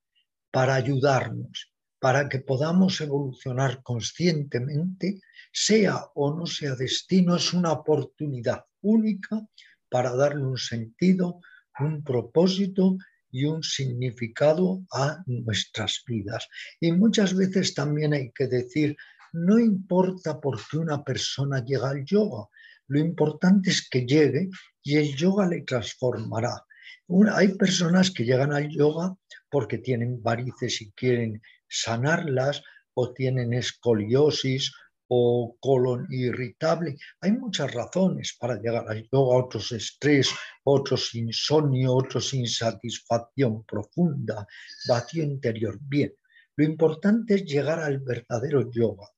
para 0.51 0.75
ayudarnos, 0.75 1.73
para 2.01 2.29
que 2.29 2.41
podamos 2.41 3.01
evolucionar 3.01 3.83
conscientemente, 3.83 5.21
sea 5.53 6.07
o 6.15 6.35
no 6.35 6.47
sea 6.47 6.75
destino, 6.75 7.37
es 7.37 7.53
una 7.53 7.73
oportunidad 7.73 8.65
única 8.81 9.47
para 9.91 10.17
darle 10.17 10.45
un 10.45 10.57
sentido, 10.57 11.41
un 11.79 12.03
propósito 12.03 12.97
y 13.31 13.45
un 13.45 13.63
significado 13.63 14.83
a 14.93 15.23
nuestras 15.27 16.03
vidas. 16.07 16.49
Y 16.81 16.91
muchas 16.93 17.37
veces 17.37 17.75
también 17.75 18.15
hay 18.15 18.33
que 18.33 18.47
decir, 18.47 18.97
no 19.33 19.59
importa 19.59 20.41
por 20.41 20.59
qué 20.69 20.79
una 20.79 21.05
persona 21.05 21.65
llega 21.65 21.91
al 21.91 22.05
yoga, 22.05 22.49
lo 22.89 22.99
importante 22.99 23.71
es 23.71 23.89
que 23.89 24.05
llegue 24.07 24.49
y 24.83 24.97
el 24.97 25.15
yoga 25.15 25.47
le 25.47 25.63
transformará. 25.63 26.65
hay 27.35 27.49
personas 27.55 28.11
que 28.11 28.25
llegan 28.25 28.53
al 28.53 28.69
yoga 28.69 29.15
porque 29.49 29.79
tienen 29.79 30.23
varices 30.23 30.81
y 30.83 30.91
quieren 30.93 31.41
sanarlas 31.71 32.63
o 32.95 33.13
tienen 33.13 33.55
escoliosis 33.55 34.73
o 35.13 35.57
colon 35.61 36.07
irritable. 36.11 36.97
Hay 37.21 37.33
muchas 37.33 37.73
razones 37.73 38.37
para 38.39 38.61
llegar 38.61 38.85
a 38.89 38.95
yoga, 38.95 39.45
otros 39.45 39.73
estrés, 39.73 40.31
otros 40.65 41.15
insomnio, 41.15 41.95
otros 41.95 42.33
insatisfacción 42.35 43.65
profunda, 43.65 44.47
vacío 44.89 45.25
interior. 45.25 45.79
Bien, 45.81 46.13
lo 46.57 46.65
importante 46.65 47.35
es 47.35 47.45
llegar 47.45 47.81
al 47.81 47.99
verdadero 47.99 48.71
yoga. 48.71 49.09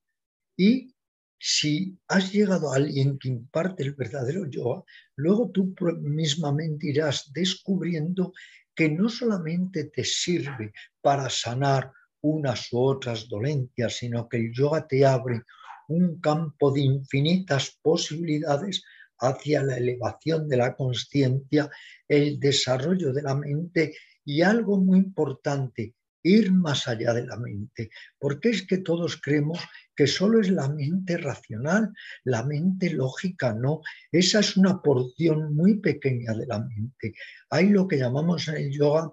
Y 0.57 0.95
si 1.37 1.99
has 2.07 2.31
llegado 2.31 2.71
a 2.71 2.77
alguien 2.77 3.19
que 3.19 3.27
imparte 3.27 3.83
el 3.83 3.93
verdadero 3.93 4.47
yoga, 4.49 4.83
luego 5.17 5.51
tú 5.51 5.75
mismamente 6.01 6.87
irás 6.87 7.31
descubriendo 7.33 8.33
que 8.73 8.89
no 8.89 9.09
solamente 9.09 9.83
te 9.85 10.03
sirve 10.03 10.73
para 11.01 11.29
sanar 11.29 11.91
unas 12.23 12.71
u 12.71 12.79
otras 12.79 13.27
dolencias, 13.27 13.97
sino 13.97 14.27
que 14.27 14.37
el 14.37 14.53
yoga 14.53 14.87
te 14.87 15.05
abre 15.05 15.43
un 15.89 16.19
campo 16.19 16.71
de 16.71 16.81
infinitas 16.81 17.77
posibilidades 17.81 18.83
hacia 19.19 19.63
la 19.63 19.77
elevación 19.77 20.47
de 20.47 20.57
la 20.57 20.75
conciencia, 20.75 21.69
el 22.07 22.39
desarrollo 22.39 23.13
de 23.13 23.21
la 23.21 23.35
mente 23.35 23.95
y 24.25 24.41
algo 24.41 24.77
muy 24.77 24.99
importante, 24.99 25.95
ir 26.23 26.53
más 26.53 26.87
allá 26.87 27.13
de 27.13 27.25
la 27.25 27.37
mente, 27.37 27.89
porque 28.17 28.49
es 28.49 28.65
que 28.65 28.77
todos 28.77 29.19
creemos 29.21 29.59
que 29.93 30.07
solo 30.07 30.39
es 30.39 30.49
la 30.49 30.69
mente 30.69 31.17
racional, 31.17 31.91
la 32.23 32.43
mente 32.43 32.89
lógica, 32.89 33.53
no, 33.53 33.81
esa 34.11 34.39
es 34.39 34.55
una 34.55 34.81
porción 34.81 35.53
muy 35.53 35.79
pequeña 35.79 36.33
de 36.33 36.47
la 36.47 36.59
mente. 36.59 37.13
Hay 37.49 37.69
lo 37.69 37.87
que 37.87 37.97
llamamos 37.97 38.47
en 38.47 38.55
el 38.55 38.71
yoga 38.71 39.11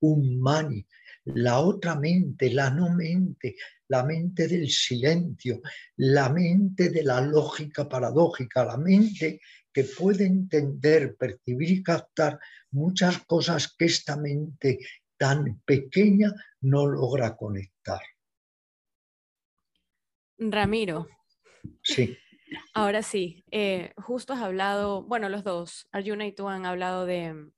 un 0.00 0.40
mani, 0.40 0.86
la 1.24 1.60
otra 1.60 1.94
mente, 1.94 2.52
la 2.52 2.70
no 2.70 2.90
mente, 2.90 3.56
la 3.88 4.04
mente 4.04 4.48
del 4.48 4.68
silencio, 4.68 5.60
la 5.96 6.28
mente 6.28 6.90
de 6.90 7.04
la 7.04 7.20
lógica 7.20 7.88
paradójica, 7.88 8.64
la 8.64 8.76
mente 8.76 9.40
que 9.72 9.84
puede 9.84 10.26
entender, 10.26 11.16
percibir 11.16 11.70
y 11.70 11.82
captar 11.82 12.38
muchas 12.70 13.24
cosas 13.24 13.74
que 13.76 13.86
esta 13.86 14.16
mente 14.16 14.78
tan 15.16 15.60
pequeña 15.64 16.32
no 16.62 16.86
logra 16.86 17.36
conectar. 17.36 18.00
Ramiro. 20.38 21.08
Sí. 21.82 22.16
Ahora 22.74 23.02
sí, 23.02 23.44
eh, 23.50 23.92
justo 23.96 24.32
has 24.34 24.42
hablado, 24.42 25.04
bueno, 25.04 25.28
los 25.28 25.44
dos, 25.44 25.88
Arjuna 25.92 26.26
y 26.26 26.32
tú 26.32 26.48
han 26.48 26.66
hablado 26.66 27.06
de, 27.06 27.50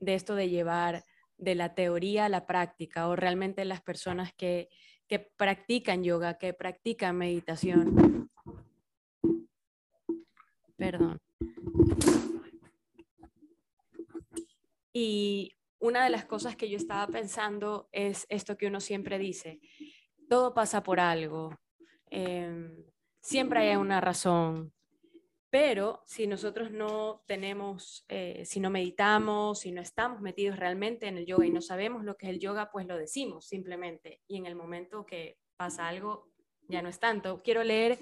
de 0.00 0.14
esto 0.14 0.34
de 0.34 0.50
llevar 0.50 1.04
de 1.36 1.54
la 1.54 1.74
teoría 1.74 2.26
a 2.26 2.28
la 2.28 2.46
práctica 2.46 3.08
o 3.08 3.16
realmente 3.16 3.64
las 3.64 3.82
personas 3.82 4.32
que, 4.34 4.68
que 5.06 5.18
practican 5.18 6.02
yoga, 6.02 6.38
que 6.38 6.54
practican 6.54 7.16
meditación. 7.16 8.30
Perdón. 10.76 11.18
Y 14.92 15.52
una 15.80 16.04
de 16.04 16.10
las 16.10 16.24
cosas 16.24 16.56
que 16.56 16.70
yo 16.70 16.76
estaba 16.76 17.06
pensando 17.08 17.88
es 17.92 18.26
esto 18.28 18.56
que 18.56 18.68
uno 18.68 18.80
siempre 18.80 19.18
dice, 19.18 19.60
todo 20.28 20.54
pasa 20.54 20.82
por 20.82 21.00
algo, 21.00 21.58
em, 22.10 22.84
siempre 23.20 23.60
hay 23.60 23.76
una 23.76 24.00
razón, 24.00 24.72
pero 25.54 26.02
si 26.04 26.26
nosotros 26.26 26.72
no 26.72 27.22
tenemos, 27.28 28.04
eh, 28.08 28.42
si 28.44 28.58
no 28.58 28.70
meditamos, 28.70 29.60
si 29.60 29.70
no 29.70 29.82
estamos 29.82 30.20
metidos 30.20 30.58
realmente 30.58 31.06
en 31.06 31.16
el 31.16 31.26
yoga 31.26 31.46
y 31.46 31.52
no 31.52 31.60
sabemos 31.60 32.02
lo 32.02 32.16
que 32.16 32.26
es 32.26 32.32
el 32.32 32.40
yoga, 32.40 32.72
pues 32.72 32.88
lo 32.88 32.98
decimos 32.98 33.46
simplemente. 33.46 34.20
Y 34.26 34.36
en 34.36 34.46
el 34.46 34.56
momento 34.56 35.06
que 35.06 35.38
pasa 35.56 35.86
algo, 35.86 36.28
ya 36.68 36.82
no 36.82 36.88
es 36.88 36.98
tanto. 36.98 37.40
Quiero 37.44 37.62
leer 37.62 38.00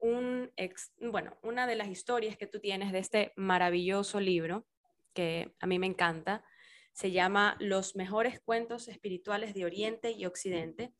una 0.00 1.66
de 1.66 1.74
las 1.74 1.88
historias 1.88 2.36
que 2.36 2.46
tú 2.46 2.60
tienes 2.60 2.92
de 2.92 3.00
este 3.00 3.32
maravilloso 3.34 4.20
libro, 4.20 4.64
que 5.12 5.52
a 5.58 5.66
mí 5.66 5.80
me 5.80 5.88
encanta. 5.88 6.44
Se 6.92 7.10
llama 7.10 7.56
Los 7.58 7.96
mejores 7.96 8.38
cuentos 8.38 8.86
espirituales 8.86 9.54
de 9.54 9.64
Oriente 9.64 10.12
y 10.12 10.24
Occidente 10.24 10.94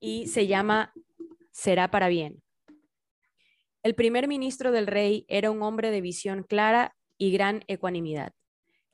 y 0.00 0.28
se 0.28 0.46
llama 0.46 0.94
Será 1.50 1.90
para 1.90 2.08
bien. 2.08 2.43
El 3.84 3.94
primer 3.94 4.28
ministro 4.28 4.72
del 4.72 4.86
rey 4.86 5.26
era 5.28 5.50
un 5.50 5.60
hombre 5.60 5.90
de 5.90 6.00
visión 6.00 6.42
clara 6.42 6.96
y 7.18 7.30
gran 7.32 7.64
ecuanimidad. 7.66 8.32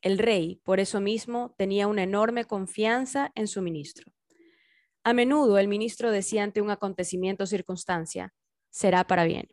El 0.02 0.18
rey, 0.18 0.60
por 0.64 0.80
eso 0.80 1.00
mismo, 1.00 1.54
tenía 1.56 1.86
una 1.86 2.02
enorme 2.02 2.44
confianza 2.44 3.30
en 3.36 3.46
su 3.46 3.62
ministro. 3.62 4.12
A 5.04 5.12
menudo 5.12 5.58
el 5.58 5.68
ministro 5.68 6.10
decía 6.10 6.42
ante 6.42 6.60
un 6.60 6.70
acontecimiento 6.70 7.44
o 7.44 7.46
circunstancia, 7.46 8.34
será 8.68 9.06
para 9.06 9.22
bien. 9.22 9.46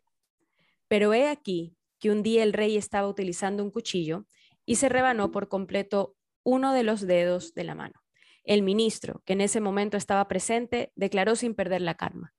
Pero 0.87 1.13
he 1.13 1.27
aquí 1.27 1.77
que 1.99 2.09
un 2.09 2.23
día 2.23 2.41
el 2.41 2.51
rey 2.51 2.75
estaba 2.75 3.07
utilizando 3.07 3.63
un 3.63 3.69
cuchillo 3.69 4.25
y 4.65 4.77
se 4.77 4.89
rebanó 4.89 5.29
por 5.29 5.49
completo 5.49 6.15
uno 6.41 6.73
de 6.73 6.81
los 6.81 7.05
dedos 7.05 7.53
de 7.53 7.63
la 7.63 7.75
mano. 7.75 8.01
El 8.43 8.63
ministro, 8.63 9.21
que 9.23 9.33
en 9.33 9.41
ese 9.41 9.61
momento 9.61 9.97
estaba 9.97 10.27
presente, 10.27 10.91
declaró 10.95 11.35
sin 11.35 11.53
perder 11.53 11.81
la 11.81 11.93
calma, 11.93 12.33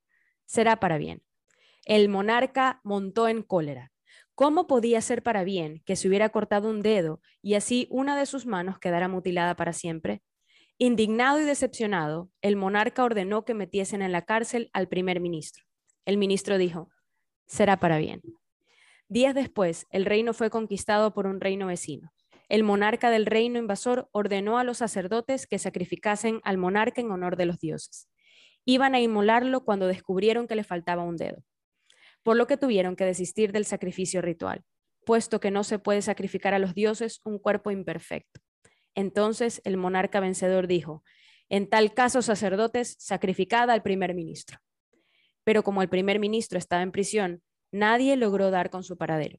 será 0.47 0.81
para 0.81 0.99
bien. 0.99 1.23
El 1.89 2.11
monarca 2.11 2.83
montó 2.85 3.29
en 3.29 3.43
cólera. 3.43 3.93
¿Cómo 4.35 4.67
podía 4.67 5.01
ser 5.01 5.23
para 5.23 5.43
bien 5.43 5.83
que 5.87 5.97
se 5.97 6.07
hubiera 6.07 6.29
cortado 6.29 6.69
un 6.69 6.83
dedo 6.83 7.23
y 7.41 7.55
así 7.55 7.87
una 7.89 8.15
de 8.15 8.27
sus 8.27 8.45
manos 8.45 8.79
quedara 8.79 9.09
mutilada 9.09 9.57
para 9.57 9.73
siempre? 9.73 10.21
Indignado 10.77 11.41
y 11.41 11.45
decepcionado, 11.45 12.29
el 12.43 12.57
monarca 12.57 13.05
ordenó 13.05 13.47
que 13.47 13.55
metiesen 13.55 14.03
en 14.03 14.13
la 14.13 14.27
cárcel 14.27 14.69
al 14.75 14.89
primer 14.89 15.21
ministro. 15.21 15.65
El 16.05 16.19
ministro 16.19 16.59
dijo, 16.59 16.91
será 17.47 17.79
para 17.79 17.97
bien. 17.97 18.21
Días 19.09 19.35
después, 19.35 19.87
el 19.89 20.05
reino 20.05 20.35
fue 20.35 20.51
conquistado 20.51 21.15
por 21.15 21.27
un 21.27 21.41
reino 21.41 21.69
vecino. 21.69 22.13
El 22.51 22.65
monarca 22.65 23.09
del 23.09 23.25
reino 23.25 23.59
invasor 23.59 24.11
ordenó 24.13 24.59
a 24.59 24.65
los 24.65 24.77
sacerdotes 24.77 25.47
que 25.47 25.59
sacrificasen 25.59 26.43
al 26.45 26.59
monarca 26.59 27.01
en 27.01 27.11
honor 27.13 27.37
de 27.37 27.47
los 27.47 27.59
dioses. 27.59 28.11
Iban 28.67 28.95
a 28.95 29.01
inmolarlo 29.01 29.65
cuando 29.65 29.87
descubrieron 29.87 30.47
que 30.47 30.55
le 30.55 30.65
faltaba 30.65 31.03
un 31.03 31.17
dedo 31.17 31.43
por 32.29 32.37
lo 32.37 32.47
que 32.47 32.59
tuvieron 32.59 32.95
que 32.95 33.07
desistir 33.07 33.53
del 33.53 33.65
sacrificio 33.65 34.21
ritual, 34.21 34.63
puesto 35.07 35.41
que 35.41 35.51
no 35.51 35.65
se 35.65 35.79
puede 35.79 36.03
sacrificar 36.03 36.53
a 36.53 36.59
los 36.59 36.75
dioses 36.75 37.23
un 37.25 37.39
cuerpo 37.39 37.71
imperfecto. 37.71 38.43
Entonces 38.95 39.63
el 39.65 39.79
monarca 39.79 40.21
vencedor 40.21 40.67
dijo, 40.67 41.03
en 41.49 41.71
tal 41.71 41.95
caso, 41.95 42.21
sacerdotes, 42.21 42.97
sacrificad 42.99 43.71
al 43.71 43.83
primer 43.83 44.13
ministro. 44.13 44.59
Pero 45.43 45.63
como 45.63 45.81
el 45.81 45.89
primer 45.89 46.19
ministro 46.19 46.59
estaba 46.59 46.83
en 46.83 46.93
prisión, 46.93 47.43
nadie 47.73 48.15
logró 48.15 48.51
dar 48.51 48.69
con 48.69 48.85
su 48.85 48.99
paradero. 48.99 49.39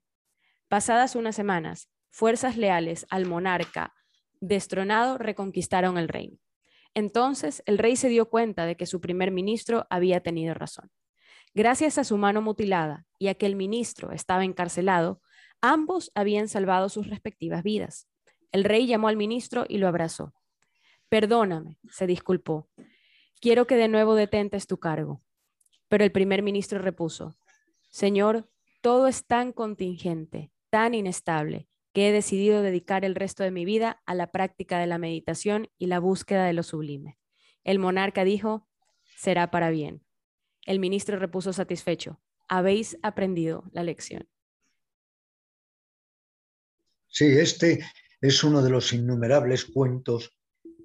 Pasadas 0.67 1.15
unas 1.15 1.35
semanas, 1.35 1.91
fuerzas 2.09 2.57
leales 2.57 3.05
al 3.11 3.27
monarca 3.27 3.93
destronado 4.41 5.19
reconquistaron 5.19 5.99
el 5.99 6.07
reino. 6.07 6.39
Entonces 6.95 7.61
el 7.67 7.77
rey 7.77 7.95
se 7.95 8.09
dio 8.09 8.31
cuenta 8.31 8.65
de 8.65 8.75
que 8.75 8.87
su 8.87 8.99
primer 8.99 9.29
ministro 9.29 9.85
había 9.91 10.21
tenido 10.21 10.55
razón. 10.55 10.89
Gracias 11.53 11.97
a 11.97 12.03
su 12.03 12.17
mano 12.17 12.41
mutilada 12.41 13.05
y 13.17 13.27
a 13.27 13.35
que 13.35 13.45
el 13.45 13.55
ministro 13.55 14.11
estaba 14.11 14.45
encarcelado, 14.45 15.21
ambos 15.61 16.11
habían 16.15 16.47
salvado 16.47 16.89
sus 16.89 17.07
respectivas 17.07 17.63
vidas. 17.63 18.07
El 18.51 18.63
rey 18.63 18.87
llamó 18.87 19.07
al 19.07 19.17
ministro 19.17 19.65
y 19.67 19.77
lo 19.77 19.87
abrazó. 19.87 20.33
Perdóname, 21.09 21.79
se 21.89 22.07
disculpó. 22.07 22.69
Quiero 23.41 23.67
que 23.67 23.75
de 23.75 23.87
nuevo 23.87 24.15
detentes 24.15 24.67
tu 24.67 24.77
cargo. 24.77 25.23
Pero 25.87 26.03
el 26.03 26.11
primer 26.11 26.43
ministro 26.43 26.79
repuso, 26.79 27.35
Señor, 27.89 28.49
todo 28.81 29.07
es 29.07 29.25
tan 29.25 29.51
contingente, 29.51 30.51
tan 30.69 30.93
inestable, 30.93 31.67
que 31.93 32.09
he 32.09 32.11
decidido 32.11 32.61
dedicar 32.61 33.03
el 33.03 33.15
resto 33.15 33.43
de 33.43 33.51
mi 33.51 33.65
vida 33.65 34.01
a 34.05 34.13
la 34.13 34.31
práctica 34.31 34.77
de 34.77 34.85
la 34.85 34.99
meditación 34.99 35.69
y 35.79 35.87
la 35.87 35.99
búsqueda 35.99 36.45
de 36.45 36.53
lo 36.53 36.61
sublime. 36.61 37.17
El 37.63 37.79
monarca 37.79 38.23
dijo, 38.23 38.67
será 39.17 39.49
para 39.49 39.71
bien. 39.71 40.03
El 40.69 40.79
ministro 40.79 41.17
repuso 41.17 41.51
satisfecho. 41.51 42.21
Habéis 42.47 42.95
aprendido 43.01 43.63
la 43.71 43.81
lección. 43.81 44.29
Sí, 47.07 47.25
este 47.25 47.79
es 48.21 48.43
uno 48.43 48.61
de 48.61 48.69
los 48.69 48.93
innumerables 48.93 49.65
cuentos 49.65 50.31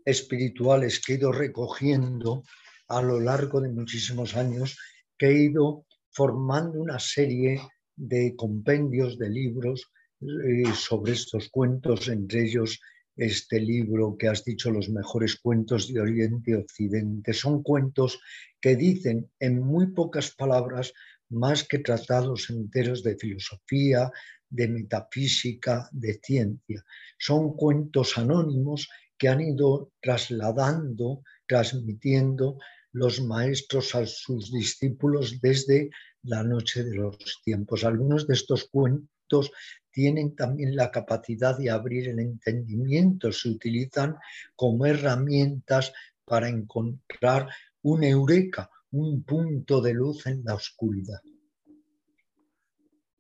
espirituales 0.07 1.05
que 1.05 1.13
he 1.13 1.17
ido 1.17 1.33
recogiendo 1.33 2.45
a 2.89 3.03
lo 3.03 3.21
largo 3.21 3.61
de 3.61 3.69
muchísimos 3.69 4.35
años, 4.37 4.79
que 5.19 5.27
he 5.27 5.39
ido 5.51 5.85
formando 6.09 6.81
una 6.81 6.99
serie 6.99 7.61
de 7.95 8.35
compendios, 8.37 9.19
de 9.19 9.29
libros 9.29 9.93
eh, 10.23 10.73
sobre 10.75 11.13
estos 11.13 11.51
cuentos, 11.51 12.09
entre 12.09 12.45
ellos 12.45 12.81
este 13.17 13.61
libro 13.61 14.17
que 14.19 14.29
has 14.29 14.45
dicho, 14.45 14.71
Los 14.71 14.89
mejores 14.89 15.37
cuentos 15.37 15.93
de 15.93 16.01
Oriente 16.01 16.51
y 16.53 16.55
Occidente. 16.55 17.33
Son 17.33 17.63
cuentos 17.63 18.21
que 18.61 18.77
dicen 18.77 19.31
en 19.39 19.61
muy 19.61 19.89
pocas 19.89 20.35
palabras 20.35 20.93
más 21.29 21.67
que 21.67 21.79
tratados 21.79 22.51
enteros 22.51 23.03
de 23.03 23.17
filosofía, 23.17 24.11
de 24.49 24.69
metafísica, 24.69 25.89
de 25.93 26.21
ciencia. 26.23 26.85
Son 27.19 27.57
cuentos 27.57 28.17
anónimos 28.19 28.89
que 29.19 29.29
han 29.29 29.41
ido 29.41 29.93
trasladando, 30.01 31.23
transmitiendo 31.47 32.59
los 32.93 33.21
maestros 33.21 33.95
a 33.95 34.07
sus 34.07 34.53
discípulos 34.53 35.41
desde 35.41 35.91
la 36.23 36.43
noche 36.43 36.85
de 36.85 36.95
los 36.95 37.19
tiempos. 37.45 37.85
Algunos 37.85 38.27
de 38.27 38.35
estos 38.35 38.69
cuentos 38.69 39.51
tienen 39.95 40.35
también 40.35 40.75
la 40.75 40.91
capacidad 40.91 41.57
de 41.57 41.71
abrir 41.71 42.09
el 42.09 42.19
entendimiento, 42.19 43.31
se 43.33 43.49
utilizan 43.49 44.17
como 44.57 44.85
herramientas 44.85 45.93
para 46.25 46.49
encontrar 46.49 47.49
un 47.83 48.03
eureka, 48.03 48.69
un 48.91 49.23
punto 49.23 49.81
de 49.81 49.95
luz 49.95 50.27
en 50.27 50.43
la 50.45 50.55
oscuridad. 50.55 51.21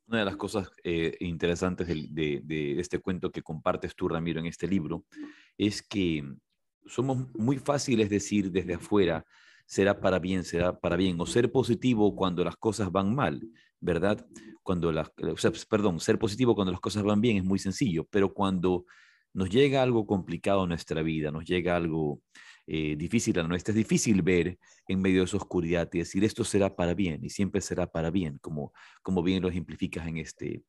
Una 0.09 0.19
de 0.19 0.25
las 0.25 0.37
cosas 0.37 0.69
eh, 0.83 1.17
interesantes 1.21 1.87
de, 1.87 2.81
este 2.81 2.99
cuento 2.99 3.31
que 3.31 3.43
compartes 3.43 3.95
tú, 3.95 4.09
Ramiro, 4.09 4.41
en 4.41 4.47
este 4.47 4.67
libro, 4.67 5.05
es 5.57 5.81
que 5.81 6.25
somos 6.87 7.33
muy 7.35 7.59
fáciles 7.59 8.11
decir 8.11 8.51
desde 8.51 8.75
afuera, 8.75 9.25
será 9.65 10.01
para 10.01 10.19
bien, 10.19 10.43
será 10.45 10.79
para 10.79 10.97
bien, 10.97 11.21
o 11.21 11.27
ser 11.27 11.53
positivo 11.53 12.17
cuando 12.17 12.45
las 12.45 12.57
cosas 12.57 12.91
van 12.91 13.15
mal, 13.15 13.41
¿verdad? 13.85 14.27
Cuando 14.63 14.91
las, 14.91 15.11
perdón, 15.69 16.01
ser 16.01 16.19
positivo 16.19 16.55
cuando 16.55 16.73
las 16.73 16.81
cosas 16.81 17.03
van 17.03 17.21
bien 17.21 17.37
es 17.37 17.45
muy 17.45 17.59
sencillo, 17.59 18.07
pero 18.11 18.33
cuando 18.33 18.87
nos 19.35 19.51
llega 19.51 19.83
algo 19.83 20.07
complicado 20.07 20.63
en 20.63 20.71
nuestra 20.71 21.03
vida, 21.03 21.31
nos 21.31 21.45
llega 21.45 21.77
algo 21.77 22.23
eh, 22.67 22.97
difícil 22.97 23.39
a 23.39 23.43
nuestra, 23.43 23.73
es 23.73 23.77
difícil 23.77 24.23
ver 24.23 24.59
en 24.89 25.03
medio 25.03 25.21
de 25.21 25.27
esa 25.27 25.37
oscuridad 25.37 25.91
y 25.93 25.99
decir 25.99 26.25
esto 26.25 26.45
será 26.45 26.75
para 26.75 26.95
bien 26.95 27.23
y 27.23 27.29
siempre 27.29 27.61
será 27.61 27.87
para 27.87 28.11
bien, 28.11 28.39
como, 28.39 28.73
como 29.03 29.23
bien 29.23 29.43
lo 29.43 29.49
ejemplificas 29.51 30.09
en 30.09 30.17
este, 30.17 30.63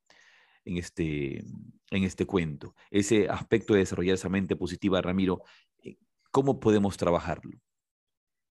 en, 0.65 0.77
este, 0.77 1.45
en 1.91 2.03
este 2.03 2.25
cuento. 2.25 2.75
Ese 2.91 3.29
aspecto 3.29 3.73
de 3.73 3.79
desarrollar 3.79 4.15
esa 4.15 4.29
mente 4.29 4.57
positiva, 4.57 5.01
Ramiro, 5.01 5.43
eh, 5.81 5.95
¿cómo 6.31 6.59
podemos 6.59 6.97
trabajarlo? 6.97 7.57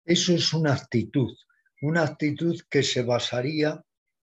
Eso 0.04 0.34
es 0.34 0.52
una 0.52 0.74
actitud, 0.74 1.34
una 1.80 2.02
actitud 2.02 2.60
que 2.68 2.82
se 2.82 3.02
basaría 3.02 3.82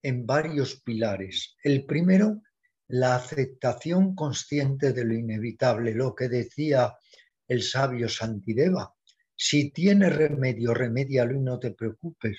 en 0.06 0.24
varios 0.28 0.82
pilares. 0.82 1.56
El 1.64 1.84
primero, 1.84 2.44
la 2.90 3.16
aceptación 3.16 4.14
consciente 4.14 4.94
de 4.94 5.04
lo 5.04 5.16
inevitable, 5.16 5.96
lo 5.96 6.14
que 6.14 6.30
decía 6.30 6.94
el 7.48 7.64
sabio 7.64 8.08
Santideva. 8.08 8.94
Si 9.36 9.72
tiene 9.72 10.12
remedio, 10.12 10.76
remedialo 10.76 11.36
y 11.36 11.40
no 11.40 11.58
te 11.58 11.72
preocupes. 11.72 12.38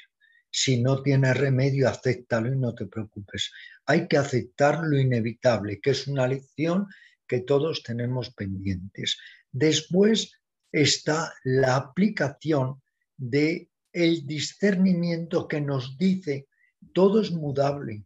Si 0.48 0.80
no 0.80 1.02
tiene 1.02 1.34
remedio, 1.34 1.88
acéptalo 1.88 2.52
y 2.52 2.56
no 2.56 2.72
te 2.72 2.86
preocupes. 2.86 3.50
Hay 3.84 4.06
que 4.06 4.16
aceptar 4.16 4.84
lo 4.84 4.96
inevitable, 4.96 5.80
que 5.80 5.90
es 5.90 6.06
una 6.06 6.28
lección 6.28 6.86
que 7.26 7.40
todos 7.40 7.82
tenemos 7.82 8.32
pendientes. 8.32 9.18
Después 9.50 10.38
está 10.70 11.34
la 11.42 11.74
aplicación 11.74 12.80
de 13.16 13.70
el 13.92 14.24
discernimiento 14.24 15.48
que 15.48 15.60
nos 15.60 15.98
dice 15.98 16.46
todo 16.92 17.20
es 17.20 17.30
mudable, 17.30 18.04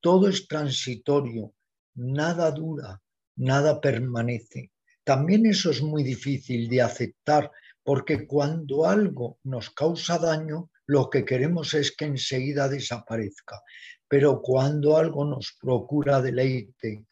todo 0.00 0.28
es 0.28 0.46
transitorio, 0.48 1.54
nada 1.94 2.50
dura, 2.50 3.02
nada 3.36 3.80
permanece. 3.80 4.72
También 5.04 5.46
eso 5.46 5.70
es 5.70 5.82
muy 5.82 6.02
difícil 6.02 6.68
de 6.68 6.82
aceptar 6.82 7.50
porque 7.82 8.26
cuando 8.26 8.84
algo 8.84 9.38
nos 9.44 9.70
causa 9.70 10.18
daño, 10.18 10.70
lo 10.86 11.08
que 11.08 11.24
queremos 11.24 11.74
es 11.74 11.96
que 11.96 12.04
enseguida 12.04 12.68
desaparezca. 12.68 13.62
Pero 14.06 14.42
cuando 14.42 14.96
algo 14.96 15.24
nos 15.24 15.56
procura 15.60 16.20
deleite, 16.20 17.06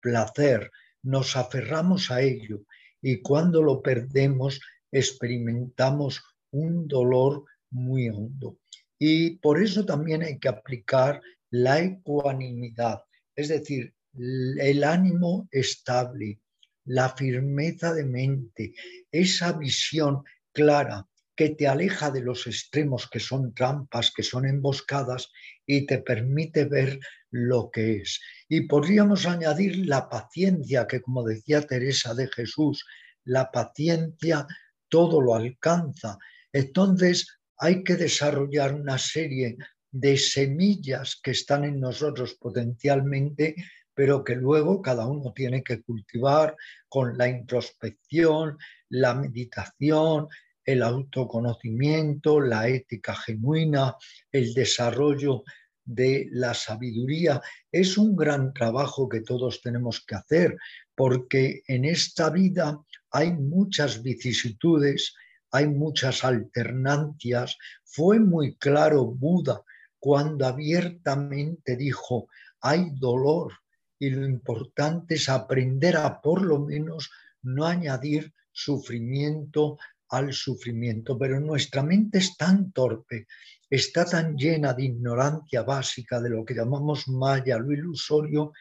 placer, 0.00 0.70
nos 1.02 1.36
aferramos 1.36 2.10
a 2.10 2.20
ello 2.22 2.62
y 3.00 3.20
cuando 3.20 3.62
lo 3.62 3.82
perdemos 3.82 4.60
experimentamos 4.90 6.22
un 6.50 6.86
dolor 6.86 7.44
muy 7.70 8.08
hondo. 8.08 8.58
Y 9.04 9.30
por 9.38 9.60
eso 9.60 9.84
también 9.84 10.22
hay 10.22 10.38
que 10.38 10.46
aplicar 10.46 11.20
la 11.50 11.80
ecuanimidad, 11.80 13.02
es 13.34 13.48
decir, 13.48 13.92
el 14.14 14.84
ánimo 14.84 15.48
estable, 15.50 16.38
la 16.84 17.08
firmeza 17.08 17.92
de 17.94 18.04
mente, 18.04 18.74
esa 19.10 19.54
visión 19.54 20.22
clara 20.52 21.08
que 21.34 21.48
te 21.48 21.66
aleja 21.66 22.12
de 22.12 22.20
los 22.20 22.46
extremos 22.46 23.10
que 23.10 23.18
son 23.18 23.52
trampas, 23.52 24.12
que 24.14 24.22
son 24.22 24.46
emboscadas 24.46 25.32
y 25.66 25.84
te 25.84 25.98
permite 25.98 26.66
ver 26.66 27.00
lo 27.32 27.72
que 27.72 27.96
es. 27.96 28.20
Y 28.48 28.68
podríamos 28.68 29.26
añadir 29.26 29.84
la 29.84 30.08
paciencia, 30.08 30.86
que 30.86 31.02
como 31.02 31.24
decía 31.24 31.62
Teresa 31.62 32.14
de 32.14 32.28
Jesús, 32.28 32.86
la 33.24 33.50
paciencia 33.50 34.46
todo 34.88 35.20
lo 35.20 35.34
alcanza. 35.34 36.18
Entonces 36.52 37.41
hay 37.62 37.84
que 37.84 37.94
desarrollar 37.94 38.74
una 38.74 38.98
serie 38.98 39.56
de 39.88 40.16
semillas 40.16 41.20
que 41.22 41.30
están 41.30 41.64
en 41.64 41.78
nosotros 41.78 42.34
potencialmente 42.34 43.54
pero 43.94 44.24
que 44.24 44.34
luego 44.34 44.82
cada 44.82 45.06
uno 45.06 45.32
tiene 45.32 45.62
que 45.62 45.82
cultivar 45.82 46.56
con 46.88 47.16
la 47.16 47.28
introspección, 47.28 48.58
la 48.88 49.14
meditación, 49.14 50.28
el 50.64 50.82
autoconocimiento, 50.82 52.40
la 52.40 52.68
ética 52.68 53.14
genuina, 53.14 53.94
el 54.32 54.54
desarrollo 54.54 55.44
de 55.84 56.28
la 56.32 56.54
sabiduría. 56.54 57.40
Es 57.70 57.98
un 57.98 58.16
gran 58.16 58.52
trabajo 58.54 59.08
que 59.08 59.20
todos 59.20 59.60
tenemos 59.60 60.04
que 60.04 60.14
hacer 60.14 60.56
porque 60.94 61.62
en 61.66 61.84
esta 61.84 62.30
vida 62.30 62.80
hay 63.10 63.32
muchas 63.32 64.02
vicisitudes, 64.02 65.14
hay 65.52 65.68
muchas 65.68 66.24
alternancias. 66.24 67.58
Fue 67.84 68.18
muy 68.18 68.56
claro 68.56 69.04
Buda 69.04 69.62
cuando 69.98 70.46
abiertamente 70.46 71.76
dijo, 71.76 72.28
hay 72.60 72.90
dolor, 72.90 73.52
y 73.98 74.10
lo 74.10 74.26
importante 74.26 75.14
es 75.14 75.28
aprender 75.28 75.96
a 75.96 76.20
por 76.20 76.42
lo 76.42 76.58
menos 76.58 77.08
no 77.42 77.66
añadir 77.66 78.32
sufrimiento 78.50 79.78
al 80.08 80.32
sufrimiento. 80.32 81.16
Pero 81.16 81.38
nuestra 81.38 81.84
mente 81.84 82.18
es 82.18 82.36
tan 82.36 82.72
torpe, 82.72 83.28
está 83.70 84.04
tan 84.04 84.36
llena 84.36 84.72
de 84.72 84.86
ignorancia 84.86 85.62
básica 85.62 86.20
de 86.20 86.30
lo 86.30 86.44
que 86.44 86.54
llamamos 86.54 87.06
maya, 87.06 87.58
lo 87.58 87.72
ilusorio, 87.72 88.52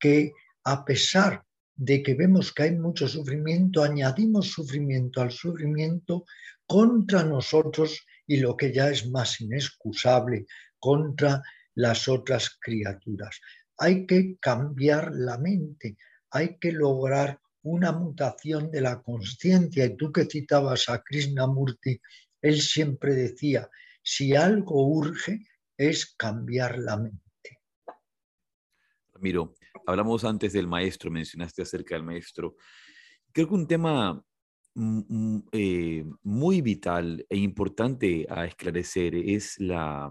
que 0.00 0.32
a 0.64 0.84
pesar 0.84 1.44
de 1.78 2.02
que 2.02 2.12
vemos 2.12 2.52
que 2.52 2.64
hay 2.64 2.76
mucho 2.76 3.08
sufrimiento, 3.08 3.82
añadimos 3.82 4.50
sufrimiento 4.50 5.22
al 5.22 5.30
sufrimiento 5.30 6.26
contra 6.66 7.24
nosotros 7.24 8.04
y 8.26 8.36
lo 8.36 8.54
que 8.54 8.70
ya 8.74 8.90
es 8.90 9.08
más 9.08 9.40
inexcusable, 9.40 10.44
contra 10.78 11.42
las 11.74 12.06
otras 12.08 12.58
criaturas 12.60 13.40
hay 13.78 14.06
que 14.06 14.36
cambiar 14.40 15.12
la 15.14 15.38
mente, 15.38 15.96
hay 16.30 16.58
que 16.58 16.72
lograr 16.72 17.40
una 17.62 17.92
mutación 17.92 18.70
de 18.70 18.80
la 18.80 19.00
conciencia. 19.00 19.84
Y 19.84 19.96
tú 19.96 20.12
que 20.12 20.24
citabas 20.24 20.88
a 20.88 21.02
Krishnamurti, 21.02 22.00
él 22.42 22.60
siempre 22.60 23.14
decía, 23.14 23.70
si 24.02 24.34
algo 24.34 24.86
urge 24.88 25.46
es 25.76 26.14
cambiar 26.16 26.78
la 26.78 26.96
mente. 26.96 27.60
Miro, 29.20 29.54
hablamos 29.86 30.24
antes 30.24 30.52
del 30.52 30.66
maestro, 30.66 31.10
mencionaste 31.10 31.62
acerca 31.62 31.94
del 31.94 32.04
maestro. 32.04 32.56
Creo 33.32 33.48
que 33.48 33.54
un 33.54 33.66
tema 33.66 34.24
eh, 35.52 36.04
muy 36.22 36.60
vital 36.60 37.26
e 37.28 37.36
importante 37.36 38.26
a 38.30 38.46
esclarecer 38.46 39.14
es 39.14 39.58
la, 39.58 40.10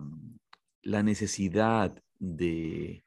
la 0.83 1.03
necesidad 1.03 2.01
de 2.19 3.03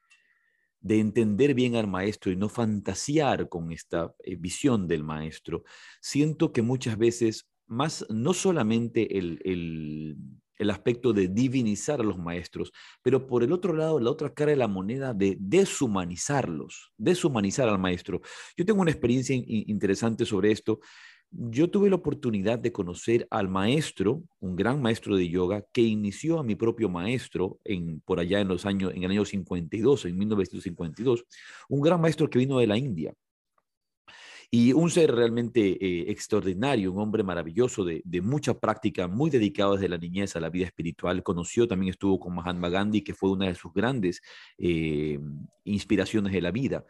de 0.81 0.99
entender 0.99 1.53
bien 1.53 1.75
al 1.75 1.87
maestro 1.87 2.31
y 2.31 2.35
no 2.35 2.49
fantasear 2.49 3.47
con 3.49 3.71
esta 3.71 4.13
eh, 4.19 4.35
visión 4.35 4.87
del 4.87 5.03
maestro. 5.03 5.63
Siento 6.01 6.51
que 6.51 6.63
muchas 6.63 6.97
veces, 6.97 7.47
más 7.67 8.05
no 8.09 8.33
solamente 8.33 9.17
el, 9.17 9.39
el, 9.45 10.17
aspecto 10.69 11.13
de 11.13 11.27
divinizar 11.27 11.99
a 11.99 12.03
los 12.03 12.17
maestros, 12.17 12.71
pero 13.01 13.25
por 13.25 13.43
el 13.43 13.51
otro 13.51 13.73
lado, 13.73 13.99
la 13.99 14.11
otra 14.11 14.33
cara 14.33 14.51
de 14.51 14.57
la 14.57 14.67
moneda 14.67 15.13
de 15.13 15.37
deshumanizarlos, 15.39 16.91
deshumanizar 16.97 17.67
al 17.67 17.79
maestro. 17.79 18.21
Yo 18.55 18.65
tengo 18.65 18.81
una 18.81 18.91
experiencia 18.91 19.35
interesante 19.35 20.25
sobre 20.25 20.51
esto 20.51 20.79
yo 21.31 21.69
tuve 21.69 21.89
la 21.89 21.95
oportunidad 21.95 22.59
de 22.59 22.73
conocer 22.73 23.25
al 23.31 23.47
maestro, 23.47 24.21
un 24.41 24.55
gran 24.55 24.81
maestro 24.81 25.15
de 25.15 25.29
yoga, 25.29 25.63
que 25.71 25.81
inició 25.81 26.39
a 26.39 26.43
mi 26.43 26.55
propio 26.55 26.89
maestro 26.89 27.57
en, 27.63 28.01
por 28.01 28.19
allá 28.19 28.41
en 28.41 28.49
los 28.49 28.65
años, 28.65 28.91
en 28.93 29.03
el 29.03 29.11
año 29.11 29.23
52, 29.23 30.05
en 30.05 30.17
1952, 30.17 31.23
un 31.69 31.81
gran 31.81 32.01
maestro 32.01 32.29
que 32.29 32.39
vino 32.39 32.59
de 32.59 32.67
la 32.67 32.77
India. 32.77 33.13
Y 34.53 34.73
un 34.73 34.89
ser 34.89 35.15
realmente 35.15 35.61
eh, 35.61 36.11
extraordinario, 36.11 36.91
un 36.91 36.99
hombre 36.99 37.23
maravilloso 37.23 37.85
de, 37.85 38.03
mucha 38.21 38.59
práctica, 38.59 39.07
muy 39.07 39.29
dedicado 39.29 39.75
desde 39.75 39.87
la 39.87 39.97
niñez 39.97 40.35
a 40.35 40.41
la 40.41 40.49
vida 40.49 40.65
espiritual. 40.65 41.23
Conoció, 41.23 41.69
también 41.69 41.91
estuvo 41.91 42.19
con 42.19 42.35
Mahatma 42.35 42.67
Gandhi, 42.67 43.01
que 43.01 43.13
fue 43.13 43.31
una 43.31 43.47
de 43.47 43.55
sus 43.55 43.73
grandes 43.73 44.21
eh, 44.57 45.17
inspiraciones 45.63 46.33
de 46.33 46.41
la 46.41 46.51
vida. 46.51 46.83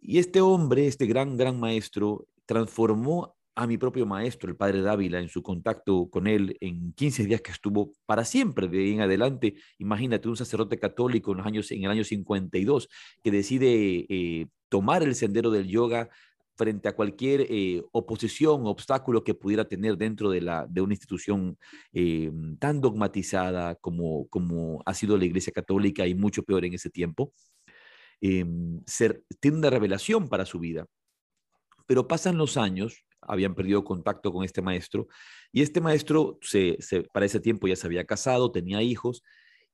Y 0.00 0.18
este 0.18 0.40
hombre, 0.40 0.88
este 0.88 1.06
gran, 1.06 1.36
gran 1.36 1.60
maestro, 1.60 2.26
transformó 2.44 3.36
a 3.54 3.66
mi 3.66 3.78
propio 3.78 4.06
maestro, 4.06 4.50
el 4.50 4.56
padre 4.56 4.80
Dávila, 4.80 5.20
en 5.20 5.28
su 5.28 5.42
contacto 5.42 6.08
con 6.10 6.26
él 6.26 6.56
en 6.60 6.92
15 6.94 7.26
días 7.26 7.40
que 7.40 7.52
estuvo 7.52 7.92
para 8.06 8.24
siempre 8.24 8.68
de 8.68 8.78
ahí 8.78 8.92
en 8.94 9.02
adelante. 9.02 9.54
Imagínate 9.78 10.28
un 10.28 10.36
sacerdote 10.36 10.78
católico 10.78 11.32
en, 11.32 11.38
los 11.38 11.46
años, 11.46 11.70
en 11.70 11.84
el 11.84 11.90
año 11.90 12.02
52 12.02 12.88
que 13.22 13.30
decide 13.30 14.06
eh, 14.08 14.46
tomar 14.68 15.02
el 15.02 15.14
sendero 15.14 15.50
del 15.50 15.68
yoga 15.68 16.08
frente 16.60 16.88
a 16.88 16.94
cualquier 16.94 17.46
eh, 17.48 17.82
oposición, 17.92 18.66
obstáculo 18.66 19.24
que 19.24 19.32
pudiera 19.32 19.64
tener 19.64 19.96
dentro 19.96 20.28
de, 20.28 20.42
la, 20.42 20.66
de 20.68 20.82
una 20.82 20.92
institución 20.92 21.56
eh, 21.94 22.30
tan 22.58 22.82
dogmatizada 22.82 23.76
como, 23.76 24.28
como 24.28 24.82
ha 24.84 24.92
sido 24.92 25.16
la 25.16 25.24
Iglesia 25.24 25.54
Católica 25.54 26.06
y 26.06 26.14
mucho 26.14 26.42
peor 26.42 26.66
en 26.66 26.74
ese 26.74 26.90
tiempo. 26.90 27.32
ser, 28.86 29.24
tiene 29.40 29.56
una 29.56 29.70
revelación 29.70 30.28
para 30.28 30.44
su 30.44 30.58
vida. 30.58 30.84
Pero 31.86 32.06
pasan 32.06 32.36
los 32.36 32.58
años 32.58 33.04
habían 33.22 33.54
perdido 33.54 33.84
contacto 33.84 34.32
con 34.32 34.44
este 34.44 34.62
maestro 34.62 35.08
y 35.52 35.62
este 35.62 35.80
maestro 35.80 36.38
se, 36.42 36.78
para 37.12 37.26
ese 37.26 37.40
tiempo 37.40 37.68
ya 37.68 37.76
se 37.76 37.86
había 37.86 38.04
casado, 38.04 38.52
tenía 38.52 38.82
hijos 38.82 39.22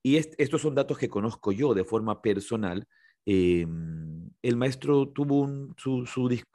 y 0.02 0.16
estos 0.16 0.62
son 0.62 0.76
datos 0.76 0.98
que 0.98 1.08
conozco 1.08 1.50
yo 1.50 1.74
de 1.74 1.84
forma 1.84 2.22
personal. 2.22 2.86
Em, 3.24 4.25
el 4.48 4.56
maestro 4.56 5.08
tuvo 5.08 5.48
sus 5.76 6.08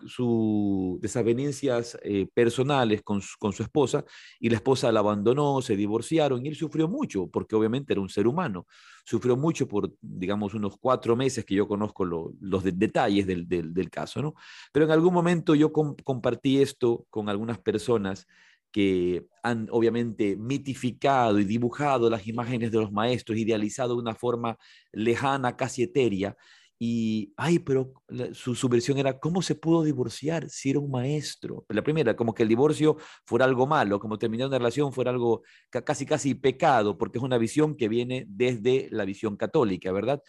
su, 0.07 0.97
desavenencias 1.01 1.97
eh, 2.03 2.25
personales 2.33 3.01
con 3.01 3.21
su, 3.21 3.63
esposa 3.63 4.05
y 4.39 4.49
la 4.49 4.55
esposa 4.55 4.91
la 4.93 5.01
abandonó, 5.01 5.61
se 5.61 5.75
divorciaron 5.75 6.45
y 6.45 6.49
él 6.49 6.55
sufrió 6.55 6.87
mucho 6.87 7.27
porque 7.27 7.55
obviamente 7.55 7.91
era 7.91 8.01
un 8.01 8.07
ser 8.07 8.27
humano. 8.27 8.65
Sufrió 9.03 9.35
mucho 9.35 9.67
por, 9.67 9.91
digamos, 9.99 10.53
unos 10.53 10.77
cuatro 10.79 11.17
meses 11.17 11.43
que 11.43 11.55
yo 11.55 11.67
conozco 11.67 12.05
los 12.05 12.63
detalles 12.63 13.27
del, 13.27 13.89
caso, 13.89 14.21
¿no? 14.21 14.35
Pero 14.71 14.85
en 14.85 14.91
algún 14.91 15.13
momento 15.13 15.53
yo 15.53 15.73
compartí 15.73 16.61
esto 16.61 17.05
con 17.09 17.27
algunas 17.27 17.59
personas 17.59 18.25
que 18.71 19.27
han 19.43 19.67
obviamente 19.69 20.37
mitificado 20.37 21.39
y 21.39 21.43
dibujado 21.43 22.09
las 22.09 22.25
imágenes 22.27 22.71
de 22.71 22.77
los 22.77 22.91
maestros, 22.91 23.37
idealizado 23.37 23.95
de 23.95 24.01
una 24.01 24.15
forma 24.15 24.57
lejana, 24.93 25.57
casi 25.57 25.83
etérea, 25.83 26.37
y, 26.83 27.31
ay, 27.37 27.59
pero 27.59 27.93
su, 28.33 28.55
su, 28.55 28.67
versión 28.67 28.97
era, 28.97 29.19
¿cómo 29.19 29.43
se 29.43 29.53
pudo 29.53 29.83
divorciar 29.83 30.49
si 30.49 30.71
era 30.71 30.79
un 30.79 30.89
maestro? 30.89 31.63
La 31.69 31.83
primera, 31.83 32.15
como 32.15 32.33
que 32.33 32.41
el 32.41 32.49
divorcio 32.49 32.97
fuera 33.23 33.45
algo 33.45 33.67
malo, 33.67 33.99
como 33.99 34.17
terminar 34.17 34.47
una 34.47 34.57
relación 34.57 34.91
fuera 34.91 35.11
algo 35.11 35.43
casi, 35.69 36.07
casi 36.07 36.33
pecado, 36.33 36.97
porque 36.97 37.19
es 37.19 37.23
una 37.23 37.37
visión 37.37 37.75
que 37.75 37.87
viene 37.87 38.25
desde 38.27 38.87
la 38.89 39.05
visión 39.05 39.37
católica, 39.37 39.91
¿verdad? 39.91 40.23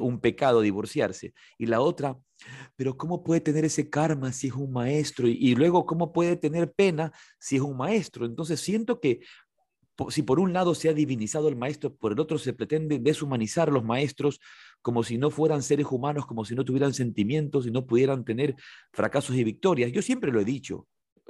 un 0.00 0.20
pecado 0.20 0.60
divorciarse. 0.60 1.34
Y 1.56 1.66
la 1.66 1.80
otra, 1.80 2.16
pero 2.76 2.96
¿cómo 2.96 3.24
puede 3.24 3.40
tener 3.40 3.64
ese 3.64 3.90
karma 3.90 4.30
si 4.30 4.48
es 4.48 4.54
un 4.54 4.72
maestro? 4.72 5.26
Y, 5.26 5.32
y 5.32 5.56
luego, 5.56 5.84
¿cómo 5.84 6.12
puede 6.12 6.36
tener 6.36 6.72
pena 6.72 7.12
si 7.40 7.56
es 7.56 7.62
un 7.62 7.76
maestro? 7.76 8.24
Entonces, 8.24 8.60
siento 8.60 9.00
que 9.00 9.20
si 10.10 10.22
por 10.22 10.38
un 10.38 10.52
lado 10.52 10.74
se 10.74 10.88
ha 10.88 10.92
divinizado 10.92 11.48
el 11.48 11.56
maestro, 11.56 11.94
por 11.94 12.12
el 12.12 12.20
otro 12.20 12.38
se 12.38 12.52
pretende 12.52 12.98
deshumanizar 13.00 13.72
los 13.72 13.84
maestros 13.84 14.40
como 14.82 15.02
si 15.02 15.18
no 15.18 15.30
fueran 15.30 15.62
seres 15.62 15.86
humanos, 15.90 16.26
como 16.26 16.44
si 16.44 16.54
no 16.54 16.64
tuvieran 16.64 16.94
sentimientos 16.94 17.66
y 17.66 17.70
no 17.70 17.86
pudieran 17.86 18.24
tener 18.24 18.54
fracasos 18.92 19.36
y 19.36 19.44
victorias. 19.44 19.92
Yo 19.92 20.02
siempre 20.02 20.32
lo 20.32 20.40
he 20.40 20.44
dicho, 20.44 20.86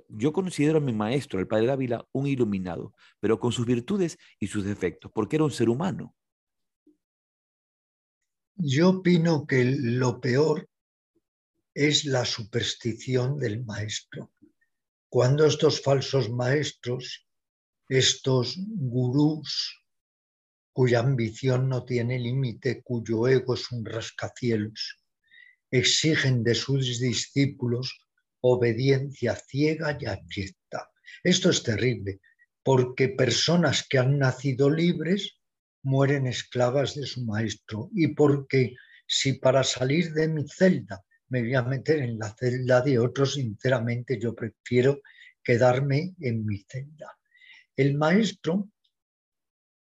yo 0.09 0.33
considero 0.33 0.79
a 0.79 0.81
mi 0.81 0.93
maestro, 0.93 1.41
el 1.41 1.49
padre 1.49 1.67
Dávila, 1.67 2.07
un 2.13 2.27
iluminado, 2.27 2.95
pero 3.21 3.39
con 3.41 3.53
sus 3.53 3.67
virtudes 3.67 4.19
y 4.39 4.47
sus 4.47 4.65
defectos, 4.65 5.11
porque 5.13 5.37
era 5.37 5.45
un 5.45 5.51
ser 5.51 5.69
humano. 5.69 6.15
Yo 8.57 8.91
opino 8.91 9.47
que 9.47 9.65
lo 9.65 10.21
peor 10.21 10.69
es 11.75 12.05
la 12.05 12.25
superstición 12.25 13.39
del 13.39 13.65
maestro. 13.65 14.33
Cuando 15.09 15.47
estos 15.47 15.81
falsos 15.81 16.29
maestros 16.29 17.29
estos 17.89 18.57
gurús 18.67 19.83
cuya 20.79 21.01
ambición 21.01 21.69
no 21.69 21.85
tiene 21.85 22.21
límite, 22.21 22.85
cuyo 22.85 23.27
ego 23.27 23.55
es 23.55 23.73
un 23.73 23.85
rascacielos, 23.85 25.01
exigen 25.73 26.45
de 26.45 26.55
sus 26.55 27.01
discípulos 27.01 27.99
obediencia 28.43 29.35
ciega 29.35 29.99
y 29.99 30.07
abyecta. 30.07 30.89
Esto 31.25 31.51
es 31.51 31.65
terrible, 31.65 32.21
porque 32.63 33.09
personas 33.09 33.89
que 33.91 33.99
han 33.99 34.21
nacido 34.21 34.71
libres 34.71 35.41
mueren 35.83 36.29
esclavas 36.29 36.95
de 36.95 37.07
su 37.07 37.25
maestro 37.25 37.91
y 37.93 38.15
porque 38.15 38.77
si 39.05 39.33
para 39.33 39.65
salir 39.65 40.13
de 40.13 40.29
mi 40.29 40.47
celda 40.49 41.05
me 41.29 41.41
voy 41.41 41.57
a 41.57 41.63
meter 41.63 41.99
en 41.99 42.21
la 42.21 42.33
celda 42.39 42.83
de 42.83 43.01
otros, 43.01 43.35
sinceramente 43.35 44.17
yo 44.21 44.33
prefiero 44.33 45.01
quedarme 45.43 46.15
en 46.21 46.47
mi 46.47 46.59
celda. 46.69 47.19
El 47.75 47.97
maestro 47.97 48.71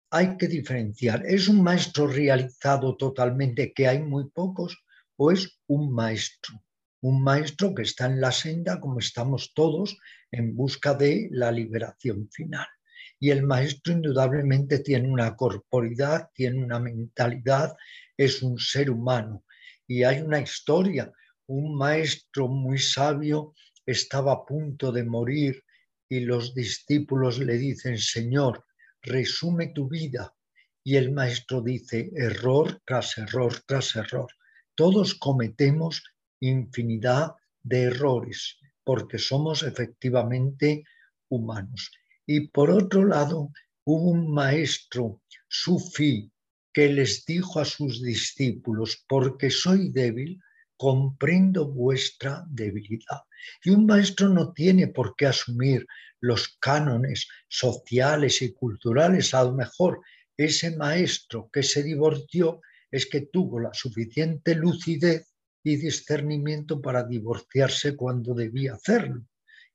hay 0.09 0.37
que 0.37 0.47
diferenciar. 0.47 1.25
¿Es 1.25 1.47
un 1.47 1.61
maestro 1.61 2.07
realizado 2.07 2.95
totalmente, 2.95 3.73
que 3.73 3.87
hay 3.87 4.01
muy 4.01 4.29
pocos, 4.29 4.83
o 5.17 5.31
es 5.31 5.59
un 5.67 5.93
maestro? 5.93 6.63
Un 7.01 7.23
maestro 7.23 7.75
que 7.75 7.83
está 7.83 8.05
en 8.05 8.21
la 8.21 8.31
senda, 8.31 8.79
como 8.79 8.99
estamos 8.99 9.53
todos, 9.53 9.97
en 10.31 10.55
busca 10.55 10.93
de 10.93 11.27
la 11.31 11.51
liberación 11.51 12.29
final. 12.31 12.67
Y 13.19 13.31
el 13.31 13.43
maestro 13.43 13.93
indudablemente 13.93 14.79
tiene 14.79 15.09
una 15.09 15.35
corporidad, 15.35 16.29
tiene 16.33 16.63
una 16.63 16.79
mentalidad, 16.79 17.75
es 18.15 18.41
un 18.41 18.57
ser 18.59 18.89
humano. 18.89 19.43
Y 19.87 20.03
hay 20.03 20.21
una 20.21 20.39
historia. 20.39 21.11
Un 21.47 21.77
maestro 21.77 22.47
muy 22.47 22.77
sabio 22.77 23.53
estaba 23.85 24.33
a 24.33 24.45
punto 24.45 24.91
de 24.91 25.03
morir 25.03 25.63
y 26.09 26.21
los 26.21 26.53
discípulos 26.53 27.39
le 27.39 27.57
dicen, 27.57 27.97
Señor, 27.97 28.66
resume 29.01 29.67
tu 29.67 29.87
vida. 29.87 30.33
Y 30.83 30.95
el 30.95 31.11
maestro 31.11 31.61
dice, 31.61 32.11
error 32.15 32.81
tras 32.85 33.17
error 33.17 33.61
tras 33.65 33.95
error. 33.95 34.31
Todos 34.75 35.15
cometemos 35.15 36.03
infinidad 36.39 37.33
de 37.63 37.83
errores 37.83 38.57
porque 38.83 39.17
somos 39.17 39.63
efectivamente 39.63 40.85
humanos. 41.29 41.91
Y 42.25 42.47
por 42.47 42.69
otro 42.69 43.05
lado, 43.05 43.51
hubo 43.83 44.11
un 44.11 44.33
maestro 44.33 45.21
sufí 45.49 46.31
que 46.73 46.87
les 46.89 47.25
dijo 47.25 47.59
a 47.59 47.65
sus 47.65 48.01
discípulos, 48.01 49.03
porque 49.09 49.49
soy 49.49 49.89
débil, 49.89 50.39
comprendo 50.77 51.67
vuestra 51.67 52.45
debilidad. 52.49 53.21
Y 53.63 53.71
un 53.71 53.85
maestro 53.87 54.29
no 54.29 54.53
tiene 54.53 54.87
por 54.87 55.15
qué 55.15 55.25
asumir 55.25 55.85
los 56.19 56.57
cánones 56.59 57.27
sociales 57.47 58.41
y 58.41 58.53
culturales. 58.53 59.33
A 59.33 59.43
lo 59.43 59.53
mejor 59.53 60.01
ese 60.35 60.75
maestro 60.75 61.49
que 61.51 61.63
se 61.63 61.83
divorció 61.83 62.61
es 62.91 63.05
que 63.05 63.21
tuvo 63.21 63.59
la 63.59 63.73
suficiente 63.73 64.55
lucidez 64.55 65.33
y 65.63 65.75
discernimiento 65.75 66.81
para 66.81 67.03
divorciarse 67.03 67.95
cuando 67.95 68.33
debía 68.33 68.75
hacerlo. 68.75 69.25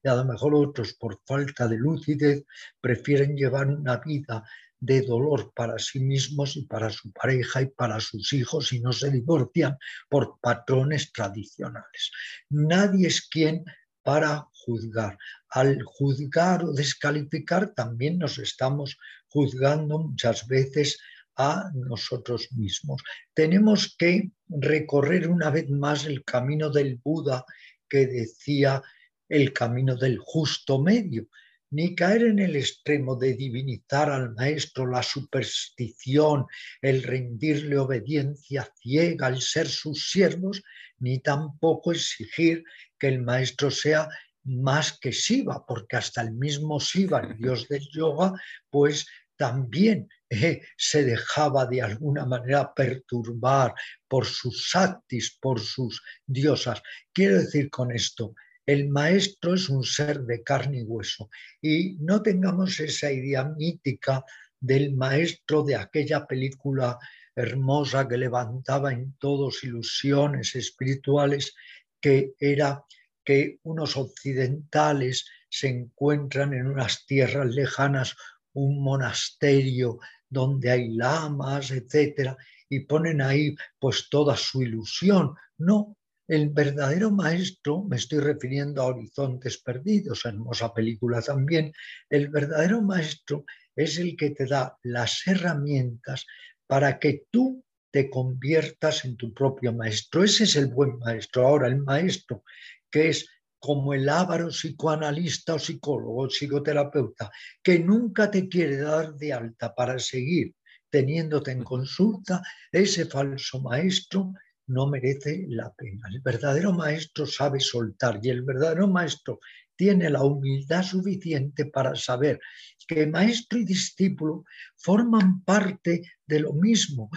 Y 0.03 0.09
a 0.09 0.14
lo 0.14 0.24
mejor 0.24 0.55
otros, 0.55 0.95
por 0.95 1.20
falta 1.26 1.68
de 1.68 1.76
lucidez, 1.76 2.45
prefieren 2.80 3.36
llevar 3.36 3.68
una 3.68 3.99
vida 3.99 4.43
de 4.80 5.03
dolor 5.03 5.53
para 5.55 5.78
sí 5.78 6.01
mismos 6.01 6.57
y 6.57 6.66
para 6.66 6.90
su 6.90 7.12
pareja 7.12 7.62
y 7.62 7.66
para 7.66 8.01
sus 8.01 8.32
hijos 8.32 8.72
y 8.72 8.80
no 8.80 8.93
se 8.93 9.12
divorcian 9.12 9.78
por 10.09 10.40
patrones 10.40 11.12
tradicionales. 11.12 12.11
Nadie 12.51 13.07
es 13.07 13.28
quien 13.28 13.64
para 14.03 14.48
juzgar. 14.53 15.18
Al 15.48 15.82
juzgar 15.82 16.64
o 16.64 16.72
descalificar 16.72 17.74
también 17.74 18.18
nos 18.18 18.38
estamos 18.38 18.98
juzgando 19.28 19.98
muchas 19.98 20.46
veces 20.46 20.98
a 21.36 21.70
nosotros 21.74 22.53
mismos. 22.53 23.03
Tenemos 23.34 23.94
que 23.96 24.30
recorrer 24.48 25.28
una 25.28 25.50
vez 25.50 25.70
más 25.70 26.05
el 26.05 26.24
camino 26.24 26.70
del 26.70 27.00
Buda 27.03 27.44
que 27.88 28.07
decía 28.07 28.82
el 29.28 29.53
camino 29.53 29.96
del 29.96 30.18
justo 30.18 30.80
medio 30.80 31.28
ni 31.72 31.94
caer 31.94 32.24
en 32.24 32.38
el 32.38 32.55
extremo 32.55 33.16
de 33.16 33.32
divinizar 33.32 34.11
al 34.11 34.34
maestro 34.34 34.86
la 34.86 35.03
superstición, 35.03 36.44
el 36.82 37.03
rendirle 37.03 37.78
obediencia 37.78 38.70
ciega, 38.78 39.28
el 39.28 39.40
ser 39.40 39.66
sus 39.68 40.11
siervos, 40.11 40.62
ni 40.98 41.20
tampoco 41.20 41.92
exigir 41.92 42.62
que 43.03 43.09
el 43.09 43.20
maestro 43.20 43.68
sea 43.68 44.09
más 44.44 44.96
que 45.00 45.11
Shiva, 45.11 45.66
porque 45.66 45.96
hasta 45.96 46.22
el 46.22 46.34
mismo 46.34 46.78
Shiva, 46.78 47.18
el 47.18 47.36
dios 47.36 47.66
del 47.66 47.84
yoga, 47.92 48.32
pues 48.70 49.09
también 49.36 50.09
eh, 50.30 50.61
se 50.76 51.03
dejaba 51.03 51.66
de 51.66 51.82
alguna 51.82 52.24
manera 52.24 52.72
perturbar 52.72 53.74
por 54.07 54.24
sus 54.24 54.70
saktis, 54.70 55.36
por 55.40 55.59
sus 55.59 56.00
diosas. 56.24 56.80
Quiero 57.12 57.40
decir 57.40 57.70
con 57.70 57.90
esto, 57.90 58.36
el 58.66 58.88
maestro 58.88 59.55
es 59.55 59.68
un 59.68 59.82
ser 59.82 60.20
de 60.20 60.44
carne 60.44 60.78
y 60.78 60.84
hueso 60.84 61.28
y 61.61 61.96
no 61.98 62.22
tengamos 62.22 62.78
esa 62.78 63.11
idea 63.11 63.42
mítica 63.42 64.24
del 64.61 64.94
maestro 64.94 65.64
de 65.64 65.74
aquella 65.74 66.24
película 66.24 67.00
hermosa 67.34 68.07
que 68.07 68.18
levantaba 68.18 68.92
en 68.92 69.14
todos 69.18 69.64
ilusiones 69.64 70.55
espirituales, 70.55 71.55
que 72.03 72.34
era 72.38 72.84
que 73.24 73.61
unos 73.62 73.96
occidentales 73.96 75.24
se 75.48 75.68
encuentran 75.68 76.53
en 76.53 76.66
unas 76.66 77.07
tierras 77.07 77.46
lejanas, 77.46 78.16
un 78.53 78.82
monasterio 78.82 79.98
donde 80.28 80.70
hay 80.70 80.88
lamas, 80.94 81.70
etcétera, 81.70 82.36
y 82.68 82.80
ponen 82.80 83.22
ahí 83.22 83.55
pues 83.78 84.09
toda 84.11 84.36
su 84.36 84.62
ilusión. 84.62 85.34
No, 85.59 85.96
el 86.26 86.50
verdadero 86.50 87.11
maestro, 87.11 87.84
me 87.84 87.96
estoy 87.96 88.20
refiriendo 88.20 88.82
a 88.82 88.86
Horizontes 88.86 89.59
Perdidos, 89.59 90.24
hermosa 90.24 90.72
película 90.72 91.20
también, 91.20 91.72
el 92.09 92.28
verdadero 92.28 92.82
maestro 92.82 93.44
es 93.76 93.98
el 93.98 94.16
que 94.16 94.30
te 94.30 94.46
da 94.46 94.78
las 94.82 95.26
herramientas 95.26 96.26
para 96.66 96.98
que 96.98 97.26
tú 97.30 97.64
te 97.93 98.11
conviertas 98.11 99.05
en 99.05 99.16
tu 99.16 99.32
propio 99.32 99.72
maestro. 99.72 100.24
Ese 100.24 100.45
es 100.45 100.57
el 100.57 100.66
buen 100.66 100.99
maestro. 100.99 101.47
Ahora, 101.47 101.68
el 101.68 101.78
maestro 101.78 102.43
que 102.90 103.09
es 103.09 103.28
como 103.59 103.95
el 103.95 104.09
ávaro 104.09 104.49
psicoanalista 104.49 105.55
o 105.55 105.59
psicólogo 105.59 106.24
o 106.24 106.28
psicoterapeuta, 106.28 107.30
que 107.62 107.78
nunca 107.78 108.30
te 108.30 108.49
quiere 108.49 108.76
dar 108.78 109.14
de 109.14 109.32
alta 109.32 109.72
para 109.72 109.99
seguir 110.01 110.55
teniéndote 110.90 111.53
en 111.53 111.62
consulta, 111.62 112.43
ese 112.70 113.07
falso 113.07 113.62
maestro 113.62 114.34
no 114.66 114.88
merece 114.88 115.47
la 115.49 115.72
pena. 115.72 116.09
El 116.12 116.20
verdadero 116.20 116.72
maestro 116.72 117.24
sabe 117.24 117.61
soltar 117.61 118.20
y 118.22 118.28
el 118.30 118.43
verdadero 118.43 118.88
maestro 118.88 119.40
tiene 119.76 120.11
la 120.11 120.22
humildad 120.22 120.82
suficiente 120.82 121.66
para 121.66 121.95
saber 121.95 122.40
que 122.86 123.07
maestro 123.07 123.59
y 123.59 123.64
discípulo 123.64 124.45
forman 124.76 125.43
parte 125.45 126.03
de 126.26 126.40
lo 126.40 126.53
mismo. 126.53 127.11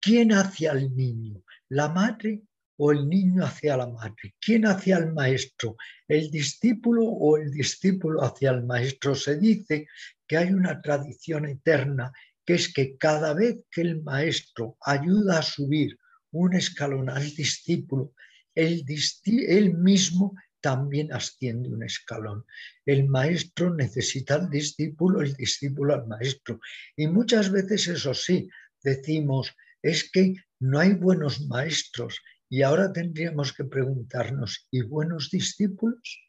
¿Quién 0.00 0.32
hacia 0.32 0.72
el 0.72 0.94
niño? 0.94 1.42
¿La 1.70 1.88
madre 1.88 2.42
o 2.76 2.92
el 2.92 3.08
niño 3.08 3.44
hacia 3.44 3.76
la 3.76 3.88
madre? 3.88 4.34
¿Quién 4.40 4.66
hacia 4.66 4.98
el 4.98 5.12
maestro? 5.12 5.76
¿El 6.06 6.30
discípulo 6.30 7.04
o 7.04 7.36
el 7.36 7.50
discípulo 7.50 8.22
hacia 8.22 8.50
el 8.50 8.64
maestro? 8.64 9.14
Se 9.14 9.36
dice 9.36 9.88
que 10.26 10.36
hay 10.36 10.52
una 10.52 10.80
tradición 10.80 11.46
eterna, 11.46 12.12
que 12.44 12.54
es 12.54 12.72
que 12.72 12.96
cada 12.96 13.34
vez 13.34 13.58
que 13.70 13.80
el 13.80 14.02
maestro 14.02 14.76
ayuda 14.80 15.40
a 15.40 15.42
subir 15.42 15.98
un 16.30 16.54
escalón 16.54 17.10
al 17.10 17.34
discípulo, 17.34 18.14
el 18.54 18.84
él 19.24 19.74
mismo 19.74 20.34
también 20.60 21.12
asciende 21.12 21.68
un 21.68 21.82
escalón. 21.82 22.44
El 22.84 23.08
maestro 23.08 23.74
necesita 23.74 24.34
al 24.34 24.50
discípulo, 24.50 25.22
el 25.22 25.34
discípulo 25.34 25.94
al 25.94 26.06
maestro. 26.06 26.60
Y 26.96 27.06
muchas 27.06 27.50
veces 27.50 27.86
eso 27.88 28.14
sí, 28.14 28.48
decimos, 28.82 29.54
es 29.82 30.10
que 30.10 30.34
no 30.60 30.78
hay 30.78 30.94
buenos 30.94 31.46
maestros 31.46 32.20
y 32.48 32.62
ahora 32.62 32.92
tendríamos 32.92 33.52
que 33.52 33.64
preguntarnos, 33.64 34.66
¿y 34.70 34.82
buenos 34.82 35.30
discípulos? 35.30 36.20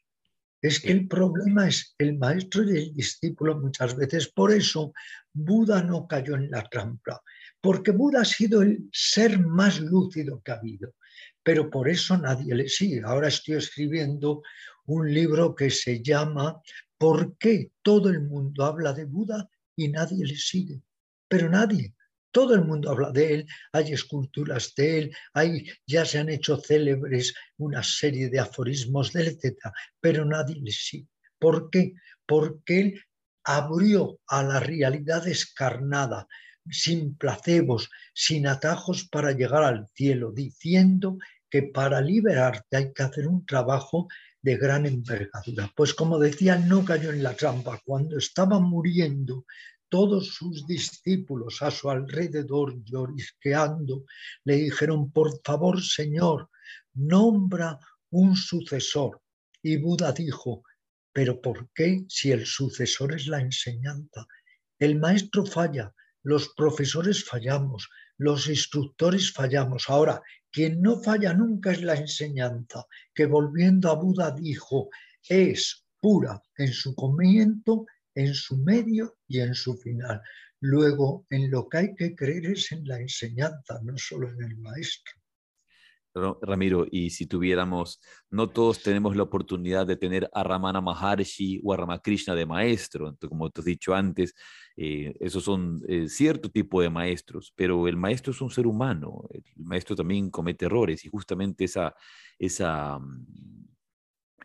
Es 0.62 0.78
que 0.80 0.92
el 0.92 1.08
problema 1.08 1.68
es 1.68 1.94
el 1.96 2.18
maestro 2.18 2.62
y 2.64 2.76
el 2.76 2.94
discípulo 2.94 3.58
muchas 3.58 3.96
veces. 3.96 4.28
Por 4.28 4.52
eso 4.52 4.92
Buda 5.32 5.82
no 5.82 6.06
cayó 6.06 6.34
en 6.34 6.50
la 6.50 6.62
trampa, 6.68 7.22
porque 7.62 7.92
Buda 7.92 8.20
ha 8.20 8.24
sido 8.26 8.60
el 8.60 8.88
ser 8.92 9.38
más 9.38 9.80
lúcido 9.80 10.42
que 10.42 10.52
ha 10.52 10.56
habido, 10.56 10.94
pero 11.42 11.70
por 11.70 11.88
eso 11.88 12.18
nadie 12.18 12.54
le 12.54 12.68
sigue. 12.68 13.00
Ahora 13.02 13.28
estoy 13.28 13.54
escribiendo 13.54 14.42
un 14.84 15.12
libro 15.12 15.54
que 15.54 15.70
se 15.70 16.02
llama 16.02 16.60
¿Por 16.98 17.38
qué 17.38 17.72
todo 17.80 18.10
el 18.10 18.20
mundo 18.20 18.64
habla 18.64 18.92
de 18.92 19.06
Buda 19.06 19.48
y 19.74 19.88
nadie 19.88 20.26
le 20.26 20.36
sigue? 20.36 20.82
Pero 21.26 21.48
nadie, 21.48 21.94
todo 22.30 22.54
el 22.54 22.64
mundo 22.64 22.90
habla 22.90 23.10
de 23.10 23.34
él, 23.34 23.46
hay 23.72 23.92
esculturas 23.92 24.74
de 24.76 24.98
él, 24.98 25.16
hay, 25.32 25.66
ya 25.86 26.04
se 26.04 26.18
han 26.18 26.28
hecho 26.28 26.56
célebres 26.56 27.34
una 27.58 27.82
serie 27.82 28.28
de 28.28 28.40
aforismos 28.40 29.12
de 29.12 29.22
él, 29.22 29.28
etc. 29.28 29.56
Pero 30.00 30.24
nadie 30.24 30.56
le 30.60 30.70
sigue. 30.70 31.08
¿Por 31.38 31.70
qué? 31.70 31.94
Porque 32.26 32.80
él 32.80 33.04
abrió 33.44 34.20
a 34.26 34.42
la 34.42 34.60
realidad 34.60 35.24
descarnada, 35.24 36.28
sin 36.70 37.16
placebos, 37.16 37.88
sin 38.14 38.46
atajos 38.46 39.08
para 39.08 39.32
llegar 39.32 39.64
al 39.64 39.88
cielo, 39.94 40.30
diciendo 40.30 41.18
que 41.48 41.62
para 41.64 42.00
liberarte 42.00 42.76
hay 42.76 42.92
que 42.92 43.02
hacer 43.02 43.26
un 43.26 43.44
trabajo 43.44 44.08
de 44.42 44.56
gran 44.56 44.86
envergadura. 44.86 45.70
Pues 45.74 45.94
como 45.94 46.18
decía, 46.18 46.56
no 46.56 46.84
cayó 46.84 47.10
en 47.10 47.22
la 47.22 47.34
trampa. 47.34 47.80
Cuando 47.84 48.16
estaba 48.16 48.60
muriendo 48.60 49.44
todos 49.90 50.28
sus 50.28 50.66
discípulos 50.66 51.60
a 51.60 51.70
su 51.70 51.90
alrededor 51.90 52.82
llorisqueando, 52.84 54.04
le 54.44 54.56
dijeron, 54.56 55.10
por 55.10 55.40
favor, 55.44 55.82
Señor, 55.82 56.48
nombra 56.94 57.78
un 58.10 58.34
sucesor. 58.36 59.20
Y 59.62 59.76
Buda 59.76 60.12
dijo, 60.12 60.62
pero 61.12 61.40
¿por 61.40 61.68
qué 61.74 62.04
si 62.08 62.32
el 62.32 62.46
sucesor 62.46 63.14
es 63.14 63.26
la 63.26 63.40
enseñanza? 63.40 64.26
El 64.78 64.98
maestro 64.98 65.44
falla, 65.44 65.92
los 66.22 66.50
profesores 66.56 67.24
fallamos, 67.24 67.88
los 68.16 68.48
instructores 68.48 69.32
fallamos. 69.32 69.88
Ahora, 69.88 70.22
quien 70.50 70.80
no 70.80 71.00
falla 71.02 71.34
nunca 71.34 71.72
es 71.72 71.82
la 71.82 71.94
enseñanza, 71.94 72.86
que 73.14 73.26
volviendo 73.26 73.90
a 73.90 73.94
Buda 73.94 74.30
dijo, 74.30 74.88
es 75.28 75.84
pura 76.00 76.42
en 76.56 76.72
su 76.72 76.94
comienzo 76.94 77.86
en 78.20 78.34
su 78.34 78.56
medio 78.58 79.16
y 79.26 79.40
en 79.40 79.54
su 79.54 79.76
final. 79.76 80.20
Luego, 80.60 81.26
en 81.30 81.50
lo 81.50 81.68
que 81.68 81.78
hay 81.78 81.94
que 81.94 82.14
creer 82.14 82.46
es 82.46 82.70
en 82.72 82.86
la 82.86 83.00
enseñanza, 83.00 83.80
no 83.82 83.96
solo 83.96 84.28
en 84.28 84.42
el 84.42 84.58
maestro. 84.58 85.20
Ramiro, 86.42 86.86
y 86.90 87.10
si 87.10 87.26
tuviéramos, 87.26 88.00
no 88.30 88.48
todos 88.50 88.82
tenemos 88.82 89.14
la 89.14 89.22
oportunidad 89.22 89.86
de 89.86 89.96
tener 89.96 90.28
a 90.32 90.42
Ramana 90.42 90.80
Maharshi 90.80 91.60
o 91.62 91.72
a 91.72 91.76
Ramakrishna 91.76 92.34
de 92.34 92.46
maestro, 92.46 93.16
como 93.28 93.48
te 93.50 93.60
has 93.60 93.64
dicho 93.64 93.94
antes, 93.94 94.34
eh, 94.76 95.14
esos 95.20 95.44
son 95.44 95.80
eh, 95.88 96.08
cierto 96.08 96.50
tipo 96.50 96.82
de 96.82 96.90
maestros, 96.90 97.52
pero 97.54 97.86
el 97.86 97.96
maestro 97.96 98.32
es 98.32 98.40
un 98.40 98.50
ser 98.50 98.66
humano, 98.66 99.22
el 99.30 99.44
maestro 99.64 99.94
también 99.94 100.30
comete 100.30 100.66
errores 100.66 101.04
y 101.04 101.08
justamente 101.08 101.64
esa, 101.64 101.94
esa, 102.38 102.98
mm, 102.98 103.59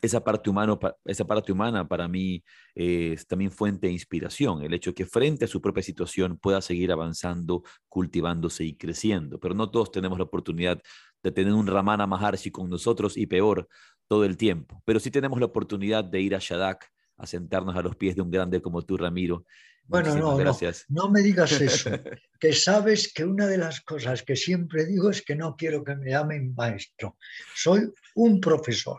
esa 0.05 0.23
parte, 0.23 0.49
humano, 0.49 0.79
esa 1.05 1.25
parte 1.25 1.51
humana 1.51 1.87
para 1.87 2.07
mí 2.07 2.43
es 2.73 3.25
también 3.27 3.51
fuente 3.51 3.87
de 3.87 3.93
inspiración, 3.93 4.63
el 4.63 4.73
hecho 4.73 4.91
de 4.91 4.95
que 4.95 5.05
frente 5.05 5.45
a 5.45 5.47
su 5.47 5.61
propia 5.61 5.83
situación 5.83 6.37
pueda 6.37 6.61
seguir 6.61 6.91
avanzando, 6.91 7.63
cultivándose 7.89 8.63
y 8.63 8.75
creciendo. 8.75 9.39
Pero 9.39 9.53
no 9.53 9.69
todos 9.69 9.91
tenemos 9.91 10.17
la 10.17 10.25
oportunidad 10.25 10.81
de 11.23 11.31
tener 11.31 11.53
un 11.53 11.67
Ramana 11.67 12.05
Maharshi 12.07 12.51
con 12.51 12.69
nosotros 12.69 13.17
y 13.17 13.25
peor 13.25 13.67
todo 14.07 14.25
el 14.25 14.37
tiempo. 14.37 14.81
Pero 14.85 14.99
sí 14.99 15.11
tenemos 15.11 15.39
la 15.39 15.47
oportunidad 15.47 16.03
de 16.03 16.21
ir 16.21 16.35
a 16.35 16.39
Shadak, 16.39 16.89
a 17.17 17.25
sentarnos 17.25 17.75
a 17.75 17.81
los 17.81 17.95
pies 17.95 18.15
de 18.15 18.21
un 18.21 18.29
grande 18.29 18.61
como 18.61 18.81
tú, 18.81 18.97
Ramiro. 18.97 19.45
Bueno, 19.87 20.15
no, 20.15 20.35
gracias. 20.35 20.85
no, 20.89 21.03
no 21.03 21.11
me 21.11 21.21
digas 21.21 21.51
eso, 21.61 21.91
que 22.39 22.53
sabes 22.53 23.13
que 23.13 23.23
una 23.23 23.47
de 23.47 23.57
las 23.57 23.81
cosas 23.81 24.23
que 24.23 24.35
siempre 24.35 24.85
digo 24.85 25.09
es 25.09 25.21
que 25.21 25.35
no 25.35 25.55
quiero 25.55 25.83
que 25.83 25.95
me 25.95 26.11
llamen 26.11 26.53
maestro, 26.55 27.17
soy 27.55 27.91
un 28.15 28.39
profesor. 28.39 28.97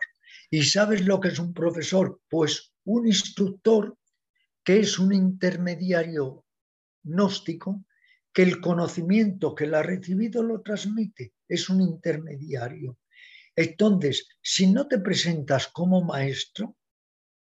¿Y 0.50 0.62
sabes 0.64 1.04
lo 1.04 1.20
que 1.20 1.28
es 1.28 1.38
un 1.38 1.52
profesor? 1.52 2.20
Pues 2.28 2.72
un 2.84 3.06
instructor 3.06 3.96
que 4.64 4.80
es 4.80 4.98
un 4.98 5.12
intermediario 5.12 6.44
gnóstico, 7.02 7.84
que 8.32 8.42
el 8.42 8.60
conocimiento 8.60 9.54
que 9.54 9.66
la 9.66 9.78
ha 9.78 9.82
recibido 9.82 10.42
lo 10.42 10.60
transmite, 10.60 11.32
es 11.48 11.68
un 11.68 11.80
intermediario. 11.80 12.98
Entonces, 13.54 14.28
si 14.42 14.66
no 14.66 14.86
te 14.86 14.98
presentas 14.98 15.68
como 15.68 16.02
maestro, 16.02 16.76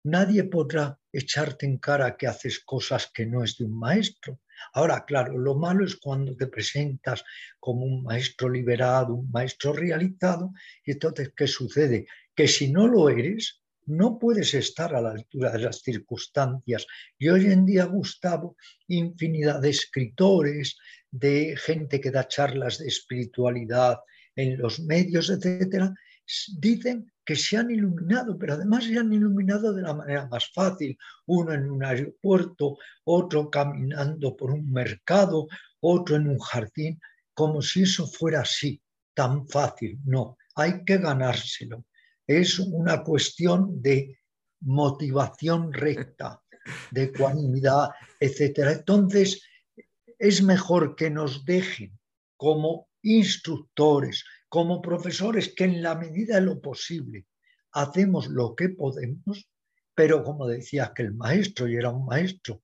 nadie 0.05 0.45
podrá 0.45 0.99
echarte 1.13 1.67
en 1.67 1.79
cara 1.79 2.17
que 2.17 2.29
haces 2.29 2.61
cosas 2.61 3.11
que 3.13 3.27
no 3.27 3.43
es 3.43 3.57
de 3.57 3.65
un 3.65 3.79
maestro. 3.79 4.41
Ahora, 4.73 5.05
claro, 5.05 5.37
lo 5.37 5.57
malo 5.57 5.85
es 5.85 5.97
cuando 5.97 6.37
te 6.37 6.47
presentas 6.47 7.25
como 7.59 7.85
un 7.85 8.05
maestro 8.05 8.49
liberado, 8.49 9.15
un 9.15 9.31
maestro 9.31 9.73
realizado, 9.73 10.53
y 10.85 10.93
entonces, 10.93 11.33
¿qué 11.37 11.47
sucede? 11.47 12.07
Que 12.39 12.47
si 12.47 12.71
no 12.71 12.87
lo 12.87 13.09
eres, 13.09 13.65
no 13.87 14.17
puedes 14.17 14.55
estar 14.55 14.95
a 14.95 15.01
la 15.01 15.11
altura 15.11 15.51
de 15.51 15.59
las 15.59 15.81
circunstancias. 15.81 16.87
Y 17.19 17.29
hoy 17.31 17.47
en 17.47 17.67
día, 17.67 17.87
Gustavo, 17.87 18.57
infinidad 18.87 19.61
de 19.61 19.71
escritores, 19.71 20.77
de 21.11 21.57
gente 21.57 22.01
que 22.01 22.13
da 22.13 22.29
charlas 22.29 22.79
de 22.79 22.87
espiritualidad 22.87 23.99
en 24.37 24.57
los 24.57 24.79
medios, 24.79 25.31
etcétera, 25.31 25.93
dicen 26.61 27.13
que 27.25 27.35
se 27.35 27.57
han 27.57 27.73
iluminado, 27.73 28.39
pero 28.39 28.53
además 28.53 28.85
se 28.85 28.97
han 28.97 29.13
iluminado 29.13 29.73
de 29.73 29.83
la 29.83 29.95
manera 29.95 30.29
más 30.29 30.49
fácil. 30.55 30.97
Uno 31.27 31.53
en 31.53 31.69
un 31.69 31.85
aeropuerto, 31.85 32.79
otro 33.03 33.51
caminando 33.51 34.37
por 34.37 34.53
un 34.53 34.71
mercado, 34.71 35.49
otro 35.81 36.15
en 36.15 36.29
un 36.29 36.39
jardín, 36.39 37.01
como 37.35 37.61
si 37.63 37.83
eso 37.83 38.07
fuera 38.07 38.43
así, 38.43 38.81
tan 39.13 39.49
fácil. 39.49 39.99
No, 40.05 40.39
hay 40.55 40.85
que 40.85 40.99
ganárselo 40.99 41.85
es 42.29 42.59
una 42.59 43.03
cuestión 43.03 43.81
de 43.83 44.21
motivación 44.61 45.73
recta, 45.73 46.43
de 46.91 47.05
ecuanimidad, 47.05 47.89
etc. 48.21 48.59
Entonces, 48.71 49.43
es 50.19 50.43
mejor 50.43 50.95
que 50.95 51.11
nos 51.11 51.45
dejen 51.47 51.99
como 52.37 52.89
instructores, 53.03 54.25
como 54.49 54.83
profesores, 54.83 55.55
que 55.55 55.65
en 55.65 55.83
la 55.83 55.95
medida 55.95 56.37
de 56.37 56.43
lo 56.43 56.61
posible 56.61 57.27
hacemos 57.73 58.29
lo 58.29 58.55
que 58.55 58.69
podemos, 58.69 59.49
pero 59.95 60.23
como 60.23 60.47
decía 60.47 60.93
que 60.95 61.03
el 61.03 61.15
maestro, 61.15 61.67
y 61.67 61.77
era 61.77 61.91
un 61.91 62.05
maestro, 62.05 62.63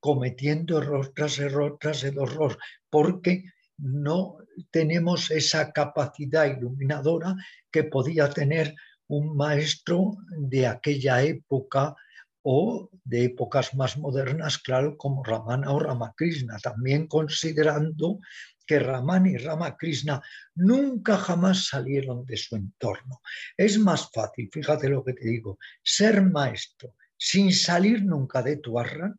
cometiendo 0.00 0.78
error 0.78 1.12
tras 1.14 1.38
error 1.38 1.76
tras 1.78 2.02
error, 2.04 2.58
porque 2.88 3.44
no 3.78 4.38
tenemos 4.70 5.30
esa 5.30 5.72
capacidad 5.72 6.46
iluminadora 6.46 7.34
que 7.70 7.84
podía 7.84 8.30
tener 8.30 8.74
un 9.12 9.36
maestro 9.36 10.16
de 10.38 10.66
aquella 10.66 11.22
época 11.22 11.94
o 12.42 12.88
de 13.04 13.24
épocas 13.24 13.74
más 13.74 13.98
modernas, 13.98 14.56
claro, 14.56 14.96
como 14.96 15.22
Ramana 15.22 15.70
o 15.70 15.78
Ramakrishna, 15.78 16.58
también 16.58 17.06
considerando 17.06 18.20
que 18.66 18.78
Ramana 18.78 19.28
y 19.30 19.36
Ramakrishna 19.36 20.22
nunca 20.54 21.18
jamás 21.18 21.66
salieron 21.66 22.24
de 22.24 22.38
su 22.38 22.56
entorno. 22.56 23.20
Es 23.54 23.78
más 23.78 24.10
fácil, 24.10 24.48
fíjate 24.50 24.88
lo 24.88 25.04
que 25.04 25.12
te 25.12 25.28
digo, 25.28 25.58
ser 25.82 26.22
maestro 26.22 26.94
sin 27.18 27.52
salir 27.52 28.06
nunca 28.06 28.42
de 28.42 28.56
tu 28.56 28.78
arran 28.78 29.14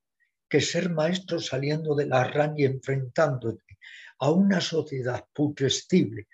que 0.49 0.59
ser 0.59 0.89
maestro 0.89 1.39
saliendo 1.39 1.93
del 1.95 2.11
arran 2.11 2.55
y 2.57 2.65
enfrentándote 2.65 3.77
a 4.19 4.31
una 4.31 4.59
sociedad 4.59 5.23
putrescible 5.31 6.27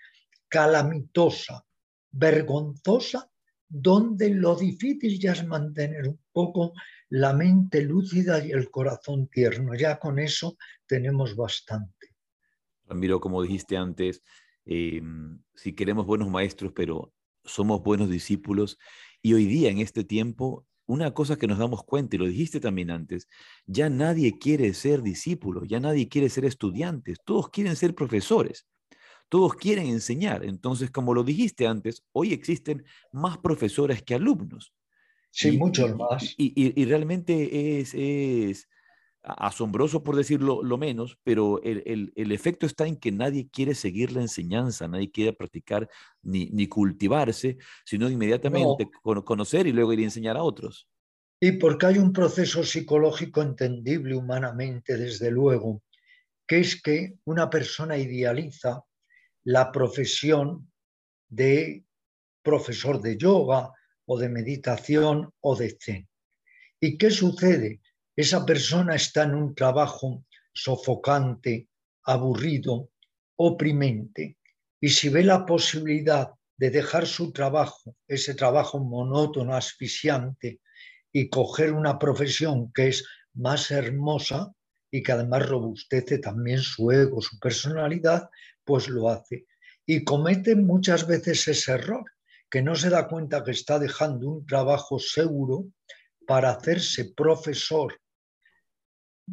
calamitosa, 0.48 1.62
vergonzosa, 2.10 3.29
donde 3.70 4.30
lo 4.30 4.56
difícil 4.56 5.18
ya 5.18 5.32
es 5.32 5.46
mantener 5.46 6.08
un 6.08 6.18
poco 6.32 6.72
la 7.08 7.32
mente 7.32 7.82
lúcida 7.82 8.44
y 8.44 8.50
el 8.50 8.68
corazón 8.70 9.28
tierno. 9.28 9.74
Ya 9.74 9.98
con 9.98 10.18
eso 10.18 10.58
tenemos 10.86 11.36
bastante. 11.36 12.14
Ramiro, 12.86 13.20
como 13.20 13.42
dijiste 13.42 13.76
antes, 13.76 14.22
em, 14.64 15.40
si 15.54 15.72
queremos 15.72 16.04
buenos 16.04 16.28
maestros, 16.28 16.72
pero 16.74 17.14
somos 17.44 17.82
buenos 17.82 18.10
discípulos, 18.10 18.76
y 19.22 19.34
hoy 19.34 19.46
día 19.46 19.70
en 19.70 19.78
este 19.78 20.04
tiempo 20.04 20.66
una 20.86 21.14
cosa 21.14 21.36
que 21.36 21.46
nos 21.46 21.58
damos 21.58 21.84
cuenta, 21.84 22.16
y 22.16 22.18
lo 22.18 22.26
dijiste 22.26 22.58
también 22.58 22.90
antes, 22.90 23.28
ya 23.64 23.88
nadie 23.88 24.38
quiere 24.40 24.74
ser 24.74 25.02
discípulo, 25.02 25.64
ya 25.64 25.78
nadie 25.78 26.08
quiere 26.08 26.28
ser 26.28 26.44
estudiantes, 26.44 27.18
todos 27.24 27.48
quieren 27.50 27.76
ser 27.76 27.94
profesores, 27.94 28.66
todos 29.30 29.54
quieren 29.54 29.86
enseñar. 29.86 30.44
Entonces, 30.44 30.90
como 30.90 31.14
lo 31.14 31.24
dijiste 31.24 31.66
antes, 31.66 32.04
hoy 32.12 32.34
existen 32.34 32.84
más 33.12 33.38
profesores 33.38 34.02
que 34.02 34.14
alumnos. 34.14 34.74
Sí, 35.30 35.56
muchos 35.56 35.96
más. 35.96 36.34
Y, 36.36 36.84
realmente 36.84 37.80
es, 37.80 37.94
es, 37.94 38.68
asombroso 39.22 40.02
por 40.02 40.16
decirlo 40.16 40.62
lo 40.62 40.78
menos, 40.78 41.18
pero 41.22 41.60
el, 41.62 42.12
efecto 42.32 42.66
está 42.66 42.86
en 42.86 42.96
que 42.96 43.12
nadie 43.12 43.48
quiere 43.50 43.74
seguir 43.74 44.12
la 44.12 44.22
enseñanza, 44.22 44.88
nadie 44.88 45.10
quiere 45.10 45.32
practicar 45.32 45.88
ni, 46.22 46.66
cultivarse, 46.68 47.58
sino 47.84 48.08
inmediatamente 48.08 48.90
conocer 49.02 49.66
y 49.66 49.72
luego 49.72 49.92
ir 49.92 50.00
a 50.00 50.04
enseñar 50.04 50.36
a 50.36 50.42
otros. 50.42 50.88
Y 51.40 51.52
porque 51.52 51.86
hay 51.86 51.98
un 51.98 52.12
proceso 52.12 52.62
psicológico 52.64 53.40
entendible 53.42 54.14
humanamente, 54.14 54.96
desde 54.96 55.30
luego, 55.30 55.82
que 56.46 56.60
es 56.60 56.80
que 56.80 57.14
una 57.24 57.48
persona 57.48 57.96
idealiza 57.96 58.84
la 59.44 59.72
profesión 59.72 60.70
de 61.28 61.84
profesor 62.42 63.00
de 63.00 63.16
yoga 63.16 63.72
o 64.06 64.18
de 64.18 64.28
meditación 64.28 65.32
o 65.40 65.56
de 65.56 65.76
zen. 65.80 66.08
¿Y 66.80 66.96
qué 66.98 67.10
sucede? 67.10 67.80
esa 68.20 68.44
persona 68.44 68.96
está 68.96 69.22
en 69.22 69.34
un 69.34 69.54
trabajo 69.54 70.26
sofocante, 70.52 71.68
aburrido, 72.04 72.90
oprimente, 73.36 74.36
y 74.78 74.90
si 74.90 75.08
ve 75.08 75.24
la 75.24 75.46
posibilidad 75.46 76.30
de 76.58 76.70
dejar 76.70 77.06
su 77.06 77.32
trabajo, 77.32 77.96
ese 78.06 78.34
trabajo 78.34 78.78
monótono, 78.78 79.54
asfixiante, 79.54 80.60
y 81.12 81.30
coger 81.30 81.72
una 81.72 81.98
profesión 81.98 82.70
que 82.72 82.88
es 82.88 83.04
más 83.32 83.70
hermosa 83.70 84.52
y 84.90 85.02
que 85.02 85.12
además 85.12 85.48
robustece 85.48 86.18
también 86.18 86.58
su 86.58 86.90
ego, 86.90 87.22
su 87.22 87.38
personalidad, 87.38 88.28
pues 88.64 88.88
lo 88.88 89.08
hace. 89.08 89.46
Y 89.86 90.04
comete 90.04 90.56
muchas 90.56 91.06
veces 91.06 91.48
ese 91.48 91.72
error, 91.72 92.04
que 92.50 92.62
no 92.62 92.74
se 92.74 92.90
da 92.90 93.08
cuenta 93.08 93.44
que 93.44 93.52
está 93.52 93.78
dejando 93.78 94.28
un 94.28 94.46
trabajo 94.46 94.98
seguro 94.98 95.66
para 96.26 96.50
hacerse 96.50 97.12
profesor 97.14 98.00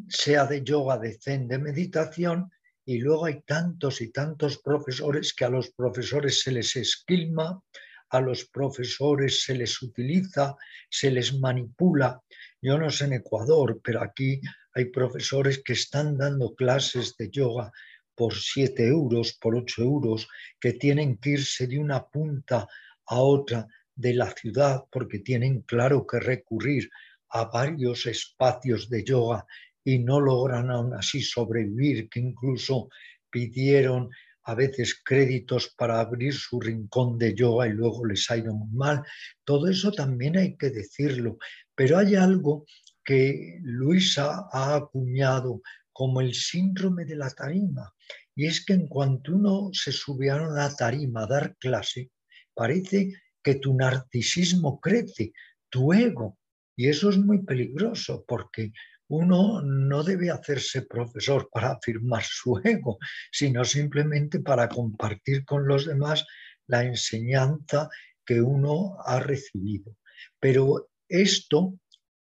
sea 0.07 0.45
de 0.45 0.63
yoga, 0.63 0.97
de 0.97 1.17
zen, 1.19 1.47
de 1.47 1.57
meditación, 1.57 2.51
y 2.85 2.99
luego 2.99 3.25
hay 3.25 3.41
tantos 3.41 4.01
y 4.01 4.11
tantos 4.11 4.59
profesores 4.59 5.33
que 5.33 5.45
a 5.45 5.49
los 5.49 5.71
profesores 5.71 6.41
se 6.41 6.51
les 6.51 6.75
esquilma, 6.75 7.61
a 8.09 8.21
los 8.21 8.45
profesores 8.45 9.43
se 9.43 9.55
les 9.55 9.81
utiliza, 9.81 10.55
se 10.89 11.11
les 11.11 11.37
manipula. 11.37 12.21
Yo 12.61 12.77
no 12.77 12.89
sé 12.89 13.05
en 13.05 13.13
Ecuador, 13.13 13.81
pero 13.83 14.01
aquí 14.01 14.39
hay 14.73 14.85
profesores 14.85 15.61
que 15.63 15.73
están 15.73 16.17
dando 16.17 16.55
clases 16.55 17.15
de 17.17 17.29
yoga 17.29 17.71
por 18.17 18.33
7 18.33 18.87
euros, 18.87 19.37
por 19.39 19.55
8 19.55 19.83
euros, 19.83 20.27
que 20.59 20.73
tienen 20.73 21.17
que 21.17 21.29
irse 21.37 21.67
de 21.67 21.77
una 21.77 22.07
punta 22.07 22.67
a 23.05 23.21
otra 23.21 23.67
de 23.95 24.15
la 24.15 24.31
ciudad 24.31 24.85
porque 24.91 25.19
tienen 25.19 25.61
claro 25.61 26.05
que 26.07 26.19
recurrir 26.19 26.89
a 27.29 27.45
varios 27.45 28.07
espacios 28.07 28.89
de 28.89 29.03
yoga 29.03 29.45
y 29.83 29.99
no 29.99 30.19
logran 30.19 30.71
aún 30.71 30.95
así 30.95 31.21
sobrevivir, 31.21 32.09
que 32.09 32.19
incluso 32.19 32.89
pidieron 33.29 34.09
a 34.45 34.55
veces 34.55 34.99
créditos 35.03 35.75
para 35.77 35.99
abrir 35.99 36.33
su 36.33 36.59
rincón 36.59 37.19
de 37.19 37.35
yoga 37.35 37.67
y 37.67 37.73
luego 37.73 38.03
les 38.05 38.31
ha 38.31 38.37
ido 38.37 38.53
muy 38.53 38.71
mal. 38.75 39.03
Todo 39.43 39.67
eso 39.67 39.91
también 39.91 40.37
hay 40.37 40.57
que 40.57 40.71
decirlo. 40.71 41.37
Pero 41.75 41.99
hay 41.99 42.15
algo 42.15 42.65
que 43.03 43.59
Luisa 43.61 44.47
ha 44.51 44.75
acuñado 44.75 45.61
como 45.97 46.21
el 46.21 46.35
síndrome 46.35 47.05
de 47.05 47.15
la 47.15 47.31
tarima. 47.31 47.91
Y 48.35 48.45
es 48.45 48.63
que 48.63 48.73
en 48.73 48.87
cuanto 48.87 49.35
uno 49.35 49.71
se 49.73 49.91
sube 49.91 50.29
a 50.29 50.35
una 50.35 50.69
tarima 50.75 51.23
a 51.23 51.25
dar 51.25 51.57
clase, 51.57 52.11
parece 52.53 53.13
que 53.41 53.55
tu 53.55 53.73
narcisismo 53.73 54.79
crece, 54.79 55.33
tu 55.71 55.91
ego. 55.93 56.37
Y 56.75 56.87
eso 56.87 57.09
es 57.09 57.17
muy 57.17 57.43
peligroso 57.43 58.23
porque 58.27 58.73
uno 59.07 59.63
no 59.63 60.03
debe 60.03 60.29
hacerse 60.29 60.83
profesor 60.83 61.49
para 61.51 61.71
afirmar 61.71 62.21
su 62.23 62.61
ego, 62.63 62.99
sino 63.31 63.65
simplemente 63.65 64.39
para 64.39 64.69
compartir 64.69 65.45
con 65.45 65.67
los 65.67 65.87
demás 65.87 66.23
la 66.67 66.83
enseñanza 66.83 67.89
que 68.23 68.39
uno 68.39 68.97
ha 69.03 69.19
recibido. 69.19 69.95
Pero 70.39 70.91
esto 71.09 71.73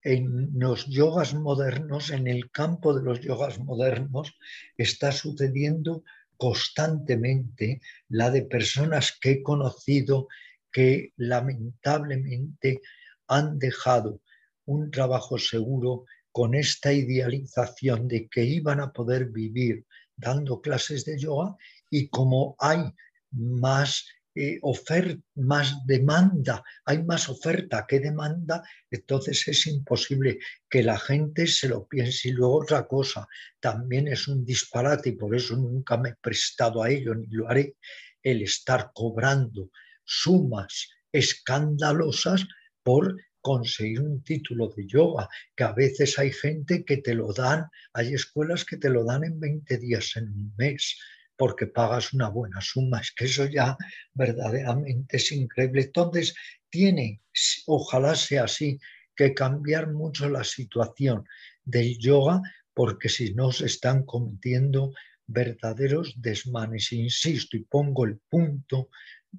en 0.03 0.49
los 0.53 0.85
yogas 0.87 1.33
modernos, 1.33 2.11
en 2.11 2.27
el 2.27 2.51
campo 2.51 2.93
de 2.93 3.03
los 3.03 3.21
yogas 3.21 3.59
modernos, 3.59 4.35
está 4.77 5.11
sucediendo 5.11 6.03
constantemente 6.37 7.81
la 8.09 8.29
de 8.29 8.43
personas 8.43 9.17
que 9.19 9.31
he 9.31 9.43
conocido 9.43 10.27
que 10.71 11.13
lamentablemente 11.15 12.81
han 13.27 13.59
dejado 13.59 14.21
un 14.65 14.91
trabajo 14.91 15.37
seguro 15.37 16.05
con 16.31 16.55
esta 16.55 16.91
idealización 16.91 18.07
de 18.07 18.27
que 18.27 18.43
iban 18.43 18.79
a 18.79 18.91
poder 18.91 19.27
vivir 19.27 19.85
dando 20.17 20.61
clases 20.61 21.05
de 21.05 21.17
yoga 21.17 21.55
y 21.89 22.09
como 22.09 22.55
hay 22.59 22.91
más 23.31 24.05
eh, 24.36 24.57
oferta, 24.61 25.21
más 25.36 25.86
demanda, 25.86 26.63
hay 26.86 27.03
más 27.03 27.29
oferta 27.29 27.86
que 27.88 27.99
demanda, 27.99 28.63
entonces 28.89 29.47
es 29.47 29.67
imposible 29.67 30.39
que 30.69 30.81
la 30.81 30.97
gente 30.97 31.45
se 31.47 31.69
lo 31.69 31.88
piense. 31.88 32.29
Y 32.29 32.31
luego 32.31 32.61
otra 32.61 32.88
cosa, 32.88 33.27
también 33.59 34.07
es 34.07 34.27
un 34.27 34.43
disparate 34.43 35.09
y 35.09 35.13
por 35.13 35.36
eso 35.36 35.55
nunca 35.55 35.97
me 35.97 36.09
he 36.09 36.15
prestado 36.15 36.81
a 36.81 36.89
ello 36.89 37.13
ni 37.13 37.27
lo 37.27 37.49
haré, 37.49 37.75
el 38.23 38.41
estar 38.41 38.91
cobrando 38.93 39.69
sumas 40.05 40.89
escandalosas 41.11 42.47
por 42.81 43.15
conseguir 43.39 43.99
un 43.99 44.23
título 44.23 44.69
de 44.69 44.88
yoga, 44.88 45.27
que 45.55 45.63
a 45.65 45.73
veces 45.73 46.17
hay 46.17 46.31
gente 46.31 46.86
que 46.86 46.97
te 46.97 47.13
lo 47.13 47.34
dan, 47.34 47.67
hay 47.93 48.13
escuelas 48.13 48.63
que 48.65 48.77
te 48.77 48.89
lo 48.89 49.03
dan 49.03 49.25
en 49.25 49.39
20 49.39 49.77
días, 49.77 50.15
en 50.15 50.29
un 50.29 50.53
mes, 50.57 50.97
porque 51.43 51.67
pagas 51.67 52.13
una 52.13 52.29
buena 52.29 52.61
suma. 52.61 53.01
Es 53.01 53.11
que 53.11 53.25
eso 53.25 53.45
ya 53.47 53.75
verdaderamente 54.13 55.17
es 55.17 55.29
increíble. 55.33 55.81
Entonces, 55.81 56.33
tiene, 56.69 57.19
ojalá 57.65 58.15
sea 58.15 58.45
así, 58.45 58.79
que 59.13 59.33
cambiar 59.33 59.91
mucho 59.91 60.29
la 60.29 60.45
situación 60.45 61.25
del 61.65 61.97
yoga, 61.99 62.41
porque 62.73 63.09
si 63.09 63.33
no 63.33 63.51
se 63.51 63.65
están 63.65 64.05
cometiendo 64.05 64.93
verdaderos 65.27 66.13
desmanes. 66.15 66.93
Insisto 66.93 67.57
y 67.57 67.65
pongo 67.65 68.05
el 68.05 68.19
punto 68.29 68.87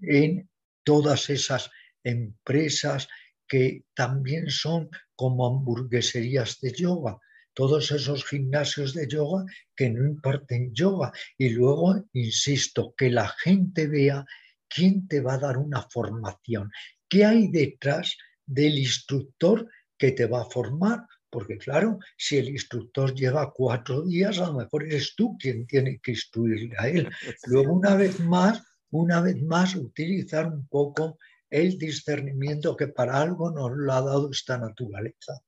en 0.02 0.46
todas 0.82 1.30
esas 1.30 1.70
empresas 2.02 3.08
que 3.48 3.84
también 3.94 4.50
son 4.50 4.90
como 5.16 5.46
hamburgueserías 5.46 6.60
de 6.60 6.70
yoga, 6.70 7.18
todos 7.54 7.90
esos 7.92 8.24
gimnasios 8.24 8.94
de 8.94 9.08
yoga 9.08 9.44
que 9.74 9.90
no 9.90 10.06
imparten 10.06 10.74
yoga. 10.74 11.12
Y 11.38 11.50
luego, 11.50 12.04
insisto, 12.12 12.94
que 12.96 13.10
la 13.10 13.28
gente 13.28 13.86
vea 13.86 14.24
quién 14.68 15.06
te 15.08 15.20
va 15.20 15.34
a 15.34 15.38
dar 15.38 15.58
una 15.58 15.82
formación, 15.82 16.70
qué 17.08 17.24
hay 17.24 17.48
detrás 17.48 18.16
del 18.44 18.78
instructor 18.78 19.68
que 19.96 20.12
te 20.12 20.26
va 20.26 20.42
a 20.42 20.50
formar. 20.50 21.06
Porque 21.30 21.58
claro, 21.58 21.98
si 22.16 22.36
el 22.36 22.48
instructor 22.48 23.12
lleva 23.12 23.52
cuatro 23.52 24.02
días, 24.02 24.38
a 24.38 24.46
lo 24.46 24.54
mejor 24.54 24.84
eres 24.84 25.14
tú 25.16 25.36
quien 25.38 25.66
tiene 25.66 25.98
que 26.00 26.12
instruirle 26.12 26.76
a 26.78 26.88
él. 26.88 27.08
Luego, 27.46 27.72
una 27.72 27.96
vez 27.96 28.20
más, 28.20 28.62
una 28.90 29.20
vez 29.20 29.42
más, 29.42 29.74
utilizar 29.74 30.46
un 30.46 30.68
poco 30.68 31.18
el 31.50 31.78
discernimiento 31.78 32.76
que 32.76 32.88
para 32.88 33.20
algo 33.20 33.50
nos 33.50 33.72
lo 33.72 33.92
ha 33.92 34.00
dado 34.00 34.30
esta 34.30 34.58
naturaleza. 34.58 35.40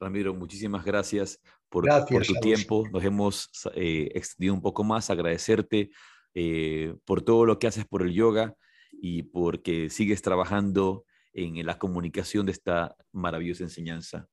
Ramiro, 0.00 0.34
muchísimas 0.34 0.84
gracias 0.84 1.40
por, 1.68 1.84
tu 2.06 2.34
tiempo. 2.40 2.86
Nos 2.92 3.04
hemos 3.04 3.50
eh, 3.74 4.08
extendido 4.14 4.54
un 4.54 4.62
poco 4.62 4.84
más. 4.84 5.10
Agradecerte 5.10 5.90
eh, 6.34 6.94
por 7.04 7.22
todo 7.22 7.44
lo 7.44 7.58
que 7.58 7.66
haces 7.66 7.84
por 7.84 8.02
el 8.02 8.12
yoga 8.12 8.54
y 8.92 9.24
porque 9.24 9.90
sigues 9.90 10.22
trabajando 10.22 11.04
en 11.32 11.64
la 11.66 11.78
comunicación 11.78 12.46
de 12.46 12.52
esta 12.52 12.96
maravillosa 13.12 13.64
enseñanza. 13.64 14.28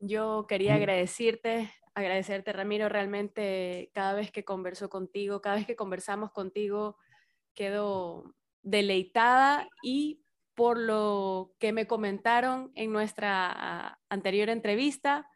Yo 0.00 0.46
quería 0.48 0.74
agradecerte, 0.74 1.72
agradecerte 1.94 2.52
Ramiro, 2.52 2.88
realmente 2.88 3.90
cada 3.94 4.14
vez 4.14 4.30
que 4.30 4.44
converso 4.44 4.90
contigo, 4.90 5.40
cada 5.40 5.56
vez 5.56 5.66
que 5.66 5.76
conversamos 5.76 6.30
contigo, 6.32 6.96
quedo 7.54 8.34
deleitada 8.62 9.68
y 9.82 10.23
por 10.54 10.78
lo 10.78 11.52
que 11.58 11.72
me 11.72 11.86
comentaron 11.86 12.72
en 12.74 12.92
nuestra 12.92 13.50
ah, 13.52 13.98
anterior 14.08 14.48
entrevista, 14.48 15.28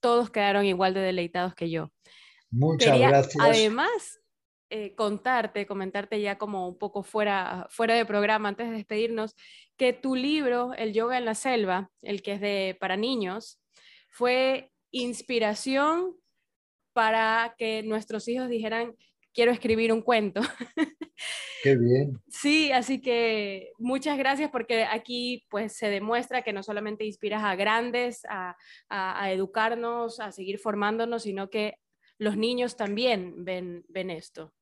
todos 0.00 0.30
quedaron 0.30 0.64
igual 0.64 0.94
de 0.94 1.00
deleitados 1.00 1.54
que 1.54 1.70
yo. 1.70 1.90
Muchas 2.50 2.98
gracias. 2.98 3.36
Además, 3.42 4.20
eh, 4.68 4.94
contarte, 4.94 5.66
comentarte 5.66 6.20
ya 6.20 6.38
como 6.38 6.68
un 6.68 6.78
poco 6.78 7.02
fuera, 7.02 7.66
fuera 7.70 7.94
de 7.94 8.04
programa 8.04 8.48
antes 8.48 8.68
de 8.68 8.76
despedirnos, 8.76 9.34
que 9.76 9.92
tu 9.92 10.16
libro, 10.16 10.74
El 10.74 10.92
Yoga 10.92 11.18
en 11.18 11.24
la 11.24 11.34
Selva, 11.34 11.90
el 12.02 12.22
que 12.22 12.32
es 12.32 12.40
de 12.40 12.76
para 12.80 12.96
niños, 12.96 13.60
fue 14.08 14.72
inspiración 14.90 16.16
para 16.92 17.54
que 17.58 17.82
nuestros 17.82 18.26
hijos 18.26 18.48
dijeran, 18.48 18.96
quiero 19.36 19.52
escribir 19.52 19.92
un 19.92 20.00
cuento. 20.00 20.40
Qué 21.62 21.76
bien. 21.76 22.18
Sí, 22.28 22.72
así 22.72 23.00
que 23.02 23.70
muchas 23.78 24.16
gracias 24.16 24.50
porque 24.50 24.84
aquí 24.84 25.44
pues 25.50 25.76
se 25.76 25.88
demuestra 25.88 26.42
que 26.42 26.54
no 26.54 26.62
solamente 26.62 27.04
inspiras 27.04 27.44
a 27.44 27.54
grandes 27.54 28.22
a, 28.28 28.56
a, 28.88 29.30
educarnos, 29.30 30.20
a 30.20 30.32
seguir 30.32 30.58
formándonos, 30.58 31.24
sino 31.24 31.50
que 31.50 31.74
los 32.18 32.36
niños 32.36 32.76
también 32.76 33.44
ven, 33.44 33.84
ven 33.88 34.10
esto. 34.10 34.54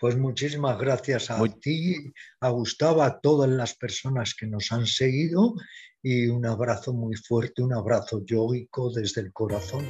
Pues 0.00 0.16
muchísimas 0.16 0.78
gracias 0.78 1.30
a 1.30 1.40
ti, 1.60 1.94
a 2.40 2.50
Gustavo, 2.50 3.02
a 3.02 3.20
todas 3.20 3.48
las 3.50 3.74
personas 3.76 4.34
que 4.34 4.46
nos 4.46 4.70
han 4.72 4.86
seguido 4.86 5.54
y 6.02 6.26
un 6.26 6.46
abrazo 6.46 6.92
muy 6.92 7.16
fuerte, 7.16 7.62
un 7.62 7.72
abrazo 7.72 8.24
yógico 8.24 8.92
desde 8.92 9.20
el 9.20 9.32
corazón. 9.32 9.84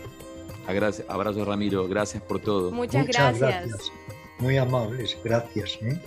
Abrazo 0.66 1.44
Ramiro, 1.44 1.88
gracias 1.88 2.22
por 2.22 2.40
todo. 2.40 2.70
Muchas, 2.70 3.06
gracias. 3.06 3.90
Muy 4.38 4.56
amables, 4.56 5.16
gracias. 5.24 5.78
¿eh? 5.82 5.98